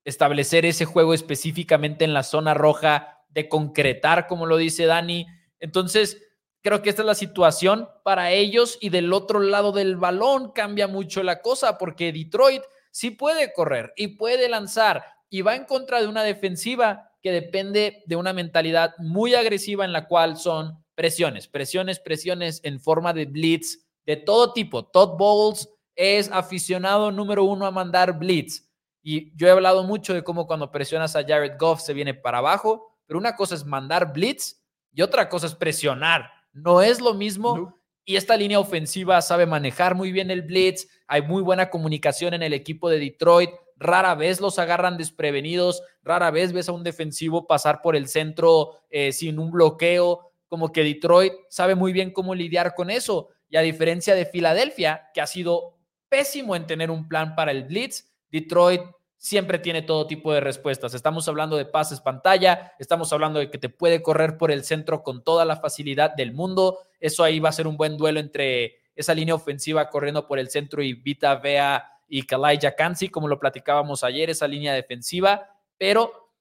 establecer 0.05 0.67
ese 0.67 0.85
juego 0.85 1.15
específicamente 1.15 2.05
en 2.05 2.13
la 2.13 2.21
zona 2.21 2.53
roja, 2.53 3.23
de 3.29 3.49
concretar, 3.49 4.27
como 4.27 4.45
lo 4.45 4.57
dice 4.57 4.85
Dani. 4.85 5.25
Entonces, 5.59 6.21
creo 6.61 6.83
que 6.83 6.91
esta 6.91 7.01
es 7.01 7.07
la 7.07 7.15
situación 7.15 7.89
para 8.03 8.29
ellos 8.29 8.77
y 8.79 8.89
del 8.89 9.11
otro 9.13 9.39
lado 9.39 9.71
del 9.71 9.95
balón 9.95 10.51
cambia 10.51 10.87
mucho 10.87 11.23
la 11.23 11.41
cosa 11.41 11.79
porque 11.79 12.13
Detroit 12.13 12.61
sí 12.91 13.09
puede 13.09 13.51
correr 13.51 13.93
y 13.95 14.09
puede 14.09 14.47
lanzar 14.47 15.03
y 15.27 15.41
va 15.41 15.55
en 15.55 15.65
contra 15.65 16.01
de 16.01 16.07
una 16.07 16.21
defensiva 16.21 17.08
que 17.21 17.31
depende 17.31 18.03
de 18.05 18.15
una 18.15 18.33
mentalidad 18.33 18.93
muy 18.97 19.35
agresiva 19.35 19.85
en 19.85 19.91
la 19.91 20.07
cual 20.07 20.37
son 20.37 20.83
presiones, 20.95 21.47
presiones, 21.47 21.99
presiones 21.99 22.61
en 22.63 22.79
forma 22.79 23.13
de 23.13 23.25
blitz 23.25 23.85
de 24.05 24.17
todo 24.17 24.53
tipo. 24.53 24.85
Todd 24.85 25.17
Bowles 25.17 25.69
es 25.95 26.31
aficionado 26.31 27.11
número 27.11 27.43
uno 27.43 27.65
a 27.65 27.71
mandar 27.71 28.17
blitz. 28.17 28.69
Y 29.01 29.35
yo 29.37 29.47
he 29.47 29.51
hablado 29.51 29.83
mucho 29.83 30.13
de 30.13 30.23
cómo 30.23 30.47
cuando 30.47 30.71
presionas 30.71 31.15
a 31.15 31.23
Jared 31.23 31.57
Goff 31.59 31.81
se 31.81 31.93
viene 31.93 32.13
para 32.13 32.39
abajo, 32.39 32.97
pero 33.05 33.19
una 33.19 33.35
cosa 33.35 33.55
es 33.55 33.65
mandar 33.65 34.13
blitz 34.13 34.61
y 34.93 35.01
otra 35.01 35.29
cosa 35.29 35.47
es 35.47 35.55
presionar. 35.55 36.29
No 36.51 36.81
es 36.81 36.99
lo 37.01 37.13
mismo. 37.13 37.75
Y 38.05 38.15
esta 38.15 38.35
línea 38.35 38.59
ofensiva 38.59 39.21
sabe 39.21 39.45
manejar 39.45 39.93
muy 39.93 40.11
bien 40.11 40.31
el 40.31 40.41
blitz. 40.41 40.87
Hay 41.07 41.21
muy 41.21 41.43
buena 41.43 41.69
comunicación 41.69 42.33
en 42.33 42.43
el 42.43 42.53
equipo 42.53 42.89
de 42.89 42.99
Detroit 42.99 43.51
rara 43.79 44.13
vez 44.13 44.41
los 44.41 44.59
agarran 44.59 44.97
desprevenidos, 44.97 45.81
rara 46.03 46.29
vez 46.29 46.51
ves 46.51 46.69
a 46.69 46.73
un 46.73 46.83
defensivo 46.83 47.47
pasar 47.47 47.81
por 47.81 47.95
el 47.95 48.07
centro 48.07 48.81
eh, 48.89 49.11
sin 49.13 49.39
un 49.39 49.51
bloqueo, 49.51 50.31
como 50.47 50.71
que 50.71 50.83
Detroit 50.83 51.33
sabe 51.49 51.75
muy 51.75 51.93
bien 51.93 52.11
cómo 52.11 52.35
lidiar 52.35 52.75
con 52.75 52.89
eso. 52.89 53.29
Y 53.49 53.57
a 53.57 53.61
diferencia 53.61 54.13
de 54.15 54.25
Filadelfia, 54.25 55.09
que 55.13 55.21
ha 55.21 55.27
sido 55.27 55.77
pésimo 56.09 56.55
en 56.55 56.67
tener 56.67 56.91
un 56.91 57.07
plan 57.07 57.35
para 57.35 57.51
el 57.51 57.63
blitz, 57.63 58.05
Detroit 58.31 58.81
siempre 59.17 59.59
tiene 59.59 59.81
todo 59.81 60.07
tipo 60.07 60.33
de 60.33 60.39
respuestas. 60.39 60.93
Estamos 60.93 61.27
hablando 61.27 61.57
de 61.57 61.65
pases 61.65 62.01
pantalla, 62.01 62.73
estamos 62.79 63.11
hablando 63.13 63.39
de 63.39 63.49
que 63.49 63.57
te 63.57 63.69
puede 63.69 64.01
correr 64.01 64.37
por 64.37 64.51
el 64.51 64.63
centro 64.63 65.03
con 65.03 65.23
toda 65.23 65.45
la 65.45 65.57
facilidad 65.57 66.15
del 66.15 66.33
mundo. 66.33 66.79
Eso 66.99 67.23
ahí 67.23 67.39
va 67.39 67.49
a 67.49 67.53
ser 67.53 67.67
un 67.67 67.77
buen 67.77 67.97
duelo 67.97 68.19
entre 68.19 68.77
esa 68.95 69.13
línea 69.13 69.35
ofensiva 69.35 69.89
corriendo 69.89 70.27
por 70.27 70.39
el 70.39 70.49
centro 70.49 70.81
y 70.81 70.93
Vita 70.93 71.35
Vea 71.35 71.85
y 72.09 72.23
Kalai 72.23 72.59
Kansi, 72.75 73.09
como 73.09 73.27
lo 73.27 73.39
platicábamos 73.39 74.03
ayer, 74.03 74.29
esa 74.29 74.47
línea 74.47 74.73
defensiva, 74.73 75.47
pero 75.77 76.31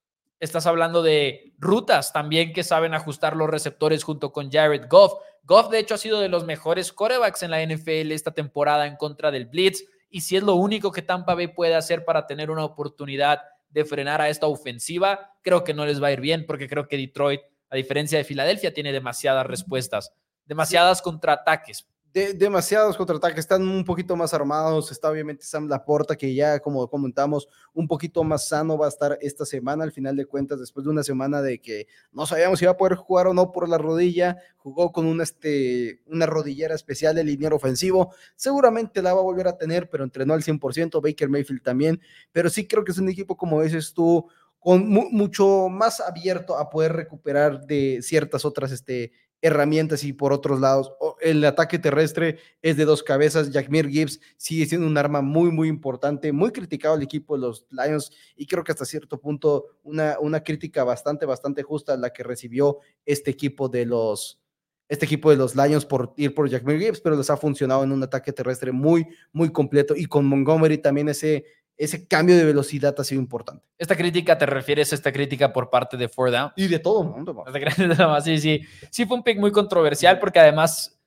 estás 0.40 0.66
hablando 0.66 1.02
de 1.02 1.52
rutas 1.58 2.12
también 2.12 2.52
que 2.52 2.64
saben 2.64 2.94
ajustar 2.94 3.36
los 3.36 3.50
receptores 3.50 4.02
junto 4.02 4.32
con 4.32 4.50
Jared 4.50 4.86
Goff. 4.88 5.12
Goff, 5.44 5.70
de 5.70 5.78
hecho, 5.78 5.94
ha 5.94 5.98
sido 5.98 6.20
de 6.20 6.28
los 6.28 6.44
mejores 6.44 6.92
corebacks 6.92 7.42
en 7.42 7.50
la 7.50 7.62
NFL 7.62 8.12
esta 8.12 8.32
temporada 8.32 8.86
en 8.86 8.96
contra 8.96 9.30
del 9.30 9.46
Blitz, 9.46 9.84
y 10.10 10.22
si 10.22 10.36
es 10.36 10.42
lo 10.42 10.54
único 10.54 10.90
que 10.90 11.02
Tampa 11.02 11.34
Bay 11.34 11.48
puede 11.48 11.74
hacer 11.74 12.04
para 12.04 12.26
tener 12.26 12.50
una 12.50 12.64
oportunidad 12.64 13.42
de 13.68 13.84
frenar 13.84 14.22
a 14.22 14.30
esta 14.30 14.46
ofensiva, 14.46 15.34
creo 15.42 15.64
que 15.64 15.74
no 15.74 15.84
les 15.84 16.02
va 16.02 16.06
a 16.06 16.12
ir 16.12 16.20
bien, 16.22 16.46
porque 16.46 16.66
creo 16.66 16.88
que 16.88 16.96
Detroit, 16.96 17.42
a 17.68 17.76
diferencia 17.76 18.16
de 18.16 18.24
Filadelfia, 18.24 18.72
tiene 18.72 18.92
demasiadas 18.92 19.46
respuestas, 19.46 20.14
demasiadas 20.46 21.02
contraataques 21.02 21.86
demasiados 22.12 22.96
contraataques, 22.96 23.40
están 23.40 23.66
un 23.68 23.84
poquito 23.84 24.16
más 24.16 24.32
armados. 24.34 24.90
Está 24.90 25.10
obviamente 25.10 25.44
Sam 25.44 25.68
Laporta, 25.68 26.16
que 26.16 26.34
ya, 26.34 26.58
como 26.60 26.88
comentamos, 26.88 27.48
un 27.74 27.86
poquito 27.86 28.24
más 28.24 28.48
sano 28.48 28.78
va 28.78 28.86
a 28.86 28.88
estar 28.88 29.18
esta 29.20 29.44
semana, 29.44 29.84
al 29.84 29.92
final 29.92 30.16
de 30.16 30.26
cuentas, 30.26 30.58
después 30.58 30.84
de 30.84 30.90
una 30.90 31.02
semana 31.02 31.42
de 31.42 31.60
que 31.60 31.86
no 32.12 32.26
sabíamos 32.26 32.58
si 32.58 32.64
iba 32.64 32.72
a 32.72 32.76
poder 32.76 32.96
jugar 32.96 33.26
o 33.26 33.34
no 33.34 33.52
por 33.52 33.68
la 33.68 33.78
rodilla. 33.78 34.38
Jugó 34.56 34.92
con 34.92 35.06
una, 35.06 35.22
este, 35.22 36.02
una 36.06 36.26
rodillera 36.26 36.74
especial 36.74 37.14
de 37.14 37.24
liniero 37.24 37.56
ofensivo. 37.56 38.12
Seguramente 38.36 39.02
la 39.02 39.14
va 39.14 39.20
a 39.20 39.24
volver 39.24 39.48
a 39.48 39.56
tener, 39.56 39.88
pero 39.88 40.04
entrenó 40.04 40.34
al 40.34 40.42
100%. 40.42 41.00
Baker 41.02 41.28
Mayfield 41.28 41.62
también. 41.62 42.00
Pero 42.32 42.50
sí 42.50 42.66
creo 42.66 42.84
que 42.84 42.92
es 42.92 42.98
un 42.98 43.08
equipo, 43.08 43.36
como 43.36 43.62
dices 43.62 43.92
tú, 43.94 44.26
con 44.58 44.88
mucho 44.88 45.68
más 45.68 46.00
abierto 46.00 46.58
a 46.58 46.68
poder 46.68 46.92
recuperar 46.92 47.64
de 47.64 48.00
ciertas 48.02 48.44
otras 48.44 48.72
este, 48.72 49.12
herramientas 49.40 50.04
y 50.04 50.12
por 50.12 50.32
otros 50.32 50.60
lados, 50.60 50.92
el 51.20 51.44
ataque 51.44 51.78
terrestre 51.78 52.38
es 52.62 52.76
de 52.76 52.84
dos 52.84 53.02
cabezas. 53.02 53.50
Jackmir 53.50 53.88
Gibbs 53.88 54.20
sigue 54.36 54.66
siendo 54.66 54.86
un 54.86 54.98
arma 54.98 55.20
muy, 55.20 55.50
muy 55.50 55.68
importante, 55.68 56.32
muy 56.32 56.50
criticado 56.50 56.96
el 56.96 57.02
equipo 57.02 57.36
de 57.36 57.42
los 57.42 57.66
Lions 57.70 58.10
y 58.36 58.46
creo 58.46 58.64
que 58.64 58.72
hasta 58.72 58.84
cierto 58.84 59.20
punto 59.20 59.78
una, 59.82 60.18
una 60.20 60.42
crítica 60.42 60.84
bastante, 60.84 61.26
bastante 61.26 61.62
justa 61.62 61.96
la 61.96 62.12
que 62.12 62.22
recibió 62.22 62.78
este 63.06 63.30
equipo 63.30 63.68
de 63.68 63.86
los, 63.86 64.40
este 64.88 65.04
equipo 65.04 65.30
de 65.30 65.36
los 65.36 65.54
Lions 65.54 65.84
por 65.84 66.14
ir 66.16 66.34
por 66.34 66.48
Jackmir 66.48 66.80
Gibbs, 66.80 67.00
pero 67.00 67.16
les 67.16 67.30
ha 67.30 67.36
funcionado 67.36 67.84
en 67.84 67.92
un 67.92 68.02
ataque 68.02 68.32
terrestre 68.32 68.72
muy, 68.72 69.06
muy 69.32 69.50
completo 69.52 69.94
y 69.96 70.06
con 70.06 70.26
Montgomery 70.26 70.78
también 70.78 71.08
ese 71.08 71.44
ese 71.78 72.08
cambio 72.08 72.36
de 72.36 72.44
velocidad 72.44 72.94
ha 72.98 73.04
sido 73.04 73.20
importante. 73.20 73.64
¿Esta 73.78 73.96
crítica 73.96 74.36
te 74.36 74.46
refieres 74.46 74.92
a 74.92 74.96
esta 74.96 75.12
crítica 75.12 75.52
por 75.52 75.70
parte 75.70 75.96
de 75.96 76.08
Ford 76.08 76.32
Down? 76.32 76.52
Y 76.56 76.66
de 76.66 76.80
todo 76.80 77.02
el 77.02 77.08
mundo. 77.08 77.44
Sí, 78.24 78.38
sí. 78.38 78.60
Sí 78.90 79.06
fue 79.06 79.16
un 79.16 79.22
pick 79.22 79.38
muy 79.38 79.52
controversial 79.52 80.18
porque 80.18 80.40
además 80.40 80.98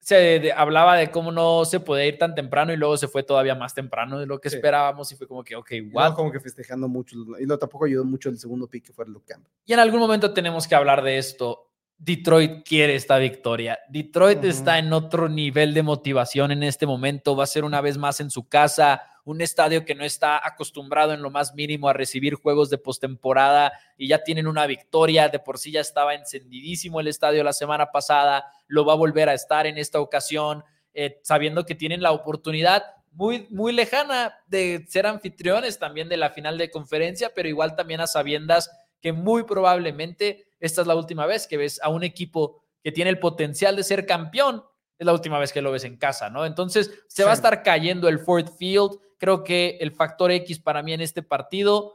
se 0.00 0.50
hablaba 0.52 0.96
de 0.96 1.10
cómo 1.10 1.30
no 1.30 1.66
se 1.66 1.80
podía 1.80 2.06
ir 2.06 2.16
tan 2.16 2.34
temprano 2.34 2.72
y 2.72 2.76
luego 2.78 2.96
se 2.96 3.08
fue 3.08 3.22
todavía 3.22 3.54
más 3.54 3.74
temprano 3.74 4.18
de 4.18 4.24
lo 4.24 4.40
que 4.40 4.48
esperábamos 4.48 5.12
y 5.12 5.16
fue 5.16 5.28
como 5.28 5.44
que, 5.44 5.54
ok, 5.54 5.70
wow. 5.92 6.14
como 6.14 6.32
que 6.32 6.40
festejando 6.40 6.88
mucho. 6.88 7.14
Y 7.38 7.44
lo 7.44 7.58
tampoco 7.58 7.84
ayudó 7.84 8.04
mucho 8.04 8.30
el 8.30 8.38
segundo 8.38 8.66
pick 8.66 8.86
que 8.86 8.92
fue 8.94 9.04
Luke 9.06 9.26
Campbell. 9.28 9.52
Y 9.66 9.74
en 9.74 9.80
algún 9.80 10.00
momento 10.00 10.32
tenemos 10.32 10.66
que 10.66 10.74
hablar 10.74 11.02
de 11.02 11.18
esto. 11.18 11.67
Detroit 11.98 12.64
quiere 12.64 12.94
esta 12.94 13.18
victoria. 13.18 13.80
Detroit 13.88 14.44
está 14.44 14.78
en 14.78 14.92
otro 14.92 15.28
nivel 15.28 15.74
de 15.74 15.82
motivación 15.82 16.52
en 16.52 16.62
este 16.62 16.86
momento. 16.86 17.34
Va 17.34 17.44
a 17.44 17.48
ser 17.48 17.64
una 17.64 17.80
vez 17.80 17.98
más 17.98 18.20
en 18.20 18.30
su 18.30 18.48
casa 18.48 19.02
un 19.24 19.42
estadio 19.42 19.84
que 19.84 19.94
no 19.94 20.04
está 20.04 20.40
acostumbrado 20.42 21.12
en 21.12 21.20
lo 21.20 21.30
más 21.30 21.54
mínimo 21.54 21.88
a 21.88 21.92
recibir 21.92 22.34
juegos 22.34 22.70
de 22.70 22.78
postemporada 22.78 23.72
y 23.98 24.08
ya 24.08 24.24
tienen 24.24 24.46
una 24.46 24.66
victoria, 24.66 25.28
de 25.28 25.38
por 25.38 25.58
sí 25.58 25.70
ya 25.70 25.82
estaba 25.82 26.14
encendidísimo 26.14 26.98
el 26.98 27.08
estadio 27.08 27.44
la 27.44 27.52
semana 27.52 27.90
pasada, 27.90 28.46
lo 28.68 28.86
va 28.86 28.94
a 28.94 28.96
volver 28.96 29.28
a 29.28 29.34
estar 29.34 29.66
en 29.66 29.76
esta 29.76 30.00
ocasión, 30.00 30.64
eh, 30.94 31.20
sabiendo 31.22 31.66
que 31.66 31.74
tienen 31.74 32.00
la 32.00 32.12
oportunidad 32.12 32.84
muy, 33.12 33.46
muy 33.50 33.72
lejana 33.72 34.34
de 34.46 34.86
ser 34.88 35.06
anfitriones 35.06 35.78
también 35.78 36.08
de 36.08 36.16
la 36.16 36.30
final 36.30 36.56
de 36.56 36.70
conferencia, 36.70 37.30
pero 37.34 37.50
igual 37.50 37.76
también 37.76 38.00
a 38.00 38.06
sabiendas 38.06 38.70
que 39.02 39.12
muy 39.12 39.42
probablemente 39.42 40.47
esta 40.60 40.82
es 40.82 40.86
la 40.86 40.94
última 40.94 41.26
vez 41.26 41.46
que 41.46 41.56
ves 41.56 41.80
a 41.82 41.88
un 41.88 42.02
equipo 42.04 42.62
que 42.82 42.92
tiene 42.92 43.10
el 43.10 43.18
potencial 43.18 43.76
de 43.76 43.84
ser 43.84 44.06
campeón 44.06 44.62
es 44.98 45.06
la 45.06 45.12
última 45.12 45.38
vez 45.38 45.52
que 45.52 45.62
lo 45.62 45.70
ves 45.70 45.84
en 45.84 45.96
casa, 45.96 46.28
¿no? 46.28 46.44
Entonces 46.44 46.90
se 47.06 47.24
va 47.24 47.30
a 47.30 47.34
estar 47.34 47.62
cayendo 47.62 48.08
el 48.08 48.18
Ford 48.18 48.48
Field. 48.58 48.98
Creo 49.16 49.44
que 49.44 49.78
el 49.80 49.92
factor 49.92 50.30
X 50.32 50.58
para 50.58 50.82
mí 50.82 50.92
en 50.92 51.00
este 51.00 51.22
partido, 51.22 51.94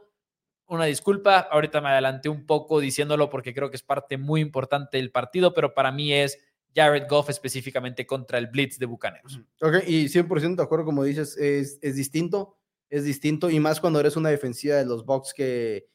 una 0.66 0.86
disculpa, 0.86 1.38
ahorita 1.38 1.80
me 1.82 1.90
adelanté 1.90 2.30
un 2.30 2.46
poco 2.46 2.80
diciéndolo 2.80 3.28
porque 3.28 3.52
creo 3.54 3.70
que 3.70 3.76
es 3.76 3.82
parte 3.82 4.16
muy 4.16 4.40
importante 4.40 4.96
del 4.96 5.10
partido, 5.10 5.52
pero 5.52 5.74
para 5.74 5.92
mí 5.92 6.12
es 6.14 6.38
Jared 6.74 7.06
Goff 7.08 7.28
específicamente 7.28 8.06
contra 8.06 8.38
el 8.38 8.46
Blitz 8.46 8.78
de 8.78 8.86
Bucaneros. 8.86 9.38
Ok, 9.60 9.84
y 9.86 10.06
100% 10.06 10.56
de 10.56 10.62
acuerdo, 10.62 10.86
como 10.86 11.04
dices, 11.04 11.36
es, 11.36 11.78
es 11.82 11.96
distinto, 11.96 12.56
es 12.88 13.04
distinto, 13.04 13.50
y 13.50 13.60
más 13.60 13.80
cuando 13.80 14.00
eres 14.00 14.16
una 14.16 14.30
defensiva 14.30 14.76
de 14.76 14.86
los 14.86 15.04
Bucks 15.04 15.34
que 15.34 15.86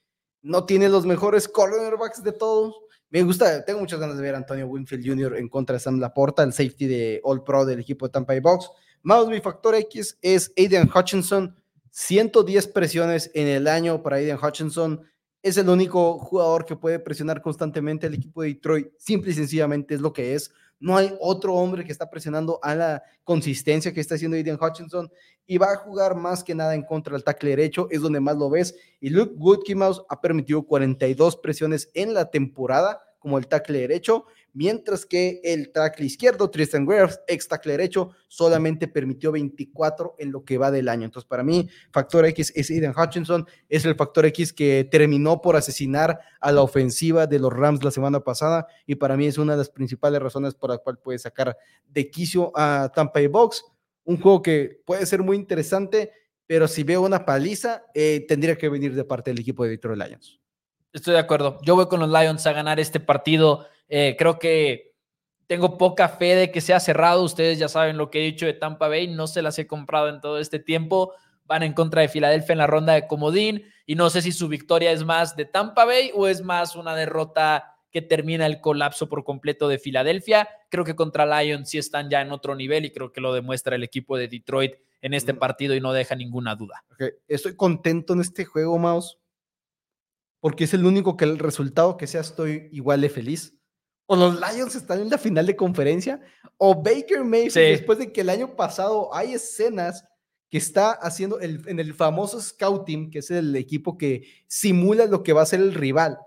no 0.42 0.66
tiene 0.66 0.90
los 0.90 1.06
mejores 1.06 1.48
cornerbacks 1.48 2.24
de 2.24 2.32
todos 2.32 2.76
me 3.12 3.24
gusta, 3.24 3.66
tengo 3.66 3.80
muchas 3.80 4.00
ganas 4.00 4.18
de 4.18 4.22
ver 4.22 4.36
a 4.36 4.38
Antonio 4.38 4.68
Winfield 4.68 5.04
Jr. 5.04 5.38
en 5.38 5.50
contra 5.50 5.74
de 5.74 5.80
Sam 5.80 6.00
Laporta, 6.00 6.44
el 6.44 6.54
safety 6.54 6.86
de 6.86 7.20
All 7.24 7.44
Pro 7.44 7.66
del 7.66 7.80
equipo 7.80 8.06
de 8.06 8.12
Tampa 8.12 8.34
Bay 8.34 8.40
Box. 8.40 8.70
Más 9.02 9.28
mi 9.28 9.42
factor 9.42 9.74
X 9.74 10.20
es 10.22 10.54
Aiden 10.56 10.90
Hutchinson. 10.94 11.56
110 11.90 12.68
presiones 12.68 13.32
en 13.34 13.48
el 13.48 13.68
año 13.68 14.04
para 14.04 14.18
Aiden 14.18 14.38
Hutchinson. 14.38 15.02
Es 15.42 15.58
el 15.58 15.70
único 15.70 16.20
jugador 16.20 16.66
que 16.66 16.76
puede 16.76 17.00
presionar 17.00 17.42
constantemente 17.42 18.06
al 18.06 18.14
equipo 18.14 18.44
de 18.44 18.50
Detroit. 18.50 18.90
Simple 19.00 19.32
y 19.32 19.34
sencillamente 19.34 19.96
es 19.96 20.02
lo 20.02 20.14
que 20.14 20.36
es. 20.36 20.52
No 20.80 20.96
hay 20.96 21.14
otro 21.20 21.54
hombre 21.56 21.84
que 21.84 21.92
está 21.92 22.10
presionando 22.10 22.60
a 22.62 22.74
la 22.76 23.04
consistencia 23.24 23.94
que 23.94 24.00
está 24.00 24.16
haciendo 24.16 24.38
Aiden 24.38 24.58
Hutchinson 24.60 25.12
y 25.46 25.58
va 25.58 25.72
a 25.72 25.78
jugar 25.78 26.16
más 26.16 26.44
que 26.44 26.56
nada 26.56 26.76
en 26.76 26.84
contra 26.84 27.14
del 27.14 27.24
tackle 27.24 27.50
derecho, 27.50 27.88
es 27.90 28.02
donde 28.02 28.20
más 28.20 28.38
lo 28.38 28.50
ves. 28.50 28.76
Y 29.00 29.10
Luke 29.10 29.34
Woodkimouse 29.36 30.04
ha 30.08 30.22
permitido 30.22 30.64
42 30.64 31.38
presiones 31.38 31.90
en 31.94 32.14
la 32.14 32.30
temporada 32.30 33.02
como 33.20 33.38
el 33.38 33.48
tackle 33.48 33.80
derecho, 33.80 34.26
mientras 34.54 35.06
que 35.06 35.42
el 35.44 35.72
tackle 35.72 36.06
izquierdo, 36.06 36.50
Tristan 36.50 36.88
Wirfs, 36.88 37.20
ex 37.28 37.48
tackle 37.48 37.74
derecho, 37.74 38.12
solamente 38.28 38.88
permitió 38.88 39.32
24 39.32 40.16
en 40.20 40.32
lo 40.32 40.44
que 40.44 40.58
va 40.58 40.72
del 40.72 40.90
año. 40.90 41.06
Entonces, 41.06 41.28
para 41.28 41.44
mí, 41.44 41.70
factor 41.92 42.26
X 42.26 42.52
es 42.56 42.70
Aiden 42.70 42.94
Hutchinson, 42.96 43.46
es 43.68 43.86
el 43.86 43.96
factor 43.96 44.26
X 44.28 44.54
que 44.54 44.88
terminó 44.90 45.42
por 45.42 45.56
asesinar 45.56 46.20
a 46.40 46.52
la 46.52 46.62
ofensiva 46.62 47.28
de 47.28 47.40
los 47.40 47.54
Rams 47.54 47.84
la 47.84 47.92
semana 47.92 48.20
pasada 48.22 48.68
y 48.86 48.96
para 48.96 49.18
mí 49.18 49.26
es 49.26 49.38
una 49.38 49.54
de 49.54 49.60
las 49.60 49.70
principales 49.70 50.22
razones 50.22 50.56
por 50.56 50.70
la 50.70 50.78
cual 50.78 51.00
puede 51.00 51.20
sacar 51.20 51.58
de 51.88 52.10
quicio 52.10 52.52
a 52.56 52.92
Tampa 52.94 53.20
Bay 53.20 53.28
Box 53.28 53.64
un 54.10 54.20
juego 54.20 54.42
que 54.42 54.82
puede 54.86 55.06
ser 55.06 55.22
muy 55.22 55.38
interesante, 55.38 56.12
pero 56.48 56.68
si 56.68 56.82
veo 56.82 57.04
una 57.04 57.26
paliza, 57.26 57.86
eh, 57.94 58.26
tendría 58.28 58.58
que 58.58 58.68
venir 58.68 58.96
de 58.96 59.04
parte 59.04 59.30
del 59.30 59.40
equipo 59.40 59.64
de 59.64 59.70
Detroit 59.70 60.02
Lions. 60.02 60.39
Estoy 60.94 61.14
de 61.14 61.20
acuerdo. 61.20 61.60
Yo 61.62 61.76
voy 61.76 61.88
con 61.88 62.00
los 62.00 62.10
Lions 62.10 62.46
a 62.48 62.54
ganar 62.54 62.80
este 62.80 63.00
partido. 63.00 63.68
Eh, 63.88 64.16
creo 64.18 64.40
que 64.40 64.94
tengo 65.48 65.78
poca 65.78 66.10
fe 66.10 66.36
de 66.36 66.52
que 66.52 66.62
sea 66.62 66.80
cerrado. 66.80 67.24
Ustedes 67.24 67.60
ya 67.60 67.68
saben 67.68 67.98
lo 67.98 68.10
que 68.10 68.20
he 68.20 68.26
dicho 68.26 68.46
de 68.46 68.54
Tampa 68.54 68.88
Bay. 68.88 69.08
No 69.08 69.28
se 69.28 69.42
las 69.42 69.58
he 69.60 69.68
comprado 69.68 70.10
en 70.10 70.22
todo 70.22 70.40
este 70.40 70.60
tiempo. 70.60 71.14
Van 71.46 71.64
en 71.64 71.74
contra 71.74 72.02
de 72.02 72.10
Filadelfia 72.10 72.54
en 72.54 72.60
la 72.60 72.68
ronda 72.68 72.94
de 72.94 73.08
comodín. 73.08 73.66
Y 73.86 73.96
no 73.96 74.10
sé 74.10 74.22
si 74.22 74.32
su 74.32 74.48
victoria 74.48 74.92
es 74.92 75.04
más 75.04 75.36
de 75.36 75.46
Tampa 75.46 75.86
Bay 75.86 76.12
o 76.16 76.28
es 76.28 76.42
más 76.42 76.76
una 76.76 76.96
derrota 76.96 77.76
que 77.92 78.02
termina 78.02 78.46
el 78.46 78.62
colapso 78.62 79.10
por 79.10 79.24
completo 79.24 79.68
de 79.68 79.80
Filadelfia. 79.80 80.48
Creo 80.70 80.86
que 80.86 80.96
contra 80.96 81.26
Lions 81.26 81.70
sí 81.70 81.78
están 81.78 82.10
ya 82.10 82.22
en 82.22 82.32
otro 82.32 82.56
nivel 82.56 82.86
y 82.86 82.92
creo 82.92 83.12
que 83.12 83.22
lo 83.22 83.34
demuestra 83.34 83.76
el 83.76 83.84
equipo 83.84 84.18
de 84.18 84.28
Detroit 84.28 84.76
en 85.02 85.14
este 85.14 85.34
partido 85.34 85.76
y 85.76 85.82
no 85.82 85.94
deja 85.94 86.16
ninguna 86.16 86.56
duda. 86.56 86.84
Estoy 87.28 87.56
contento 87.56 88.14
en 88.14 88.22
este 88.22 88.46
juego, 88.46 88.78
Maus, 88.78 89.18
porque 90.40 90.64
es 90.64 90.74
el 90.74 90.86
único 90.86 91.18
que 91.18 91.26
el 91.26 91.40
resultado 91.40 91.98
que 91.98 92.08
sea 92.08 92.22
estoy 92.22 92.70
igual 92.72 93.02
de 93.02 93.10
feliz. 93.10 93.56
O 94.06 94.16
los 94.16 94.40
Lions 94.40 94.76
están 94.76 95.02
en 95.02 95.10
la 95.10 95.18
final 95.18 95.46
de 95.46 95.56
conferencia, 95.56 96.20
o 96.58 96.82
Baker 96.82 97.24
Mayfield, 97.24 97.78
después 97.78 98.00
de 98.00 98.12
que 98.12 98.22
el 98.22 98.30
año 98.30 98.56
pasado 98.56 99.14
hay 99.14 99.34
escenas 99.34 100.04
que 100.50 100.58
está 100.58 100.92
haciendo 100.92 101.40
el, 101.40 101.62
en 101.68 101.80
el 101.80 101.94
famoso 101.94 102.42
scouting, 102.42 103.12
que 103.12 103.20
es 103.20 103.30
el 103.30 103.56
equipo 103.56 103.98
que 103.98 104.24
simula 104.48 105.06
lo 105.06 105.22
que 105.22 105.34
va 105.34 105.44
a 105.44 105.46
ser 105.46 105.60
el 105.60 105.76
rival 105.76 106.18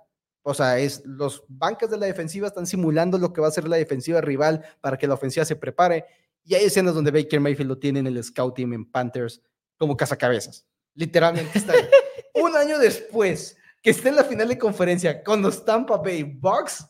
o 0.42 0.54
sea, 0.54 0.78
es 0.78 1.02
los 1.06 1.44
bancas 1.48 1.90
de 1.90 1.96
la 1.96 2.06
defensiva 2.06 2.48
están 2.48 2.66
simulando 2.66 3.16
lo 3.16 3.32
que 3.32 3.40
va 3.40 3.48
a 3.48 3.52
ser 3.52 3.68
la 3.68 3.76
defensiva 3.76 4.20
rival 4.20 4.64
para 4.80 4.98
que 4.98 5.06
la 5.06 5.14
ofensiva 5.14 5.44
se 5.44 5.56
prepare. 5.56 6.04
Y 6.44 6.54
hay 6.54 6.64
escenas 6.64 6.94
donde 6.94 7.12
Baker 7.12 7.40
Mayfield 7.40 7.68
lo 7.68 7.78
tiene 7.78 8.00
en 8.00 8.08
el 8.08 8.22
scout 8.22 8.56
team 8.56 8.72
en 8.72 8.84
Panthers 8.84 9.40
como 9.78 9.96
cazacabezas. 9.96 10.66
Literalmente 10.94 11.58
está 11.58 11.74
ahí. 11.74 11.88
Un 12.34 12.56
año 12.56 12.78
después 12.78 13.56
que 13.82 13.90
esté 13.90 14.08
en 14.10 14.16
la 14.16 14.24
final 14.24 14.48
de 14.48 14.56
conferencia 14.56 15.22
con 15.22 15.42
los 15.42 15.64
Tampa 15.64 15.96
Bay 15.98 16.22
Bucks. 16.22 16.88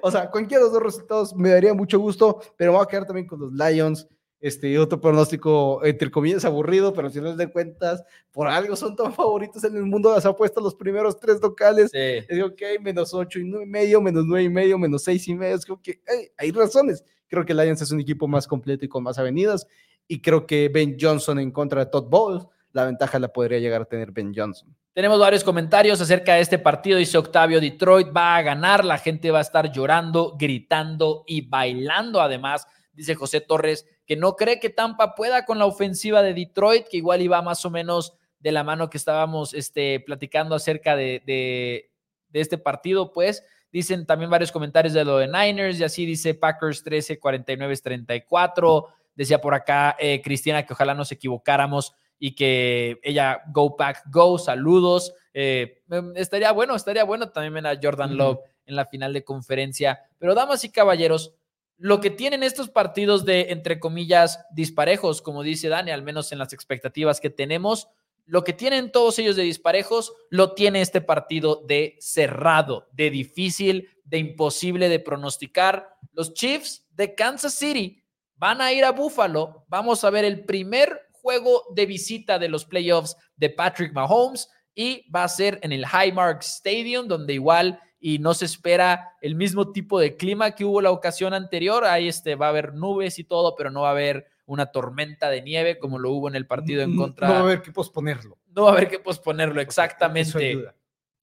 O 0.00 0.10
sea, 0.10 0.30
cualquiera 0.30 0.60
de 0.60 0.64
los 0.64 0.72
dos 0.72 0.82
resultados 0.82 1.34
me 1.34 1.50
daría 1.50 1.74
mucho 1.74 1.98
gusto, 1.98 2.40
pero 2.56 2.72
voy 2.72 2.82
a 2.82 2.86
quedar 2.86 3.06
también 3.06 3.26
con 3.26 3.40
los 3.40 3.52
Lions. 3.52 4.08
Este, 4.40 4.76
otro 4.76 5.00
pronóstico, 5.00 5.84
entre 5.84 6.10
comillas, 6.10 6.44
aburrido, 6.44 6.92
pero 6.92 7.08
si 7.10 7.20
no 7.20 7.28
les 7.28 7.36
de 7.36 7.46
cuentas, 7.46 8.02
por 8.32 8.48
algo 8.48 8.74
son 8.74 8.96
tan 8.96 9.14
favoritos 9.14 9.62
en 9.62 9.76
el 9.76 9.84
mundo 9.84 10.08
de 10.08 10.16
las 10.16 10.26
apuestas 10.26 10.64
los 10.64 10.74
primeros 10.74 11.16
tres 11.20 11.40
locales. 11.40 11.92
Sí. 11.92 12.26
Digo, 12.28 12.48
ok, 12.48 12.60
menos 12.80 13.14
ocho 13.14 13.38
y 13.38 13.44
medio, 13.44 14.00
menos 14.00 14.24
nueve 14.26 14.42
y 14.42 14.48
medio, 14.48 14.78
menos 14.78 15.04
seis 15.04 15.28
y 15.28 15.34
medio. 15.36 15.60
Creo 15.60 15.80
que 15.80 16.00
hay 16.36 16.50
razones. 16.50 17.04
Creo 17.28 17.44
que 17.44 17.54
Lions 17.54 17.82
es 17.82 17.92
un 17.92 18.00
equipo 18.00 18.26
más 18.26 18.48
completo 18.48 18.84
y 18.84 18.88
con 18.88 19.04
más 19.04 19.16
avenidas. 19.16 19.64
Y 20.08 20.20
creo 20.20 20.44
que 20.44 20.68
Ben 20.68 20.96
Johnson 21.00 21.38
en 21.38 21.52
contra 21.52 21.84
de 21.84 21.90
Todd 21.92 22.08
Bowles, 22.08 22.44
la 22.72 22.84
ventaja 22.84 23.18
la 23.18 23.28
podría 23.28 23.58
llegar 23.58 23.82
a 23.82 23.84
tener 23.84 24.10
Ben 24.10 24.32
Johnson. 24.34 24.74
Tenemos 24.94 25.18
varios 25.18 25.42
comentarios 25.42 26.00
acerca 26.00 26.34
de 26.34 26.40
este 26.40 26.58
partido. 26.58 26.98
Dice 26.98 27.16
Octavio, 27.16 27.60
Detroit 27.60 28.08
va 28.14 28.36
a 28.36 28.42
ganar, 28.42 28.84
la 28.84 28.98
gente 28.98 29.30
va 29.30 29.38
a 29.38 29.42
estar 29.42 29.72
llorando, 29.72 30.36
gritando 30.38 31.24
y 31.26 31.48
bailando 31.48 32.20
además. 32.20 32.66
Dice 32.92 33.14
José 33.14 33.40
Torres, 33.40 33.86
que 34.06 34.16
no 34.16 34.36
cree 34.36 34.60
que 34.60 34.68
Tampa 34.68 35.14
pueda 35.14 35.46
con 35.46 35.58
la 35.58 35.64
ofensiva 35.64 36.22
de 36.22 36.34
Detroit, 36.34 36.88
que 36.88 36.98
igual 36.98 37.22
iba 37.22 37.40
más 37.40 37.64
o 37.64 37.70
menos 37.70 38.18
de 38.38 38.52
la 38.52 38.64
mano 38.64 38.90
que 38.90 38.98
estábamos 38.98 39.54
este, 39.54 40.00
platicando 40.00 40.54
acerca 40.54 40.96
de, 40.96 41.22
de, 41.24 41.90
este 42.32 42.58
partido, 42.58 43.12
pues. 43.12 43.44
Dicen 43.72 44.04
también 44.04 44.30
varios 44.30 44.52
comentarios 44.52 44.92
de 44.92 45.04
lo 45.04 45.16
de 45.16 45.28
Niners, 45.28 45.80
y 45.80 45.84
así 45.84 46.04
dice 46.04 46.34
Packers 46.34 46.82
13, 46.82 47.18
49, 47.18 47.76
34. 47.76 48.88
Decía 49.14 49.40
por 49.40 49.54
acá 49.54 49.96
eh, 49.98 50.20
Cristina 50.22 50.66
que 50.66 50.74
ojalá 50.74 50.94
nos 50.94 51.12
equivocáramos 51.12 51.94
y 52.24 52.36
que 52.36 53.00
ella 53.02 53.42
go 53.48 53.74
pack 53.74 54.04
go, 54.08 54.38
saludos. 54.38 55.12
Eh, 55.34 55.82
em, 55.90 56.16
estaría 56.16 56.52
bueno, 56.52 56.76
estaría 56.76 57.02
bueno 57.02 57.30
también 57.30 57.66
a 57.66 57.76
Jordan 57.82 58.16
Love 58.16 58.38
en 58.64 58.76
la 58.76 58.86
final 58.86 59.12
de 59.12 59.24
conferencia. 59.24 60.04
Pero 60.18 60.36
damas 60.36 60.62
y 60.62 60.70
caballeros, 60.70 61.34
lo 61.78 62.00
que 62.00 62.10
tienen 62.10 62.44
estos 62.44 62.70
partidos 62.70 63.24
de, 63.24 63.50
entre 63.50 63.80
comillas, 63.80 64.38
disparejos, 64.52 65.20
como 65.20 65.42
dice 65.42 65.68
Dani, 65.68 65.90
al 65.90 66.04
menos 66.04 66.30
en 66.30 66.38
las 66.38 66.52
expectativas 66.52 67.20
que 67.20 67.28
tenemos, 67.28 67.88
lo 68.24 68.44
que 68.44 68.52
tienen 68.52 68.92
todos 68.92 69.18
ellos 69.18 69.34
de 69.34 69.42
disparejos, 69.42 70.14
lo 70.30 70.52
tiene 70.52 70.80
este 70.80 71.00
partido 71.00 71.64
de 71.66 71.96
cerrado, 71.98 72.88
de 72.92 73.10
difícil, 73.10 73.88
de 74.04 74.18
imposible 74.18 74.88
de 74.88 75.00
pronosticar. 75.00 75.96
Los 76.12 76.34
Chiefs 76.34 76.86
de 76.92 77.16
Kansas 77.16 77.54
City 77.54 78.00
van 78.36 78.60
a 78.60 78.72
ir 78.72 78.84
a 78.84 78.92
Buffalo. 78.92 79.64
Vamos 79.66 80.04
a 80.04 80.10
ver 80.10 80.24
el 80.24 80.44
primer 80.44 81.08
juego 81.22 81.62
de 81.74 81.86
visita 81.86 82.38
de 82.38 82.48
los 82.48 82.66
playoffs 82.66 83.16
de 83.36 83.48
Patrick 83.48 83.92
Mahomes 83.92 84.50
y 84.74 85.08
va 85.10 85.24
a 85.24 85.28
ser 85.28 85.58
en 85.62 85.72
el 85.72 85.84
Highmark 85.84 86.42
Stadium, 86.42 87.06
donde 87.06 87.34
igual 87.34 87.80
y 88.04 88.18
no 88.18 88.34
se 88.34 88.46
espera 88.46 89.12
el 89.20 89.36
mismo 89.36 89.70
tipo 89.70 90.00
de 90.00 90.16
clima 90.16 90.56
que 90.56 90.64
hubo 90.64 90.80
la 90.80 90.90
ocasión 90.90 91.34
anterior. 91.34 91.84
Ahí 91.84 92.08
este, 92.08 92.34
va 92.34 92.46
a 92.46 92.48
haber 92.48 92.74
nubes 92.74 93.20
y 93.20 93.24
todo, 93.24 93.54
pero 93.54 93.70
no 93.70 93.82
va 93.82 93.88
a 93.88 93.92
haber 93.92 94.26
una 94.44 94.66
tormenta 94.66 95.30
de 95.30 95.40
nieve 95.40 95.78
como 95.78 96.00
lo 96.00 96.10
hubo 96.10 96.28
en 96.28 96.34
el 96.34 96.46
partido 96.46 96.82
en 96.82 96.96
contra. 96.96 97.28
No 97.28 97.34
va 97.34 97.40
a 97.40 97.42
haber 97.44 97.62
que 97.62 97.70
posponerlo. 97.70 98.38
No 98.48 98.64
va 98.64 98.70
a 98.70 98.72
haber 98.72 98.88
que 98.88 98.98
posponerlo, 98.98 99.60
exactamente. 99.60 100.64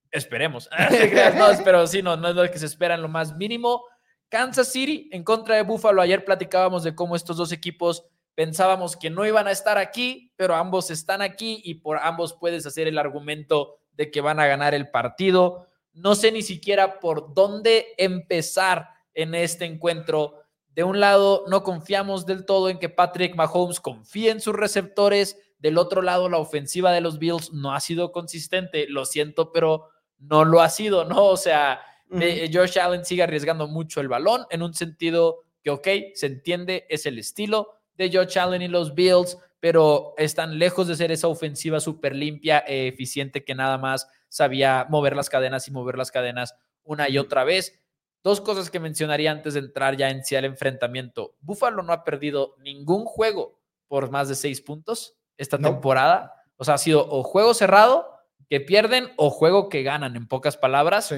Esperemos. 0.10 0.70
no, 1.38 1.48
pero 1.66 1.86
sí, 1.86 2.02
no, 2.02 2.16
no 2.16 2.30
es 2.30 2.36
lo 2.36 2.50
que 2.50 2.58
se 2.58 2.66
espera 2.66 2.96
en 2.96 3.02
lo 3.02 3.10
más 3.10 3.36
mínimo. 3.36 3.84
Kansas 4.30 4.72
City 4.72 5.10
en 5.12 5.24
contra 5.24 5.56
de 5.56 5.64
Buffalo. 5.64 6.02
Ayer 6.02 6.24
platicábamos 6.24 6.84
de 6.84 6.96
cómo 6.96 7.16
estos 7.18 7.36
dos 7.36 7.52
equipos 7.52 8.06
pensábamos 8.40 8.96
que 8.96 9.10
no 9.10 9.26
iban 9.26 9.50
a 9.50 9.52
estar 9.52 9.78
aquí, 9.78 10.32
pero 10.38 10.56
ambos 10.56 10.92
están 10.92 11.22
aquí 11.22 11.62
y 11.66 11.74
por 11.74 11.98
ambos 11.98 12.38
puedes 12.40 12.66
hacer 12.66 12.88
el 12.88 12.98
argumento 12.98 13.76
de 13.92 14.12
que 14.12 14.22
van 14.22 14.40
a 14.40 14.48
ganar 14.48 14.74
el 14.74 14.90
partido. 14.90 15.68
No 15.92 16.16
sé 16.16 16.32
ni 16.32 16.42
siquiera 16.42 17.02
por 17.02 17.34
dónde 17.34 17.88
empezar 17.98 18.92
en 19.14 19.36
este 19.36 19.66
encuentro. 19.66 20.36
De 20.70 20.86
un 20.86 21.02
lado, 21.02 21.44
no 21.50 21.64
confiamos 21.64 22.26
del 22.26 22.46
todo 22.46 22.70
en 22.70 22.80
que 22.80 22.88
Patrick 22.88 23.36
Mahomes 23.36 23.82
confíe 23.82 24.32
en 24.32 24.40
sus 24.40 24.56
receptores. 24.56 25.38
Del 25.58 25.78
otro 25.78 26.02
lado, 26.02 26.30
la 26.30 26.38
ofensiva 26.38 26.94
de 26.94 27.02
los 27.02 27.20
Bills 27.20 27.52
no 27.52 27.74
ha 27.74 27.82
sido 27.82 28.14
consistente. 28.14 28.88
Lo 28.88 29.04
siento, 29.04 29.52
pero 29.52 29.90
no 30.18 30.46
lo 30.46 30.62
ha 30.62 30.70
sido, 30.70 31.04
¿no? 31.04 31.26
O 31.26 31.36
sea, 31.36 31.82
eh, 32.22 32.50
Josh 32.54 32.80
Allen 32.80 33.04
sigue 33.04 33.24
arriesgando 33.24 33.68
mucho 33.68 34.00
el 34.00 34.08
balón 34.08 34.46
en 34.50 34.62
un 34.62 34.74
sentido 34.74 35.44
que, 35.62 35.72
ok, 35.72 35.88
se 36.14 36.28
entiende, 36.28 36.86
es 36.88 37.06
el 37.06 37.20
estilo 37.20 37.79
de 38.00 38.10
Josh 38.12 38.40
Allen 38.40 38.62
y 38.62 38.70
los 38.70 38.96
Bills, 38.96 39.38
pero 39.60 40.14
están 40.18 40.58
lejos 40.58 40.88
de 40.88 40.96
ser 40.96 41.12
esa 41.12 41.28
ofensiva 41.28 41.82
súper 41.82 42.16
limpia 42.16 42.60
e 42.66 42.88
eficiente 42.88 43.44
que 43.44 43.54
nada 43.54 43.78
más 43.78 44.08
sabía 44.30 44.88
mover 44.90 45.18
las 45.18 45.30
cadenas 45.30 45.68
y 45.68 45.72
mover 45.72 45.98
las 45.98 46.10
cadenas 46.10 46.56
una 46.84 47.10
y 47.10 47.18
otra 47.18 47.44
vez. 47.44 47.78
Dos 48.24 48.40
cosas 48.40 48.70
que 48.70 48.80
mencionaría 48.80 49.32
antes 49.32 49.54
de 49.54 49.60
entrar 49.60 49.98
ya 49.98 50.10
en 50.10 50.24
sí 50.24 50.38
al 50.38 50.46
enfrentamiento. 50.46 51.36
Buffalo 51.42 51.84
no 51.84 51.92
ha 51.92 52.06
perdido 52.06 52.56
ningún 52.60 53.04
juego 53.04 53.60
por 53.90 54.10
más 54.10 54.30
de 54.30 54.36
seis 54.36 54.62
puntos 54.62 55.18
esta 55.38 55.58
temporada. 55.58 56.34
O 56.56 56.64
sea, 56.64 56.76
ha 56.76 56.78
sido 56.78 57.06
o 57.10 57.24
juego 57.24 57.54
cerrado 57.54 58.08
que 58.50 58.62
pierden 58.62 59.10
o 59.18 59.30
juego 59.30 59.68
que 59.68 59.84
ganan, 59.84 60.16
en 60.16 60.28
pocas 60.28 60.56
palabras. 60.56 61.14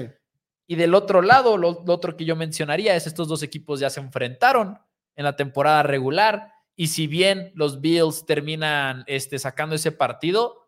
Y 0.66 0.74
del 0.74 0.94
otro 0.94 1.22
lado, 1.22 1.56
lo, 1.58 1.84
otro 1.86 2.16
que 2.16 2.24
yo 2.24 2.34
mencionaría 2.34 2.96
es 2.96 3.06
estos 3.06 3.28
dos 3.28 3.42
equipos 3.42 3.78
ya 3.78 3.90
se 3.90 4.00
enfrentaron 4.00 4.78
en 5.16 5.24
la 5.24 5.36
temporada 5.36 5.82
regular. 5.82 6.51
Y 6.74 6.88
si 6.88 7.06
bien 7.06 7.52
los 7.54 7.80
Bills 7.80 8.24
terminan 8.26 9.04
este, 9.06 9.38
sacando 9.38 9.74
ese 9.74 9.92
partido, 9.92 10.62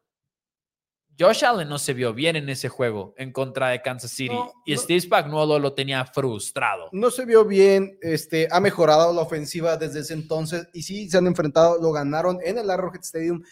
Josh 1.19 1.45
Allen 1.45 1.69
no 1.69 1.79
se 1.79 1.95
vio 1.95 2.13
bien 2.13 2.35
en 2.35 2.49
ese 2.49 2.69
juego 2.69 3.15
en 3.17 3.33
contra 3.33 3.69
de 3.69 3.81
Kansas 3.81 4.11
City 4.11 4.37
y 4.67 4.77
Steve 4.77 5.01
Spagnuolo 5.01 5.59
lo 5.59 5.73
tenía 5.73 6.05
frustrado. 6.05 6.89
No 6.93 7.11
se 7.11 7.25
vio 7.25 7.45
bien, 7.45 7.99
este, 8.01 8.49
ha 8.51 8.59
mejorado 8.61 9.13
la 9.15 9.23
ofensiva 9.23 9.77
desde 9.77 10.01
ese 10.01 10.15
entonces 10.15 10.69
y 10.73 10.83
sí 10.83 11.09
se 11.09 11.19
han 11.19 11.27
enfrentado, 11.27 11.81
lo 11.81 11.93
ganaron 11.93 12.39
en 12.43 12.59
el 12.59 12.69
Arrowhead 12.69 13.03
Stadium 13.03 13.43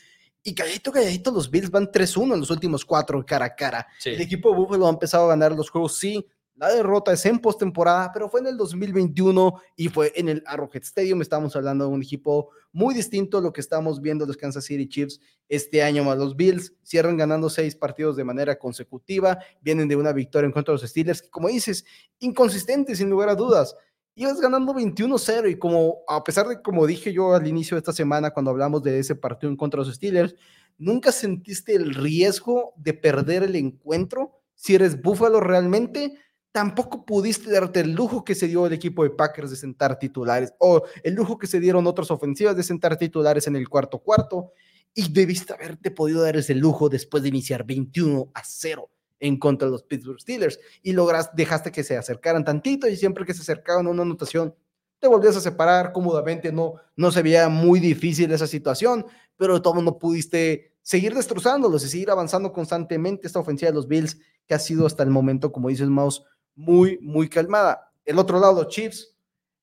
y 0.43 0.55
calladito, 0.55 0.91
calladito, 0.91 1.31
los 1.31 1.49
Bills 1.49 1.71
van 1.71 1.87
3-1 1.87 2.35
en 2.35 2.41
los 2.41 2.51
últimos 2.51 2.85
cuatro 2.85 3.25
cara 3.25 3.45
a 3.47 3.55
cara. 3.55 3.87
El 4.05 4.21
equipo 4.21 4.51
de 4.51 4.57
Buffalo 4.57 4.87
ha 4.89 4.91
empezado 4.91 5.27
a 5.27 5.29
ganar 5.29 5.53
los 5.53 5.71
juegos, 5.71 5.97
sí, 5.97 6.27
la 6.57 6.69
derrota 6.69 7.13
es 7.13 7.25
en 7.25 7.39
postemporada, 7.39 8.13
pero 8.13 8.29
fue 8.29 8.41
en 8.41 8.47
el 8.47 8.57
2021 8.57 9.55
y 9.75 9.89
fue 9.89 10.13
en 10.15 10.29
el 10.29 10.43
Arrowhead 10.47 10.83
Stadium. 10.83 11.23
Estamos 11.23 11.57
hablando 11.57 11.87
de 11.87 11.91
un 11.91 12.03
equipo 12.03 12.51
muy 12.73 12.95
distinto 12.95 13.39
a 13.39 13.41
lo 13.41 13.53
que 13.53 13.61
estamos 13.61 14.01
viendo 14.01 14.27
los 14.27 14.37
Kansas 14.37 14.65
City 14.65 14.87
Chiefs 14.87 15.19
este 15.49 15.83
año. 15.83 16.05
Más 16.05 16.19
los 16.19 16.37
Bills 16.37 16.75
cierran 16.83 17.17
ganando 17.17 17.49
seis 17.49 17.75
partidos 17.75 18.17
de 18.17 18.25
manera 18.25 18.59
consecutiva. 18.59 19.39
Vienen 19.63 19.89
de 19.89 19.97
una 19.97 20.13
victoria 20.13 20.47
en 20.47 20.53
contra 20.53 20.73
de 20.73 20.81
los 20.81 20.89
Steelers, 20.89 21.23
que 21.23 21.31
como 21.31 21.49
dices, 21.49 21.85
inconsistente 22.19 22.95
sin 22.95 23.09
lugar 23.09 23.31
a 23.31 23.35
dudas. 23.35 23.75
Ibas 24.15 24.39
ganando 24.39 24.75
21-0 24.75 25.51
y 25.51 25.59
como, 25.59 26.01
a 26.07 26.23
pesar 26.23 26.47
de 26.47 26.61
como 26.61 26.87
dije 26.87 27.15
yo 27.15 27.35
al 27.35 27.47
inicio 27.47 27.77
de 27.77 27.79
esta 27.79 27.95
semana 27.95 28.31
cuando 28.31 28.51
hablamos 28.51 28.83
de 28.83 28.99
ese 28.99 29.15
partido 29.15 29.51
en 29.51 29.57
contra 29.57 29.81
de 29.81 29.87
los 29.87 29.97
Steelers, 29.97 30.35
nunca 30.77 31.13
sentiste 31.13 31.75
el 31.75 31.95
riesgo 31.95 32.75
de 32.77 32.93
perder 32.93 33.43
el 33.43 33.57
encuentro 33.57 34.43
si 34.55 34.75
eres 34.75 35.01
Búfalo 35.01 35.41
realmente 35.41 36.19
tampoco 36.53 37.05
pudiste 37.05 37.51
darte 37.51 37.81
el 37.81 37.93
lujo 37.93 38.25
que 38.25 38.35
se 38.35 38.47
dio 38.47 38.67
el 38.67 38.75
equipo 38.75 39.03
de 39.03 39.11
Packers 39.11 39.51
de 39.51 39.57
sentar 39.57 39.99
titulares 39.99 40.53
o 40.59 40.83
el 41.03 41.15
lujo 41.15 41.39
que 41.39 41.47
se 41.47 41.59
dieron 41.59 41.87
otras 41.87 42.11
ofensivas 42.11 42.55
de 42.55 42.63
sentar 42.63 42.97
titulares 42.97 43.47
en 43.47 43.57
el 43.57 43.69
cuarto 43.69 43.99
cuarto 43.99 44.53
y 44.95 45.11
debiste 45.11 45.55
haberte 45.55 45.91
podido 45.91 46.23
dar 46.23 46.37
ese 46.37 46.55
lujo 46.55 46.91
después 46.91 47.23
de 47.23 47.31
iniciar 47.31 47.65
21 47.65 48.31
a 48.35 48.43
0 48.45 48.91
en 49.21 49.39
contra 49.39 49.67
de 49.67 49.73
los 49.73 49.83
Pittsburgh 49.85 50.21
Steelers 50.21 50.61
y 50.83 50.93
logras, 50.93 51.31
dejaste 51.35 51.73
que 51.73 51.85
se 51.85 51.97
acercaran 51.97 52.45
tantito 52.45 52.87
y 52.87 52.97
siempre 52.97 53.25
que 53.25 53.33
se 53.33 53.41
acercaban 53.41 53.87
a 53.87 53.91
una 53.91 54.03
anotación 54.03 54.55
te 55.03 55.09
volvías 55.09 55.37
a 55.37 55.41
separar 55.41 55.91
cómodamente, 55.93 56.53
no, 56.53 56.75
no 56.95 57.11
se 57.11 57.23
veía 57.23 57.49
muy 57.49 57.81
difícil 57.81 58.31
esa 58.31 58.47
situación, 58.47 59.05
pero 59.37 59.61
todo 59.61 59.83
no 59.83 59.99
pudiste 59.99 60.77
seguir 60.81 61.13
destrozándolos 61.13 61.85
y 61.85 61.89
seguir 61.89 62.11
avanzando 62.13 62.53
constantemente 62.53 63.27
esta 63.27 63.41
ofensiva 63.41 63.73
de 63.73 63.75
los 63.75 63.89
Bills 63.89 64.21
que 64.47 64.55
ha 64.55 64.61
sido 64.61 64.87
hasta 64.87 65.03
el 65.03 65.11
momento, 65.11 65.51
como 65.51 65.71
dices 65.71 65.89
Mouse, 65.89 66.23
muy, 66.55 66.99
muy 67.01 67.29
calmada. 67.29 67.93
El 68.05 68.19
otro 68.19 68.39
lado, 68.39 68.55
los 68.55 68.69
Chiefs 68.69 69.17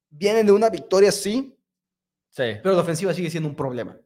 vienen 0.09 0.45
de 0.45 0.51
una 0.51 0.69
victoria, 0.69 1.11
sí, 1.11 1.57
sí, 2.29 2.43
pero 2.63 2.75
la 2.75 2.81
ofensiva 2.81 3.13
sigue 3.13 3.29
siendo 3.29 3.49
un 3.49 3.55
problema. 3.55 3.97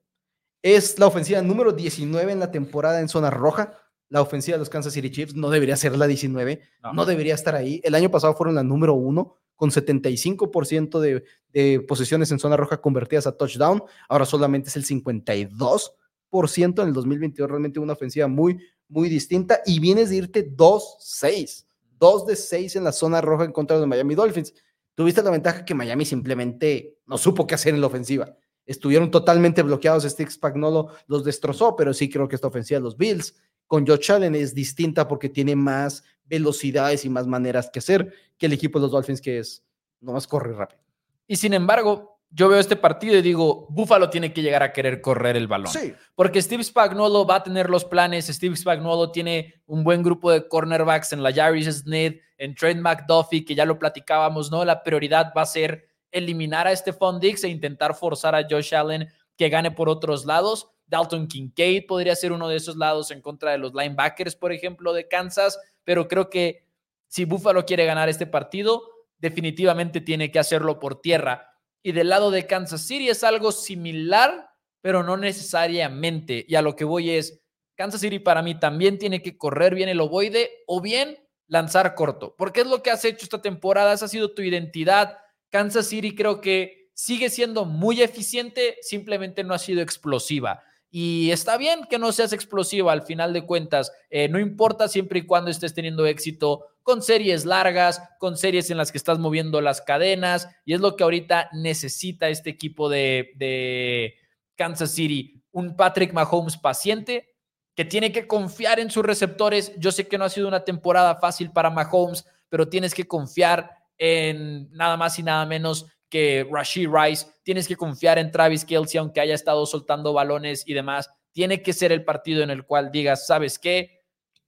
Es 0.62 0.98
la 0.98 1.08
ofensiva 1.08 1.42
número 1.42 1.72
19 1.72 2.32
en 2.32 2.40
la 2.40 2.52
temporada 2.52 3.00
en 3.00 3.10
zona 3.10 3.30
roja. 3.30 3.78
La 4.10 4.22
ofensiva 4.22 4.56
de 4.56 4.60
los 4.60 4.70
Kansas 4.70 4.94
City 4.94 5.10
Chiefs 5.10 5.36
no 5.36 5.50
debería 5.50 5.76
ser 5.76 5.98
la 5.98 6.08
19, 6.08 6.62
no, 6.94 7.06
debería 7.06 7.34
estar 7.34 7.56
ahí. 7.56 7.82
El 7.84 7.96
año 7.96 8.12
pasado 8.12 8.36
fueron 8.36 8.56
la 8.56 8.64
número 8.64 8.94
uno 8.94 9.36
con 9.56 9.72
75% 9.72 11.00
de, 11.00 11.24
de 11.50 11.80
posesiones 11.82 12.32
en 12.32 12.40
zona 12.40 12.56
roja 12.58 12.80
convertidas 12.80 13.28
a 13.28 13.36
touchdown. 13.36 13.84
Ahora 14.08 14.26
solamente 14.26 14.70
es 14.70 14.76
el 14.76 14.86
52% 14.86 16.82
en 16.82 16.88
el 16.88 16.94
2022. 16.94 17.50
Realmente 17.50 17.80
una 17.80 17.94
ofensiva 17.94 18.28
muy, 18.28 18.60
muy 18.88 19.10
distinta. 19.10 19.62
Y 19.66 19.80
vienes 19.80 20.10
de 20.10 20.18
irte 20.18 20.56
2-6 20.56 21.66
2 22.04 22.26
de 22.26 22.36
6 22.36 22.76
en 22.76 22.84
la 22.84 22.92
zona 22.92 23.22
roja 23.22 23.46
en 23.46 23.54
contra 23.54 23.78
de 23.78 23.82
los 23.84 23.88
Miami 23.88 24.14
Dolphins. 24.14 24.54
Tuviste 24.94 25.24
la 25.24 25.32
ventaja 25.32 25.64
que 25.64 25.74
Miami 25.74 26.04
simplemente 26.04 26.98
no 27.06 27.18
supo 27.18 27.48
qué 27.48 27.56
hacer 27.56 27.74
en 27.74 27.80
la 27.80 27.88
ofensiva. 27.88 28.36
Estuvieron 28.66 29.10
totalmente 29.10 29.64
bloqueados. 29.64 30.04
Steve 30.04 30.30
Spagnolo 30.30 30.90
los 31.08 31.24
destrozó, 31.24 31.78
pero 31.78 31.94
sí 31.94 32.10
creo 32.10 32.28
que 32.28 32.36
esta 32.36 32.50
ofensiva 32.50 32.78
de 32.78 32.84
los 32.84 32.98
Bills 32.98 33.36
con 33.68 33.88
Josh 33.88 34.12
Allen 34.12 34.36
es 34.36 34.54
distinta 34.54 35.08
porque 35.08 35.30
tiene 35.30 35.56
más 35.56 36.04
velocidades 36.26 37.06
y 37.06 37.10
más 37.10 37.26
maneras 37.26 37.70
que 37.72 37.80
hacer 37.80 38.14
que 38.38 38.48
el 38.48 38.54
equipo 38.54 38.80
de 38.80 38.84
los 38.84 38.92
Dolphins, 38.92 39.22
que 39.22 39.40
es 39.40 39.64
nomás 40.02 40.28
corre 40.28 40.52
rápido. 40.52 40.82
Y 41.26 41.38
sin 41.38 41.54
embargo, 41.54 42.13
yo 42.36 42.50
veo 42.50 42.60
este 42.60 42.76
partido 42.76 43.16
y 43.16 43.22
digo, 43.22 43.68
Buffalo 43.70 44.10
tiene 44.10 44.34
que 44.34 44.42
llegar 44.42 44.64
a 44.64 44.74
querer 44.74 45.02
correr 45.02 45.38
el 45.38 45.48
balón. 45.48 45.72
Sí. 45.72 45.94
Porque 46.16 46.42
Steve 46.42 46.64
Spagnuolo 46.64 47.28
va 47.28 47.36
a 47.36 47.44
tener 47.44 47.70
los 47.70 47.86
planes. 47.86 48.26
Steve 48.26 48.56
Spagnuolo 48.56 49.12
tiene 49.12 49.62
un 49.68 49.84
buen 49.84 50.02
grupo 50.02 50.32
de 50.32 50.48
cornerbacks 50.48 51.14
en 51.14 51.22
la 51.22 51.32
Jarvis 51.32 51.68
Smith, 51.68 52.20
en 52.38 52.56
Trent 52.56 52.82
McDuffie, 52.82 53.46
que 53.46 53.54
ya 53.54 53.66
lo 53.66 53.78
platicábamos, 53.78 54.50
¿no? 54.50 54.66
La 54.66 54.82
prioridad 54.82 55.32
va 55.38 55.44
a 55.44 55.46
ser 55.46 55.88
eliminar 56.12 56.68
a 56.68 56.76
Stephon 56.76 57.20
Dix 57.20 57.44
e 57.44 57.50
intentar 57.50 57.94
forzar 57.94 58.34
a 58.34 58.48
Josh 58.50 58.74
Allen 58.74 59.08
que 59.38 59.50
gane 59.50 59.70
por 59.70 59.88
otros 59.88 60.26
lados. 60.26 60.70
Dalton 60.88 61.28
Kincaid 61.28 61.86
podría 61.86 62.16
ser 62.16 62.32
uno 62.32 62.48
de 62.48 62.56
esos 62.56 62.78
lados 62.78 63.12
en 63.12 63.22
contra 63.22 63.52
de 63.52 63.60
los 63.60 63.74
linebackers, 63.76 64.36
por 64.36 64.52
ejemplo, 64.52 64.92
de 64.94 65.08
Kansas. 65.08 65.60
Pero 65.84 66.08
creo 66.08 66.32
que 66.32 66.66
si 67.08 67.26
Buffalo 67.26 67.64
quiere 67.64 67.86
ganar 67.86 68.10
este 68.10 68.26
partido, 68.26 68.82
definitivamente 69.20 70.02
tiene 70.02 70.32
que 70.32 70.40
hacerlo 70.40 70.80
por 70.80 71.00
tierra 71.00 71.53
y 71.84 71.92
del 71.92 72.10
lado 72.10 72.32
de 72.32 72.48
Kansas 72.48 72.82
City 72.82 73.10
es 73.10 73.24
algo 73.24 73.52
similar, 73.52 74.50
pero 74.82 75.04
no 75.04 75.18
necesariamente. 75.18 76.46
Y 76.48 76.56
a 76.56 76.62
lo 76.62 76.76
que 76.76 76.86
voy 76.86 77.12
es, 77.12 77.42
Kansas 77.76 78.02
City 78.02 78.20
para 78.20 78.42
mí 78.42 78.58
también 78.58 78.98
tiene 78.98 79.22
que 79.22 79.38
correr 79.38 79.76
bien 79.76 79.90
el 79.90 80.00
ovoide 80.00 80.64
o 80.66 80.82
bien 80.82 81.20
lanzar 81.48 81.94
corto, 81.94 82.36
porque 82.38 82.62
es 82.62 82.68
lo 82.68 82.82
que 82.82 82.90
has 82.90 83.04
hecho 83.04 83.26
esta 83.26 83.42
temporada, 83.42 83.94
esa 83.94 84.06
ha 84.06 84.08
sido 84.08 84.34
tu 84.34 84.42
identidad. 84.42 85.18
Kansas 85.50 85.88
City 85.88 86.16
creo 86.16 86.40
que 86.42 86.90
sigue 86.94 87.30
siendo 87.30 87.66
muy 87.66 88.02
eficiente, 88.02 88.78
simplemente 88.82 89.44
no 89.44 89.54
ha 89.54 89.60
sido 89.60 89.82
explosiva. 89.82 90.64
Y 90.90 91.32
está 91.32 91.58
bien 91.58 91.82
que 91.90 91.98
no 92.00 92.12
seas 92.12 92.34
explosiva 92.34 92.92
al 92.92 93.02
final 93.02 93.34
de 93.34 93.46
cuentas, 93.46 93.92
eh, 94.10 94.30
no 94.30 94.40
importa 94.40 94.88
siempre 94.88 95.20
y 95.20 95.26
cuando 95.26 95.52
estés 95.52 95.74
teniendo 95.74 96.06
éxito 96.06 96.68
con 96.84 97.02
series 97.02 97.46
largas, 97.46 98.02
con 98.20 98.38
series 98.38 98.70
en 98.70 98.78
las 98.78 98.92
que 98.92 98.98
estás 98.98 99.18
moviendo 99.18 99.62
las 99.62 99.82
cadenas, 99.82 100.50
y 100.66 100.74
es 100.74 100.82
lo 100.82 100.96
que 100.96 101.04
ahorita 101.04 101.50
necesita 101.54 102.30
este 102.30 102.50
equipo 102.50 102.90
de, 102.90 104.16
Kansas 104.56 104.92
City, 104.92 105.42
un 105.52 105.76
Patrick 105.76 106.14
Mahomes 106.14 106.58
paciente 106.58 107.30
que 107.76 107.86
tiene 107.86 108.12
que 108.12 108.28
confiar 108.28 108.80
en 108.80 108.92
sus 108.92 109.04
receptores. 109.04 109.74
Yo 109.80 109.92
sé 109.92 110.08
que 110.08 110.20
no 110.20 110.26
ha 110.26 110.30
sido 110.30 110.48
una 110.48 110.64
temporada 110.64 111.16
fácil 111.16 111.52
para 111.52 111.72
Mahomes, 111.72 112.24
pero 112.50 112.70
tienes 112.70 112.94
que 112.94 113.08
confiar 113.08 113.72
en 113.98 114.70
nada 114.72 114.96
más 114.96 115.18
y 115.18 115.24
nada 115.24 115.46
menos 115.48 115.88
que 116.08 116.48
Rashid 116.52 116.90
Rice, 116.94 117.26
tienes 117.42 117.68
que 117.68 117.76
confiar 117.76 118.20
en 118.20 118.30
Travis 118.30 118.64
Kelsey, 118.64 119.00
aunque 119.00 119.20
haya 119.20 119.34
estado 119.34 119.66
soltando 119.66 120.14
balones 120.14 120.64
y 120.68 120.76
demás. 120.76 121.10
Tiene 121.32 121.64
que 121.64 121.74
ser 121.74 121.92
el 121.92 122.06
partido 122.06 122.44
en 122.44 122.52
el 122.52 122.66
cual 122.66 122.92
digas, 122.92 123.26
¿sabes 123.26 123.58
qué? 123.58 124.03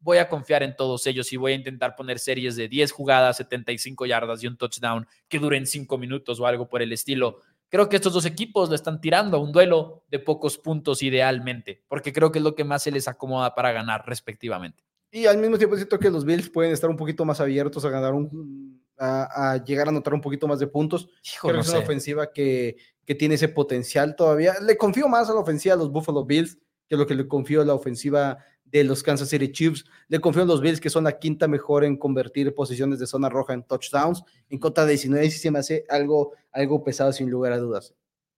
Voy 0.05 0.19
a 0.19 0.29
confiar 0.29 0.61
en 0.61 0.75
todos 0.75 1.07
ellos 1.07 1.33
y 1.33 1.37
voy 1.37 1.53
a 1.53 1.55
intentar 1.55 1.95
poner 1.95 2.19
series 2.19 2.55
de 2.55 2.67
10 2.67 2.91
jugadas, 2.91 3.37
75 3.37 4.05
yardas 4.05 4.43
y 4.43 4.45
un 4.45 4.55
touchdown 4.55 5.07
que 5.27 5.39
duren 5.39 5.65
5 5.65 5.97
minutos 5.97 6.39
o 6.39 6.45
algo 6.45 6.69
por 6.69 6.83
el 6.83 6.93
estilo. 6.93 7.39
Creo 7.69 7.89
que 7.89 7.95
estos 7.95 8.13
dos 8.13 8.23
equipos 8.27 8.69
le 8.69 8.75
están 8.75 9.01
tirando 9.01 9.37
a 9.37 9.39
un 9.39 9.51
duelo 9.51 10.03
de 10.11 10.19
pocos 10.19 10.59
puntos 10.59 11.01
idealmente, 11.01 11.81
porque 11.87 12.13
creo 12.13 12.31
que 12.31 12.37
es 12.37 12.43
lo 12.43 12.53
que 12.53 12.63
más 12.63 12.83
se 12.83 12.91
les 12.91 13.07
acomoda 13.07 13.55
para 13.55 13.71
ganar 13.71 14.05
respectivamente. 14.05 14.83
Y 15.09 15.25
al 15.25 15.39
mismo 15.39 15.57
tiempo 15.57 15.75
siento 15.75 15.97
que 15.97 16.11
los 16.11 16.23
Bills 16.23 16.51
pueden 16.51 16.71
estar 16.71 16.87
un 16.91 16.97
poquito 16.97 17.25
más 17.25 17.41
abiertos 17.41 17.83
a 17.83 17.89
ganar 17.89 18.13
un, 18.13 18.79
a, 18.99 19.59
llegar 19.65 19.87
a 19.87 19.89
anotar 19.89 20.13
un 20.13 20.21
poquito 20.21 20.47
más 20.47 20.59
de 20.59 20.67
puntos. 20.67 21.09
Creo 21.41 21.61
es 21.61 21.69
una 21.69 21.79
ofensiva 21.79 22.31
que, 22.31 22.77
que, 23.03 23.15
tiene 23.15 23.33
ese 23.33 23.49
potencial 23.49 24.15
todavía. 24.15 24.53
Le 24.61 24.77
confío 24.77 25.07
más 25.07 25.31
a 25.31 25.33
la 25.33 25.39
ofensiva 25.39 25.73
de 25.73 25.79
los 25.79 25.91
Buffalo 25.91 26.23
Bills 26.25 26.59
que 26.87 26.95
lo 26.95 27.07
que 27.07 27.15
le 27.15 27.27
confío 27.27 27.61
a 27.63 27.65
la 27.65 27.73
ofensiva 27.73 28.37
de 28.79 28.83
los 28.83 29.03
Kansas 29.03 29.29
City 29.29 29.51
Chiefs. 29.51 29.85
Le 30.07 30.19
confío 30.19 30.43
a 30.43 30.45
los 30.45 30.61
Bills, 30.61 30.81
que 30.81 30.89
son 30.89 31.05
la 31.05 31.17
quinta 31.17 31.47
mejor 31.47 31.83
en 31.85 31.97
convertir 31.97 32.53
posiciones 32.53 32.99
de 32.99 33.07
zona 33.07 33.29
roja 33.29 33.53
en 33.53 33.63
touchdowns. 33.63 34.23
En 34.49 34.59
contra 34.59 34.85
de 34.85 34.91
19, 34.91 35.29
sí 35.31 35.39
se 35.39 35.51
me 35.51 35.59
hace 35.59 35.85
algo, 35.89 36.33
algo 36.51 36.83
pesado, 36.83 37.13
sin 37.13 37.29
lugar 37.29 37.53
a 37.53 37.57
dudas. 37.57 37.93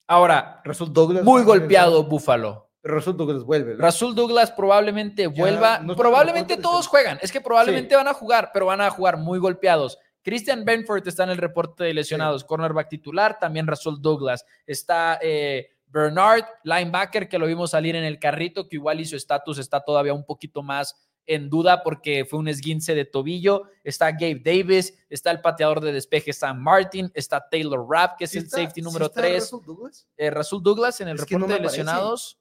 Ahora, 0.06 0.62
Rasul 0.64 0.94
Douglas. 0.94 1.24
Muy 1.24 1.44
golpeado, 1.44 2.04
Buffalo. 2.04 2.70
Rasul 2.84 3.18
Douglas 3.18 3.44
vuelve. 3.44 3.76
Rasul 3.76 4.16
Douglas 4.16 4.52
probablemente 4.52 5.28
vuelva. 5.28 5.82
probablemente 5.98 6.58
todos 6.58 6.88
juegan. 6.88 7.18
Es 7.22 7.32
que 7.32 7.42
probablemente 7.42 7.96
van 7.96 8.08
a 8.08 8.14
jugar, 8.14 8.52
pero 8.54 8.68
van 8.68 8.82
a 8.82 8.90
jugar 8.90 9.18
muy 9.18 9.40
golpeados. 9.40 9.98
Christian 10.24 10.66
Benford 10.66 11.08
está 11.08 11.24
en 11.24 11.32
el 11.32 11.38
reporte 11.38 11.84
de 11.86 11.94
lesionados, 11.94 12.44
cornerback 12.44 12.90
titular, 12.90 13.40
también 13.40 13.66
Rasul 13.66 14.02
Douglas. 14.02 14.46
Está 14.66 15.20
eh, 15.22 15.70
Bernard, 15.88 16.46
linebacker, 16.64 17.28
que 17.28 17.40
lo 17.40 17.48
vimos 17.48 17.72
salir 17.72 17.96
en 17.96 18.04
el 18.04 18.20
carrito, 18.20 18.68
que 18.68 18.76
igual 18.76 19.00
y 19.00 19.06
su 19.06 19.16
estatus 19.16 19.58
está 19.58 19.80
todavía 19.80 20.14
un 20.14 20.26
poquito 20.26 20.62
más 20.62 20.96
en 21.28 21.50
duda 21.50 21.84
porque 21.84 22.26
fue 22.26 22.40
un 22.40 22.48
esguince 22.48 22.96
de 22.96 23.06
tobillo. 23.06 23.64
Está 23.84 24.12
Gabe 24.12 24.42
Davis, 24.44 24.98
está 25.10 25.30
el 25.32 25.42
pateador 25.42 25.82
de 25.82 25.92
despeje 25.92 26.34
Sam 26.34 26.60
Martin, 26.60 27.12
está 27.14 27.48
Taylor 27.48 27.86
Rapp, 27.88 28.18
que 28.18 28.26
es 28.26 28.36
el 28.36 28.50
safety 28.50 28.82
número 28.82 29.10
3. 29.10 29.52
Russell 29.52 29.66
Douglas? 29.66 30.08
Eh, 30.18 30.32
Douglas 30.62 31.02
en 31.02 31.08
el 31.10 31.18
reporte 31.18 31.54
de 31.54 31.60
lesionados. 31.60 32.40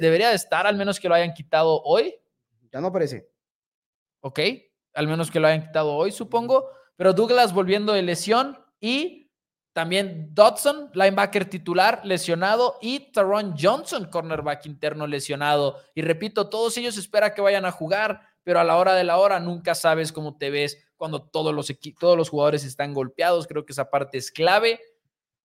debería 0.00 0.30
de 0.30 0.36
estar, 0.36 0.66
al 0.66 0.76
menos 0.76 0.98
que 0.98 1.08
lo 1.08 1.14
hayan 1.14 1.34
quitado 1.34 1.82
hoy. 1.82 2.14
Ya 2.72 2.80
no 2.80 2.88
aparece. 2.88 3.30
Ok, 4.20 4.40
al 4.94 5.06
menos 5.06 5.30
que 5.30 5.40
lo 5.40 5.48
hayan 5.48 5.66
quitado 5.66 5.92
hoy, 5.94 6.12
supongo. 6.12 6.70
Pero 6.96 7.12
Douglas 7.12 7.52
volviendo 7.52 7.92
de 7.92 8.02
lesión 8.02 8.58
y 8.80 9.29
también 9.72 10.34
Dodson, 10.34 10.90
linebacker 10.94 11.44
titular, 11.44 12.00
lesionado, 12.04 12.76
y 12.80 13.12
Taron 13.12 13.54
Johnson, 13.58 14.06
cornerback 14.06 14.66
interno, 14.66 15.06
lesionado. 15.06 15.76
Y 15.94 16.02
repito, 16.02 16.48
todos 16.48 16.76
ellos 16.76 16.98
espera 16.98 17.34
que 17.34 17.40
vayan 17.40 17.64
a 17.64 17.70
jugar, 17.70 18.20
pero 18.42 18.58
a 18.58 18.64
la 18.64 18.76
hora 18.76 18.94
de 18.94 19.04
la 19.04 19.18
hora 19.18 19.38
nunca 19.38 19.74
sabes 19.74 20.12
cómo 20.12 20.36
te 20.36 20.50
ves 20.50 20.78
cuando 20.96 21.22
todos 21.22 21.54
los, 21.54 21.72
todos 21.98 22.16
los 22.16 22.28
jugadores 22.28 22.64
están 22.64 22.92
golpeados. 22.92 23.46
Creo 23.46 23.64
que 23.64 23.72
esa 23.72 23.90
parte 23.90 24.18
es 24.18 24.30
clave. 24.32 24.80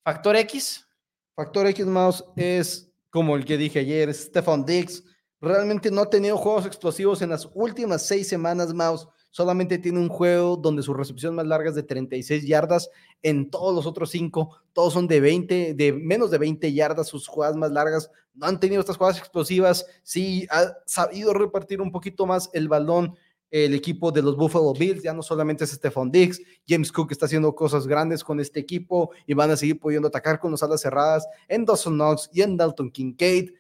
Factor 0.04 0.36
X. 0.38 0.88
Factor 1.36 1.68
X, 1.68 1.86
Mouse, 1.86 2.26
es 2.36 2.92
como 3.10 3.36
el 3.36 3.46
que 3.46 3.58
dije 3.58 3.80
ayer, 3.80 4.14
Stefan 4.14 4.66
Diggs. 4.66 5.04
Realmente 5.46 5.92
no 5.92 6.02
ha 6.02 6.10
tenido 6.10 6.38
juegos 6.38 6.66
explosivos 6.66 7.22
en 7.22 7.30
las 7.30 7.48
últimas 7.54 8.08
seis 8.08 8.28
semanas, 8.28 8.74
Mouse 8.74 9.08
solamente 9.30 9.78
tiene 9.78 10.00
un 10.00 10.10
juego 10.10 10.58
donde 10.58 10.82
su 10.82 10.92
recepción 10.92 11.36
más 11.36 11.46
larga 11.46 11.70
es 11.70 11.76
de 11.76 11.84
36 11.84 12.48
yardas. 12.48 12.90
En 13.22 13.52
todos 13.52 13.76
los 13.76 13.86
otros 13.86 14.10
cinco, 14.10 14.58
todos 14.74 14.94
son 14.94 15.08
de 15.08 15.20
20, 15.20 15.76
de 15.76 15.94
menos 15.94 16.32
de 16.32 16.40
20 16.40 16.74
yardas. 16.74 17.10
Sus 17.10 17.28
jugadas 17.28 17.56
más 17.58 17.70
largas 17.70 18.10
no 18.34 18.48
han 18.48 18.60
tenido 18.60 18.80
estas 18.80 18.98
jugadas 18.98 19.20
explosivas. 19.20 19.86
Sí, 20.02 20.48
ha 20.50 20.74
sabido 20.88 21.32
repartir 21.32 21.80
un 21.80 21.92
poquito 21.92 22.26
más 22.26 22.50
el 22.54 22.68
balón 22.68 23.16
el 23.52 23.76
equipo 23.76 24.12
de 24.12 24.24
los 24.24 24.36
Buffalo 24.36 24.74
Bills, 24.74 25.04
ya 25.04 25.14
no 25.14 25.22
solamente 25.22 25.64
es 25.64 25.72
Stephon 25.72 26.12
Diggs, 26.12 26.42
James 26.68 26.92
Cook 26.92 27.12
está 27.12 27.28
haciendo 27.28 27.54
cosas 27.54 27.86
grandes 27.88 28.24
con 28.24 28.40
este 28.40 28.60
equipo 28.60 29.12
y 29.28 29.34
van 29.34 29.52
a 29.52 29.56
seguir 29.56 29.80
pudiendo 29.80 30.08
atacar 30.08 30.40
con 30.40 30.52
las 30.52 30.64
alas 30.64 30.82
cerradas 30.82 31.28
en 31.48 31.64
Dawson 31.64 31.94
Knox 31.94 32.30
y 32.34 32.42
en 32.42 32.58
Dalton 32.58 32.90
Kincaid, 32.90 33.52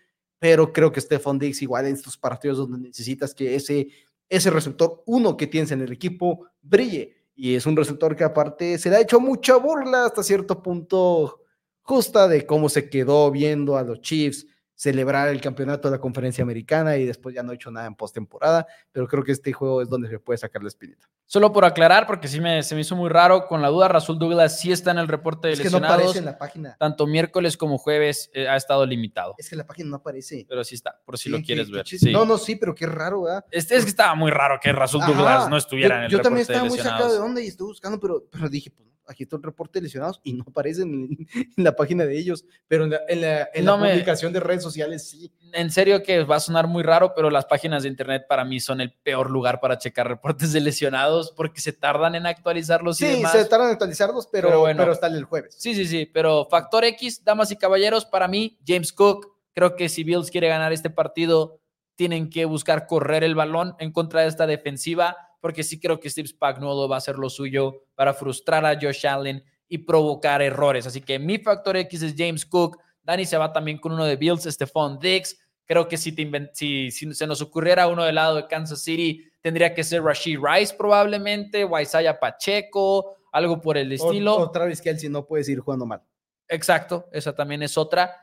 pero 0.46 0.72
creo 0.72 0.92
que 0.92 1.02
Stephon 1.02 1.40
Diggs 1.40 1.64
igual 1.64 1.88
en 1.88 1.96
estos 1.96 2.20
partidos 2.20 2.60
donde 2.60 2.78
necesitas 2.78 3.34
que 3.34 3.56
ese 3.56 3.88
ese 4.30 4.52
receptor 4.52 5.02
uno 5.08 5.36
que 5.36 5.48
tienes 5.48 5.72
en 5.72 5.82
el 5.82 5.92
equipo 5.92 6.46
brille. 6.62 7.16
Y 7.36 7.56
es 7.56 7.66
un 7.66 7.76
receptor 7.76 8.16
que 8.16 8.26
aparte 8.26 8.78
se 8.78 8.92
le 8.92 8.98
ha 8.98 9.02
hecho 9.02 9.20
mucha 9.20 9.56
burla 9.56 10.06
hasta 10.06 10.22
cierto 10.22 10.62
punto 10.62 11.42
justa 11.82 12.28
de 12.28 12.46
cómo 12.46 12.70
se 12.70 12.92
quedó 12.92 13.32
viendo 13.32 13.76
a 13.76 13.82
los 13.82 14.02
Chiefs 14.02 14.46
celebrar 14.76 15.30
el 15.30 15.42
campeonato 15.42 15.88
de 15.88 15.96
la 15.96 16.02
conferencia 16.02 16.44
americana 16.44 16.96
y 16.96 17.06
después 17.06 17.34
ya 17.34 17.42
no 17.42 17.52
ha 17.52 17.56
hecho 17.56 17.72
nada 17.72 17.88
en 17.88 17.96
postemporada, 17.96 18.68
pero 18.92 19.08
creo 19.08 19.24
que 19.24 19.32
este 19.32 19.52
juego 19.52 19.82
es 19.82 19.90
donde 19.90 20.10
se 20.10 20.20
puede 20.20 20.38
sacar 20.38 20.62
la 20.62 20.68
espinita. 20.68 21.10
Solo 21.28 21.52
por 21.52 21.66
aclarar, 21.66 22.06
porque 22.06 22.28
sí 22.28 22.40
me, 22.40 22.62
se 22.62 22.76
me 22.76 22.82
hizo 22.82 22.96
muy 22.96 23.10
raro, 23.10 23.48
con 23.48 23.62
la 23.62 23.70
duda, 23.70 23.88
Rasul 23.88 24.20
Douglas 24.20 24.60
sí 24.60 24.72
está 24.72 24.92
en 24.92 25.00
el 25.00 25.08
reporte 25.08 25.48
de 25.48 25.54
es 25.56 25.62
que 25.62 25.72
no 25.72 25.78
aparece 25.78 26.20
en 26.20 26.26
la 26.26 26.38
página. 26.38 26.76
Tanto 26.80 27.08
miércoles 27.08 27.58
como 27.58 27.80
jueves 27.80 28.30
eh, 28.34 28.48
ha 28.48 28.56
estado 28.56 28.86
limitado. 28.86 29.34
Es 29.38 29.50
que 29.50 29.56
la 29.56 29.66
página 29.66 29.90
no 29.90 29.96
aparece. 29.98 30.46
Pero 30.48 30.64
sí 30.64 30.76
está, 30.76 31.02
por 31.04 31.18
si 31.18 31.30
lo 31.30 31.42
quieres 31.42 31.72
ver. 31.72 31.86
No, 32.12 32.26
no, 32.26 32.38
sí, 32.38 32.56
pero 32.56 32.76
qué 32.76 32.86
raro, 32.86 33.24
¿verdad? 33.24 33.46
Este, 33.50 33.76
es 33.76 33.84
que 33.84 33.90
estaba 33.90 34.14
muy 34.14 34.30
raro 34.30 34.60
que 34.62 34.72
Rasul 34.72 35.02
Douglas 35.06 35.50
no 35.50 35.58
estuviera 35.58 35.98
en 35.98 36.04
el 36.04 36.12
reporte 36.12 36.18
de 36.18 36.18
Yo 36.18 36.24
también 36.24 36.42
estaba 36.42 36.70
muy 36.70 36.78
sacado 36.78 37.14
de 37.14 37.20
onda 37.20 37.42
y 37.42 37.48
estuve 37.48 37.70
buscando, 37.70 38.00
pero, 38.00 38.24
pero 38.32 38.48
dije, 38.48 38.70
pues 38.70 38.86
aquí 39.08 39.24
está 39.24 39.36
el 39.36 39.44
reporte 39.44 39.80
de 39.80 39.84
lesionados 39.84 40.20
y 40.24 40.34
no 40.34 40.44
aparecen 40.48 41.28
en, 41.58 41.64
la 41.64 41.76
página 41.76 42.06
de 42.06 42.18
ellos, 42.18 42.46
pero 42.68 42.86
en 42.86 43.22
la, 43.22 43.50
publicación 43.78 44.34
de 44.34 44.40
redes 44.40 44.64
sociales 44.64 45.10
sí. 45.10 45.32
En 45.54 45.72
serio 45.72 46.04
que 46.04 46.24
va 46.24 46.38
a 46.38 46.40
sonar 46.40 46.68
muy 46.68 46.84
raro, 46.84 47.14
pero 47.16 47.30
las 47.30 47.46
páginas 47.46 47.84
de 47.84 47.90
internet 47.90 48.26
para 48.28 48.44
mí 48.44 48.60
son 48.60 48.82
el 48.82 48.94
peor 48.94 49.30
lugar 49.30 49.60
para 49.60 49.78
checar 49.78 50.08
reportes 50.08 50.52
de 50.54 50.62
lesionados 50.62 51.15
porque 51.36 51.62
se 51.62 51.74
tardan 51.74 52.16
en 52.16 52.26
actualizarlos. 52.26 52.98
Sí, 52.98 53.24
se 53.32 53.46
tardan 53.46 53.68
en 53.68 53.74
actualizarlos, 53.74 54.28
pero, 54.32 54.50
pero, 54.50 54.60
bueno, 54.62 54.80
pero 54.80 54.94
están 54.94 55.14
el 55.16 55.26
jueves. 55.26 55.56
Sí, 55.58 55.76
sí, 55.76 55.86
sí, 55.86 56.06
pero 56.06 56.48
factor 56.50 56.84
X, 56.86 57.24
damas 57.24 57.52
y 57.52 57.56
caballeros, 57.56 58.06
para 58.06 58.28
mí, 58.28 58.58
James 58.66 58.94
Cook, 58.94 59.28
creo 59.54 59.76
que 59.76 59.90
si 59.90 60.04
Bills 60.04 60.32
quiere 60.32 60.48
ganar 60.48 60.74
este 60.74 60.90
partido, 60.90 61.60
tienen 61.96 62.30
que 62.30 62.46
buscar 62.46 62.88
correr 62.88 63.24
el 63.24 63.36
balón 63.36 63.76
en 63.80 63.92
contra 63.92 64.22
de 64.22 64.28
esta 64.28 64.46
defensiva 64.46 65.16
porque 65.46 65.62
sí 65.62 65.80
creo 65.80 66.00
que 66.00 66.10
Steve 66.10 66.28
Spagnuolo 66.28 66.90
va 66.90 66.96
a 66.96 66.98
hacer 66.98 67.20
lo 67.20 67.30
suyo 67.30 67.84
para 67.94 68.16
frustrar 68.16 68.66
a 68.66 68.80
Josh 68.82 69.06
Allen 69.06 69.44
y 69.68 69.78
provocar 69.78 70.42
errores. 70.42 70.88
Así 70.88 71.02
que 71.02 71.20
mi 71.20 71.38
factor 71.38 71.78
X 71.78 72.02
es 72.02 72.16
James 72.18 72.48
Cook. 72.48 72.80
Dani 73.04 73.26
se 73.26 73.38
va 73.38 73.54
también 73.54 73.78
con 73.78 73.92
uno 73.92 74.06
de 74.06 74.16
Bills, 74.16 74.46
Stephon 74.46 74.98
Diggs. 74.98 75.38
Creo 75.66 75.88
que 75.88 75.98
si, 75.98 76.14
te 76.14 76.50
si, 76.54 76.90
se 76.90 77.28
nos 77.28 77.44
ocurriera 77.44 77.88
uno 77.88 78.04
del 78.04 78.16
lado 78.16 78.38
de 78.38 78.48
Kansas 78.48 78.82
City, 78.82 79.24
tendría 79.46 79.76
que 79.76 79.84
ser 79.84 80.02
Rashid 80.02 80.40
Rice 80.42 80.74
probablemente, 80.76 81.64
o 81.64 81.80
Isaiah 81.80 82.20
Pacheco, 82.20 83.18
algo 83.32 83.62
por 83.62 83.78
el 83.78 83.92
estilo. 83.92 84.38
O, 84.38 84.50
Travis 84.50 84.82
Kelsey 84.82 85.08
no 85.08 85.28
puedes 85.28 85.48
ir 85.50 85.60
jugando 85.60 85.86
mal. 85.86 86.02
Exacto, 86.48 87.08
esa 87.12 87.36
también 87.36 87.62
es 87.62 87.78
otra. 87.78 88.16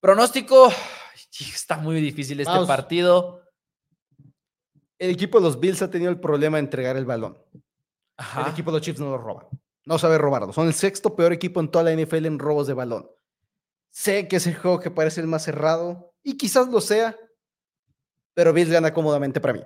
Pronóstico, 0.00 0.70
está 1.40 1.78
muy 1.78 2.02
difícil 2.02 2.40
este 2.40 2.66
partido 2.66 3.44
el 4.98 5.10
equipo 5.10 5.38
de 5.38 5.44
los 5.44 5.58
Bills 5.58 5.82
ha 5.82 5.90
tenido 5.90 6.10
el 6.10 6.20
problema 6.20 6.58
de 6.58 6.64
entregar 6.64 6.96
el 6.96 7.04
balón. 7.04 7.38
El 8.38 8.50
equipo 8.50 8.70
de 8.70 8.78
los 8.78 8.82
Chiefs 8.82 9.00
no 9.00 9.10
lo 9.10 9.18
roba. 9.18 9.48
No 9.86 9.98
sabe 9.98 10.18
robarlo. 10.18 10.52
Son 10.52 10.66
el 10.66 10.74
sexto 10.74 11.16
peor 11.16 11.32
equipo 11.32 11.60
en 11.60 11.70
toda 11.70 11.84
la 11.84 11.94
NFL 11.94 12.26
en 12.26 12.38
robos 12.38 12.66
de 12.66 12.74
balón. 12.74 13.10
Sé 13.90 14.28
que 14.28 14.36
es 14.36 14.46
el 14.46 14.56
juego 14.56 14.80
que 14.80 14.90
parece 14.90 15.20
el 15.20 15.26
más 15.26 15.44
cerrado 15.44 16.14
y 16.22 16.36
quizás 16.36 16.68
lo 16.68 16.80
sea, 16.80 17.16
pero 18.34 18.52
Bills 18.52 18.70
gana 18.70 18.92
cómodamente 18.94 19.40
para 19.40 19.54
mí. 19.54 19.64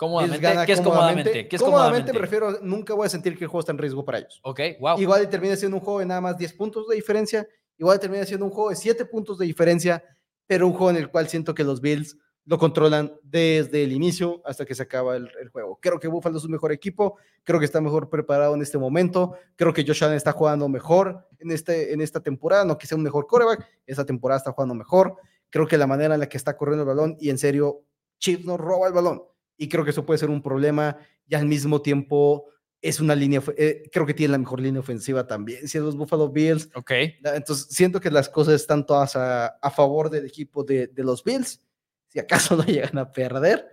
¿Cómodamente? 0.00 0.64
¿Qué 0.64 0.72
es 0.72 0.80
cómodamente? 0.80 1.46
¿Qué 1.48 1.56
es 1.56 1.62
cómodamente? 1.62 2.14
me 2.14 2.20
refiero, 2.20 2.58
nunca 2.62 2.94
voy 2.94 3.04
a 3.04 3.10
sentir 3.10 3.36
que 3.36 3.44
el 3.44 3.48
juego 3.48 3.60
está 3.60 3.72
en 3.72 3.76
riesgo 3.76 4.02
para 4.02 4.16
ellos. 4.16 4.40
Ok, 4.42 4.60
wow. 4.80 4.98
Igual 4.98 5.28
termina 5.28 5.54
siendo 5.56 5.76
un 5.76 5.82
juego 5.82 5.98
de 5.98 6.06
nada 6.06 6.22
más 6.22 6.38
10 6.38 6.54
puntos 6.54 6.88
de 6.88 6.96
diferencia, 6.96 7.46
igual 7.76 8.00
termina 8.00 8.24
siendo 8.24 8.46
un 8.46 8.50
juego 8.50 8.70
de 8.70 8.76
7 8.76 9.04
puntos 9.04 9.36
de 9.36 9.44
diferencia, 9.44 10.02
pero 10.46 10.66
un 10.66 10.72
juego 10.72 10.88
en 10.88 10.96
el 10.96 11.10
cual 11.10 11.28
siento 11.28 11.54
que 11.54 11.64
los 11.64 11.82
Bills 11.82 12.16
lo 12.46 12.56
controlan 12.56 13.12
desde 13.22 13.84
el 13.84 13.92
inicio 13.92 14.40
hasta 14.46 14.64
que 14.64 14.74
se 14.74 14.84
acaba 14.84 15.16
el, 15.16 15.28
juego. 15.52 15.78
Creo 15.82 16.00
que 16.00 16.08
Buffalo 16.08 16.38
es 16.38 16.44
un 16.44 16.52
mejor 16.52 16.72
equipo, 16.72 17.18
creo 17.44 17.58
que 17.58 17.66
está 17.66 17.82
mejor 17.82 18.08
preparado 18.08 18.54
en 18.54 18.62
este 18.62 18.78
momento, 18.78 19.36
creo 19.54 19.74
que 19.74 19.84
Josh 19.86 20.02
Allen 20.02 20.16
está 20.16 20.32
jugando 20.32 20.66
mejor 20.70 21.28
en, 21.40 21.50
este, 21.50 21.92
en 21.92 22.00
esta 22.00 22.20
temporada, 22.20 22.64
no 22.64 22.78
que 22.78 22.86
sea 22.86 22.96
un 22.96 23.04
mejor 23.04 23.26
coreback, 23.26 23.68
esta 23.84 24.06
temporada 24.06 24.38
está 24.38 24.52
jugando 24.52 24.74
mejor, 24.74 25.16
creo 25.50 25.66
que 25.66 25.76
la 25.76 25.86
manera 25.86 26.14
en 26.14 26.20
la 26.20 26.28
que 26.30 26.38
está 26.38 26.56
corriendo 26.56 26.84
el 26.84 26.88
balón 26.88 27.18
y 27.20 27.28
en 27.28 27.36
serio, 27.36 27.82
Chiefs 28.18 28.46
no 28.46 28.56
roba 28.56 28.86
el 28.88 28.94
balón 28.94 29.24
y 29.60 29.68
creo 29.68 29.84
que 29.84 29.90
eso 29.90 30.06
puede 30.06 30.18
ser 30.18 30.30
un 30.30 30.42
problema 30.42 30.96
y 31.28 31.34
al 31.34 31.44
mismo 31.44 31.82
tiempo 31.82 32.46
es 32.80 32.98
una 32.98 33.14
línea, 33.14 33.42
eh, 33.58 33.82
creo 33.92 34.06
que 34.06 34.14
tiene 34.14 34.32
la 34.32 34.38
mejor 34.38 34.58
línea 34.58 34.80
ofensiva 34.80 35.26
también, 35.26 35.68
si 35.68 35.76
es 35.76 35.84
los 35.84 35.96
Buffalo 35.96 36.30
Bills. 36.30 36.70
Ok. 36.74 36.92
Entonces 37.22 37.66
siento 37.68 38.00
que 38.00 38.10
las 38.10 38.30
cosas 38.30 38.54
están 38.54 38.86
todas 38.86 39.16
a, 39.16 39.70
favor 39.76 40.08
del 40.08 40.24
equipo 40.24 40.64
de, 40.64 40.86
de 40.86 41.04
los 41.04 41.22
Bills 41.22 41.60
si 42.08 42.18
acaso 42.18 42.56
no 42.56 42.64
llegan 42.64 42.98
a 42.98 43.12
perder, 43.12 43.70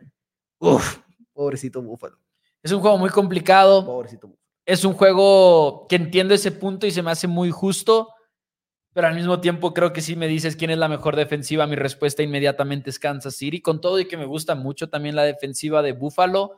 uff, 0.59 0.99
pobrecito 1.33 1.81
Búfalo. 1.81 2.19
Es 2.61 2.71
un 2.71 2.81
juego 2.81 2.97
muy 2.97 3.09
complicado. 3.09 3.85
Pobrecito 3.85 4.27
Búfalo. 4.27 4.47
Es 4.65 4.83
un 4.83 4.93
juego 4.93 5.87
que 5.87 5.95
entiendo 5.95 6.33
ese 6.33 6.51
punto 6.51 6.85
y 6.85 6.91
se 6.91 7.01
me 7.01 7.11
hace 7.11 7.27
muy 7.27 7.51
justo, 7.51 8.09
pero 8.97 9.09
al 9.09 9.13
mismo 9.13 9.39
tiempo 9.39 9.75
creo 9.75 9.93
que 9.93 10.01
si 10.01 10.15
me 10.15 10.27
dices 10.27 10.55
quién 10.55 10.71
es 10.71 10.79
la 10.79 10.87
mejor 10.87 11.15
defensiva, 11.15 11.67
mi 11.67 11.75
respuesta 11.75 12.23
inmediatamente 12.23 12.89
es 12.89 12.97
Kansas 12.97 13.35
City, 13.35 13.61
con 13.61 13.79
todo 13.79 13.99
y 13.99 14.07
que 14.07 14.17
me 14.17 14.25
gusta 14.25 14.55
mucho 14.55 14.89
también 14.89 15.15
la 15.15 15.21
defensiva 15.21 15.83
de 15.83 15.91
Buffalo. 15.91 16.57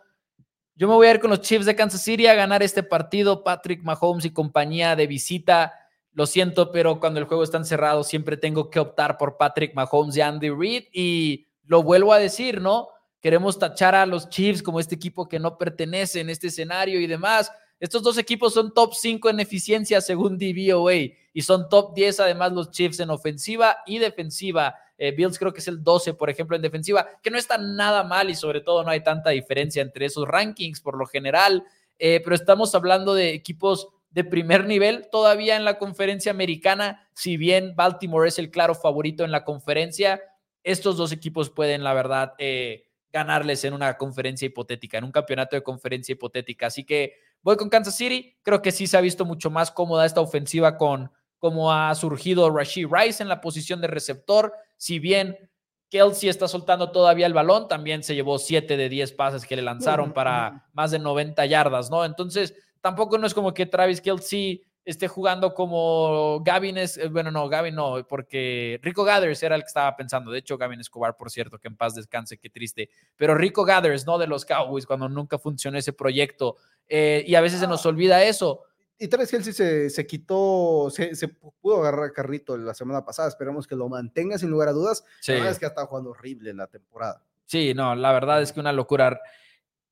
Yo 0.73 0.87
me 0.87 0.93
voy 0.93 1.07
a 1.07 1.11
ir 1.11 1.19
con 1.19 1.31
los 1.31 1.41
Chiefs 1.41 1.65
de 1.65 1.75
Kansas 1.75 2.01
City 2.01 2.27
a 2.27 2.35
ganar 2.35 2.63
este 2.63 2.81
partido. 2.81 3.43
Patrick 3.43 3.83
Mahomes 3.83 4.23
y 4.23 4.29
compañía 4.29 4.95
de 4.95 5.05
visita. 5.05 5.73
Lo 6.13 6.25
siento, 6.25 6.71
pero 6.71 7.01
cuando 7.01 7.19
el 7.19 7.25
juego 7.25 7.43
está 7.43 7.57
encerrado 7.57 8.05
siempre 8.05 8.37
tengo 8.37 8.69
que 8.69 8.79
optar 8.79 9.17
por 9.17 9.35
Patrick 9.35 9.75
Mahomes 9.75 10.15
y 10.15 10.21
Andy 10.21 10.49
Reid. 10.49 10.83
Y 10.93 11.45
lo 11.65 11.83
vuelvo 11.83 12.13
a 12.13 12.19
decir, 12.19 12.61
¿no? 12.61 12.87
Queremos 13.19 13.59
tachar 13.59 13.95
a 13.95 14.05
los 14.05 14.29
Chiefs 14.29 14.63
como 14.63 14.79
este 14.79 14.95
equipo 14.95 15.27
que 15.27 15.39
no 15.39 15.57
pertenece 15.57 16.21
en 16.21 16.29
este 16.29 16.47
escenario 16.47 17.01
y 17.01 17.07
demás. 17.07 17.51
Estos 17.79 18.03
dos 18.03 18.17
equipos 18.17 18.53
son 18.53 18.73
top 18.73 18.93
5 18.93 19.29
en 19.29 19.39
eficiencia 19.39 20.01
según 20.01 20.37
DVOA 20.37 20.95
y 21.33 21.41
son 21.41 21.69
top 21.69 21.93
10 21.93 22.19
además 22.19 22.51
los 22.51 22.71
Chiefs 22.71 22.99
en 22.99 23.09
ofensiva 23.09 23.77
y 23.85 23.99
defensiva. 23.99 24.75
Eh, 24.97 25.11
Bills 25.11 25.39
creo 25.39 25.53
que 25.53 25.61
es 25.61 25.67
el 25.69 25.81
12, 25.81 26.13
por 26.13 26.29
ejemplo, 26.29 26.57
en 26.57 26.61
defensiva, 26.61 27.07
que 27.23 27.31
no 27.31 27.37
está 27.37 27.57
nada 27.57 28.03
mal 28.03 28.29
y 28.29 28.35
sobre 28.35 28.59
todo 28.59 28.83
no 28.83 28.89
hay 28.89 29.01
tanta 29.01 29.29
diferencia 29.29 29.81
entre 29.81 30.05
esos 30.07 30.27
rankings 30.27 30.81
por 30.81 30.97
lo 30.97 31.05
general, 31.05 31.63
eh, 31.97 32.21
pero 32.21 32.35
estamos 32.35 32.75
hablando 32.75 33.13
de 33.13 33.33
equipos 33.33 33.87
de 34.09 34.23
primer 34.25 34.65
nivel 34.65 35.07
todavía 35.09 35.55
en 35.55 35.63
la 35.63 35.77
conferencia 35.77 36.31
americana, 36.31 37.07
si 37.13 37.37
bien 37.37 37.75
Baltimore 37.75 38.27
es 38.27 38.39
el 38.39 38.51
claro 38.51 38.75
favorito 38.75 39.23
en 39.23 39.31
la 39.31 39.45
conferencia, 39.45 40.21
estos 40.63 40.97
dos 40.97 41.11
equipos 41.11 41.49
pueden, 41.49 41.83
la 41.83 41.93
verdad, 41.93 42.33
eh, 42.37 42.87
ganarles 43.11 43.63
en 43.63 43.73
una 43.73 43.97
conferencia 43.97 44.45
hipotética, 44.45 44.97
en 44.97 45.05
un 45.05 45.11
campeonato 45.11 45.55
de 45.55 45.63
conferencia 45.63 46.13
hipotética. 46.13 46.67
Así 46.67 46.83
que 46.83 47.15
voy 47.41 47.57
con 47.57 47.69
Kansas 47.69 47.95
City. 47.95 48.37
Creo 48.43 48.61
que 48.61 48.71
sí 48.71 48.87
se 48.87 48.97
ha 48.97 49.01
visto 49.01 49.25
mucho 49.25 49.49
más 49.49 49.71
cómoda 49.71 50.05
esta 50.05 50.21
ofensiva 50.21 50.77
con 50.77 51.11
cómo 51.37 51.71
ha 51.71 51.93
surgido 51.95 52.49
Rashid 52.49 52.87
Rice 52.91 53.23
en 53.23 53.29
la 53.29 53.41
posición 53.41 53.81
de 53.81 53.87
receptor. 53.87 54.53
Si 54.77 54.99
bien 54.99 55.49
Kelsey 55.89 56.29
está 56.29 56.47
soltando 56.47 56.91
todavía 56.91 57.25
el 57.25 57.33
balón, 57.33 57.67
también 57.67 58.03
se 58.03 58.13
llevó 58.13 58.37
7 58.37 58.77
de 58.77 58.89
10 58.89 59.13
pases 59.13 59.45
que 59.45 59.55
le 59.55 59.61
lanzaron 59.61 60.13
para 60.13 60.69
más 60.73 60.91
de 60.91 60.99
90 60.99 61.45
yardas, 61.47 61.89
¿no? 61.89 62.05
Entonces, 62.05 62.53
tampoco 62.81 63.17
no 63.17 63.25
es 63.25 63.33
como 63.33 63.53
que 63.53 63.65
Travis 63.65 64.01
Kelsey 64.01 64.63
esté 64.89 65.07
jugando 65.07 65.53
como 65.53 66.41
Gavin 66.43 66.77
es, 66.77 66.97
eh, 66.97 67.07
bueno, 67.07 67.31
no, 67.31 67.47
Gavin 67.47 67.75
no, 67.75 68.05
porque 68.07 68.79
Rico 68.81 69.03
Gathers 69.03 69.41
era 69.43 69.55
el 69.55 69.61
que 69.61 69.67
estaba 69.67 69.95
pensando. 69.95 70.31
De 70.31 70.39
hecho, 70.39 70.57
Gavin 70.57 70.79
Escobar, 70.79 71.15
por 71.15 71.29
cierto, 71.29 71.59
que 71.59 71.67
en 71.67 71.77
paz 71.77 71.95
descanse, 71.95 72.37
qué 72.37 72.49
triste. 72.49 72.89
Pero 73.15 73.35
Rico 73.35 73.65
Gathers, 73.65 74.05
no 74.05 74.17
de 74.17 74.27
los 74.27 74.45
Cowboys, 74.45 74.85
cuando 74.85 75.07
nunca 75.07 75.37
funcionó 75.37 75.77
ese 75.77 75.93
proyecto. 75.93 76.57
Eh, 76.87 77.23
y 77.27 77.35
a 77.35 77.41
veces 77.41 77.59
se 77.59 77.67
nos 77.67 77.85
olvida 77.85 78.23
eso. 78.23 78.63
Y 78.97 79.07
Travis 79.07 79.31
Kelsey 79.31 79.53
se, 79.53 79.89
se 79.89 80.05
quitó, 80.05 80.89
se, 80.91 81.15
se, 81.15 81.29
pudo 81.29 81.77
agarrar 81.77 82.11
carrito 82.11 82.57
la 82.57 82.73
semana 82.73 83.05
pasada. 83.05 83.29
Esperemos 83.29 83.65
que 83.65 83.75
lo 83.75 83.87
mantenga 83.87 84.37
sin 84.37 84.49
lugar 84.49 84.67
a 84.67 84.73
dudas. 84.73 85.05
La 85.27 85.35
verdad 85.35 85.51
es 85.51 85.59
que 85.59 85.65
ha 85.65 85.69
estado 85.69 85.87
jugando 85.87 86.09
horrible 86.09 86.49
en 86.49 86.57
la 86.57 86.67
temporada. 86.67 87.23
Sí, 87.45 87.73
no, 87.73 87.95
la 87.95 88.11
verdad 88.11 88.41
es 88.41 88.51
que 88.51 88.59
una 88.59 88.73
locura 88.73 89.21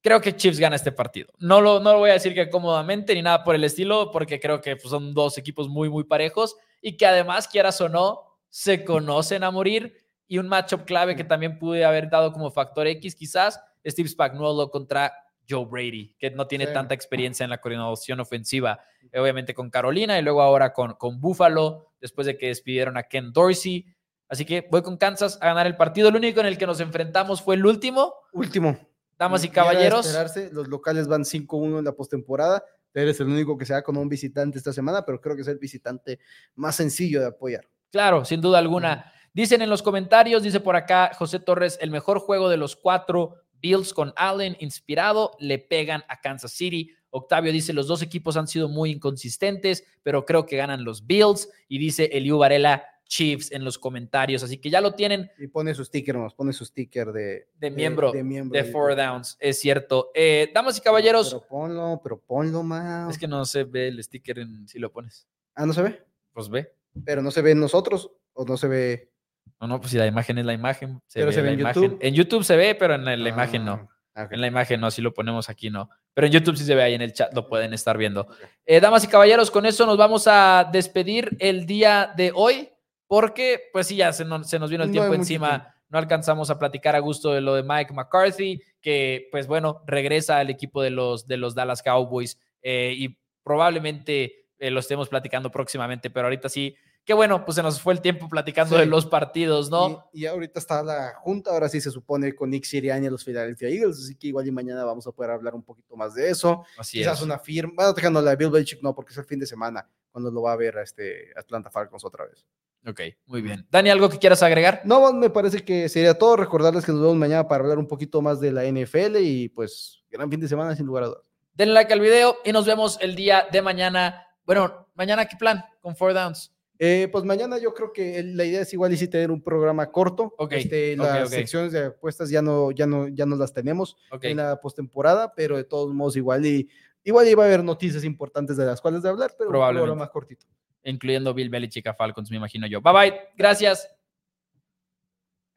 creo 0.08 0.22
que 0.22 0.38
Chiefs 0.38 0.58
gana 0.58 0.78
este 0.78 0.94
partido. 0.94 1.34
No 1.38 1.60
lo, 1.60 1.82
no 1.82 1.92
lo 1.92 2.00
voy 2.00 2.12
a 2.12 2.14
decir 2.14 2.34
que 2.34 2.50
cómodamente 2.50 3.14
ni 3.14 3.22
nada 3.22 3.44
por 3.44 3.56
el 3.56 3.64
estilo, 3.66 4.10
porque 4.10 4.40
creo 4.40 4.62
que 4.62 4.78
pues, 4.78 4.90
son 4.90 5.14
dos 5.14 5.38
equipos 5.38 5.68
muy, 5.68 5.90
muy 5.90 6.06
parejos 6.06 6.56
y 6.82 6.96
que 6.96 7.06
además, 7.06 7.50
quieras 7.50 7.82
o 7.82 7.90
no, 7.90 8.22
se 8.48 8.86
conocen 8.86 9.44
a 9.44 9.52
morir. 9.52 9.98
Y 10.26 10.38
un 10.38 10.48
matchup 10.48 10.86
clave 10.86 11.18
que 11.18 11.26
también 11.26 11.60
pude 11.60 11.84
haber 11.84 12.10
dado 12.10 12.32
como 12.32 12.52
factor 12.52 12.88
X, 12.88 13.16
quizás, 13.16 13.60
Steve 13.86 14.08
Spagnuolo 14.08 14.70
contra 14.72 15.14
Joe 15.50 15.66
Brady, 15.66 16.16
que 16.18 16.32
no 16.32 16.48
tiene 16.48 16.68
tanta 16.68 16.94
experiencia 16.94 17.44
en 17.44 17.50
la 17.50 17.60
coordinación 17.60 18.22
ofensiva, 18.22 18.80
obviamente 19.14 19.54
con 19.54 19.70
Carolina 19.70 20.18
y 20.18 20.22
luego 20.22 20.42
ahora 20.42 20.72
con, 20.72 20.94
con 20.94 21.20
Buffalo, 21.20 21.92
después 22.00 22.28
de 22.28 22.38
que 22.38 22.48
despidieron 22.48 22.96
a 22.96 23.04
Ken 23.04 23.34
Dorsey. 23.34 23.86
Así 24.30 24.46
que 24.46 24.66
voy 24.72 24.84
con 24.84 24.96
Kansas 24.96 25.38
a 25.42 25.48
ganar 25.48 25.68
el 25.68 25.76
partido. 25.76 26.08
El 26.08 26.16
único 26.16 26.40
en 26.40 26.46
el 26.46 26.58
que 26.58 26.66
nos 26.66 26.80
enfrentamos 26.80 27.42
fue 27.42 27.56
el 27.56 27.66
último. 27.66 28.14
Último. 28.32 28.78
Damas 29.18 29.44
y 29.44 29.50
caballeros. 29.50 30.08
Los 30.52 30.68
locales 30.68 31.08
van 31.08 31.24
5-1 31.24 31.80
en 31.80 31.86
la 31.86 31.94
postemporada. 31.94 32.64
Eres 32.94 33.20
el 33.20 33.28
único 33.28 33.58
que 33.58 33.66
se 33.66 33.74
va 33.74 33.84
con 33.84 33.98
un 33.98 34.10
visitante 34.10 34.58
esta 34.58 34.74
semana, 34.74 35.06
pero 35.06 35.22
creo 35.22 35.36
que 35.36 35.44
es 35.44 35.48
el 35.48 35.60
visitante 35.60 36.20
más 36.56 36.76
sencillo 36.76 37.20
de 37.20 37.28
apoyar. 37.28 37.68
Claro, 37.92 38.26
sin 38.26 38.42
duda 38.42 38.60
alguna. 38.60 39.12
Dicen 39.34 39.62
en 39.62 39.70
los 39.70 39.84
comentarios, 39.84 40.42
dice 40.42 40.60
por 40.60 40.76
acá 40.76 41.12
José 41.14 41.40
Torres, 41.40 41.78
el 41.80 41.92
mejor 41.92 42.20
juego 42.20 42.50
de 42.50 42.58
los 42.58 42.76
cuatro 42.76 43.36
Bills 43.60 43.94
con 43.94 44.14
Allen 44.16 44.58
inspirado, 44.60 45.36
le 45.40 45.60
pegan 45.60 46.04
a 46.10 46.20
Kansas 46.20 46.54
City. 46.54 46.92
Octavio 47.10 47.52
dice, 47.52 47.74
los 47.74 47.88
dos 47.88 48.02
equipos 48.02 48.36
han 48.36 48.48
sido 48.48 48.68
muy 48.68 48.92
inconsistentes, 48.92 49.84
pero 50.04 50.26
creo 50.26 50.46
que 50.46 50.58
ganan 50.58 50.84
los 50.84 51.06
Bills. 51.06 51.50
Y 51.68 51.78
dice 51.78 52.10
Eliu 52.14 52.38
Varela, 52.38 52.84
Chiefs 53.08 53.52
en 53.52 53.64
los 53.64 53.78
comentarios. 53.78 54.44
Así 54.44 54.58
que 54.58 54.70
ya 54.70 54.82
lo 54.82 54.94
tienen. 54.94 55.30
Y 55.38 55.48
pone 55.48 55.74
su 55.74 55.84
sticker, 55.84 56.16
nos 56.16 56.34
pone 56.34 56.54
su 56.54 56.66
sticker 56.66 57.12
de, 57.12 57.48
de 57.56 57.72
miembro 57.72 58.12
de, 58.12 58.24
de, 58.24 58.64
Four 58.66 58.96
Downs. 58.96 59.38
Es 59.40 59.60
cierto. 59.60 60.12
Eh, 60.14 60.52
damas 60.54 60.78
y 60.78 60.82
caballeros. 60.82 61.34
Pero, 61.34 61.48
ponlo, 61.48 62.00
pero 62.04 62.20
ponlo 62.20 62.64
más. 62.64 63.12
Es 63.12 63.18
que 63.18 63.28
no 63.28 63.46
se 63.46 63.64
ve 63.64 63.88
el 63.88 64.04
sticker 64.04 64.40
en, 64.40 64.68
si 64.68 64.80
lo 64.80 64.92
pones. 64.92 65.28
Ah, 65.56 65.66
¿no 65.66 65.74
se 65.74 65.82
ve? 65.82 66.04
Pues 66.34 66.50
ve. 66.50 66.74
Pero 67.06 67.22
no 67.22 67.32
se 67.32 67.42
ve 67.42 67.52
en 67.52 67.60
nosotros 67.60 68.12
o 68.34 68.46
no 68.46 68.58
se 68.58 68.68
ve. 68.68 69.12
No, 69.60 69.68
no, 69.68 69.80
pues 69.80 69.92
si 69.92 69.98
la 69.98 70.08
imagen 70.08 70.38
es 70.38 70.46
la 70.46 70.54
imagen. 70.54 71.02
Se 71.08 71.20
pero 71.20 71.28
ve 71.28 71.34
se 71.34 71.42
ve 71.42 71.52
en 71.52 71.60
YouTube. 71.60 71.98
En 72.02 72.14
YouTube 72.14 72.44
se 72.44 72.56
ve, 72.56 72.76
pero 72.76 72.96
en 72.96 73.06
la 73.06 73.30
imagen 73.30 73.66
no. 73.66 73.90
Ah, 74.18 74.28
en 74.32 74.42
la 74.42 74.48
imagen 74.48 74.82
no, 74.82 74.90
si 74.90 75.04
lo 75.04 75.14
ponemos 75.14 75.48
aquí 75.48 75.70
no. 75.70 75.92
Pero 76.16 76.26
en 76.26 76.34
YouTube 76.34 76.58
sí 76.58 76.66
se 76.66 76.74
ve 76.74 76.82
ahí 76.82 76.96
en 76.96 77.04
el 77.04 77.14
chat, 77.14 77.32
lo 77.36 77.48
pueden 77.48 77.72
estar 77.72 78.00
viendo. 78.00 78.28
Eh, 78.66 78.80
damas 78.80 79.04
y 79.04 79.08
caballeros, 79.08 79.52
con 79.52 79.68
eso 79.68 79.86
nos 79.86 79.96
vamos 79.96 80.28
a 80.28 80.68
despedir 80.74 81.38
el 81.40 81.68
día 81.68 82.12
de 82.18 82.32
hoy 82.34 82.68
porque 83.08 83.70
pues 83.72 83.88
sí, 83.88 83.96
ya 83.96 84.14
se 84.14 84.26
nos, 84.26 84.70
vino 84.70 84.84
el 84.84 84.92
tiempo 84.92 85.14
encima, 85.14 85.74
no 85.90 85.98
alcanzamos 85.98 86.50
a 86.50 86.60
platicar 86.60 86.96
a 86.96 87.00
gusto 87.00 87.32
de 87.32 87.42
lo 87.42 87.56
de 87.56 87.64
Mike 87.64 87.94
McCarthy, 87.94 88.62
que 88.82 89.28
pues 89.32 89.48
bueno, 89.48 89.82
regresa 89.86 90.38
al 90.38 90.50
equipo 90.50 90.82
de 90.82 90.90
los, 90.90 91.28
de 91.28 91.38
los 91.38 91.56
Dallas 91.56 91.82
Cowboys 91.82 92.40
eh, 92.62 92.94
y 92.96 93.18
probablemente 93.44 94.48
eh, 94.60 94.72
lo 94.72 94.80
estemos 94.80 95.08
platicando 95.08 95.50
próximamente, 95.50 96.10
pero 96.10 96.28
ahorita 96.28 96.50
sí, 96.50 96.76
qué 97.06 97.14
bueno, 97.14 97.46
pues 97.46 97.56
se 97.56 97.64
nos 97.64 97.82
fue 97.82 97.94
el 97.94 98.02
tiempo 98.02 98.28
platicando 98.28 98.78
de 98.78 98.86
los 98.86 99.06
partidos, 99.06 99.70
¿no? 99.72 100.10
Y, 100.12 100.26
ahorita 100.26 100.60
está 100.60 100.84
la 100.84 101.14
junta, 101.22 101.52
ahora 101.52 101.70
sí 101.70 101.80
se 101.80 101.90
supone 101.90 102.36
con 102.36 102.50
Nick 102.50 102.66
Sirianni 102.66 103.08
y 103.08 103.10
los 103.10 103.24
Philadelphia 103.24 103.70
Eagles, 103.70 103.98
así 104.04 104.16
que 104.16 104.28
igual 104.28 104.46
y 104.46 104.52
mañana 104.52 104.84
vamos 104.84 105.08
a 105.08 105.14
poder 105.14 105.32
hablar 105.32 105.56
un 105.56 105.64
poquito 105.64 105.96
más 105.96 106.14
de 106.14 106.30
eso. 106.30 106.66
Así 106.78 106.98
Quizás 106.98 107.22
una 107.22 107.40
firma, 107.40 107.72
bueno, 107.76 107.94
dejando 107.94 108.22
la 108.22 108.32
de 108.32 108.36
Bill 108.36 108.50
Belichick 108.50 108.84
no, 108.84 108.94
porque 108.94 109.14
es 109.14 109.18
el 109.18 109.26
fin 109.26 109.40
de 109.40 109.46
semana, 109.46 109.90
cuando 110.12 110.30
lo 110.30 110.42
va 110.42 110.52
a 110.52 110.58
ver 110.58 110.78
a 110.78 110.84
este 110.84 111.32
Atlanta 111.38 111.72
Falcons 111.72 112.04
otra 112.04 112.26
vez. 112.26 112.46
Ok, 112.88 113.02
muy 113.26 113.42
bien. 113.42 113.68
Dani, 113.70 113.90
¿algo 113.90 114.10
que 114.10 114.18
quieras 114.18 114.42
agregar? 114.42 114.82
No, 114.86 115.12
me 115.12 115.30
parece 115.30 115.66
que 115.66 115.90
sería 115.90 116.18
todo. 116.18 116.38
Recordarles 116.38 116.86
que 116.86 116.94
nos 116.94 117.02
vemos 117.02 117.18
mañana 117.18 117.46
para 117.46 117.64
hablar 117.64 117.80
un 117.80 117.88
poquito 117.88 118.22
más 118.22 118.40
de 118.40 118.54
la 118.54 118.64
NFL 118.64 119.18
y 119.18 119.50
pues 119.50 120.06
gran 120.10 120.32
fin 120.32 120.40
de 120.40 120.48
semana 120.48 120.74
sin 120.74 120.86
lugar 120.86 121.04
a 121.04 121.08
dudas. 121.08 121.30
Denle 121.54 121.74
like 121.74 121.92
al 121.92 122.00
video 122.00 122.38
y 122.46 122.54
nos 122.54 122.66
vemos 122.66 122.98
el 123.02 123.16
día 123.16 123.46
de 123.52 123.62
mañana. 123.62 124.26
Bueno, 124.46 124.88
mañana 124.96 125.26
qué 125.26 125.36
plan 125.36 125.66
con 125.82 125.98
Four 125.98 126.14
Downs. 126.14 126.54
Eh, 126.80 127.10
pues 127.12 127.26
mañana 127.26 127.58
yo 127.58 127.74
creo 127.74 127.92
que 127.92 128.24
la 128.24 128.46
idea 128.46 128.62
es 128.62 128.72
igual 128.72 128.94
y 128.94 128.98
si 128.98 129.10
tener 129.10 129.32
un 129.32 129.42
programa 129.42 129.92
corto. 129.92 130.34
Okay, 130.38 130.62
este, 130.62 130.96
las 130.96 131.30
secciones 131.30 131.74
de 131.74 131.88
apuestas 131.88 132.30
ya 132.30 132.42
no, 132.42 132.72
ya 132.72 132.86
no, 132.86 133.10
ya 133.10 133.26
no 133.26 133.36
las 133.36 133.54
tenemos 133.54 133.98
en 134.22 134.38
la 134.38 134.62
postemporada, 134.62 135.34
pero 135.36 135.58
de 135.58 135.66
todos 135.66 135.94
modos 135.94 136.16
igual 136.16 136.46
y 136.46 136.70
igual 137.04 137.28
iba 137.28 137.44
a 137.44 137.48
haber 137.48 137.66
noticias 137.66 138.06
importantes 138.06 138.56
de 138.56 138.66
las 138.66 138.80
cuales 138.80 139.02
de 139.02 139.10
hablar, 139.10 139.34
pero 139.38 139.50
un 139.50 139.56
programa 139.56 139.96
más 139.96 140.10
cortito 140.10 140.46
incluyendo 140.90 141.34
Bill 141.34 141.50
Belichick 141.50 141.88
a 141.88 141.94
Falcons, 141.94 142.32
me 142.32 142.38
imagino 142.38 142.68
yo. 142.68 142.82
Bye 142.82 142.94
bye, 142.94 143.22
gracias. 143.36 143.97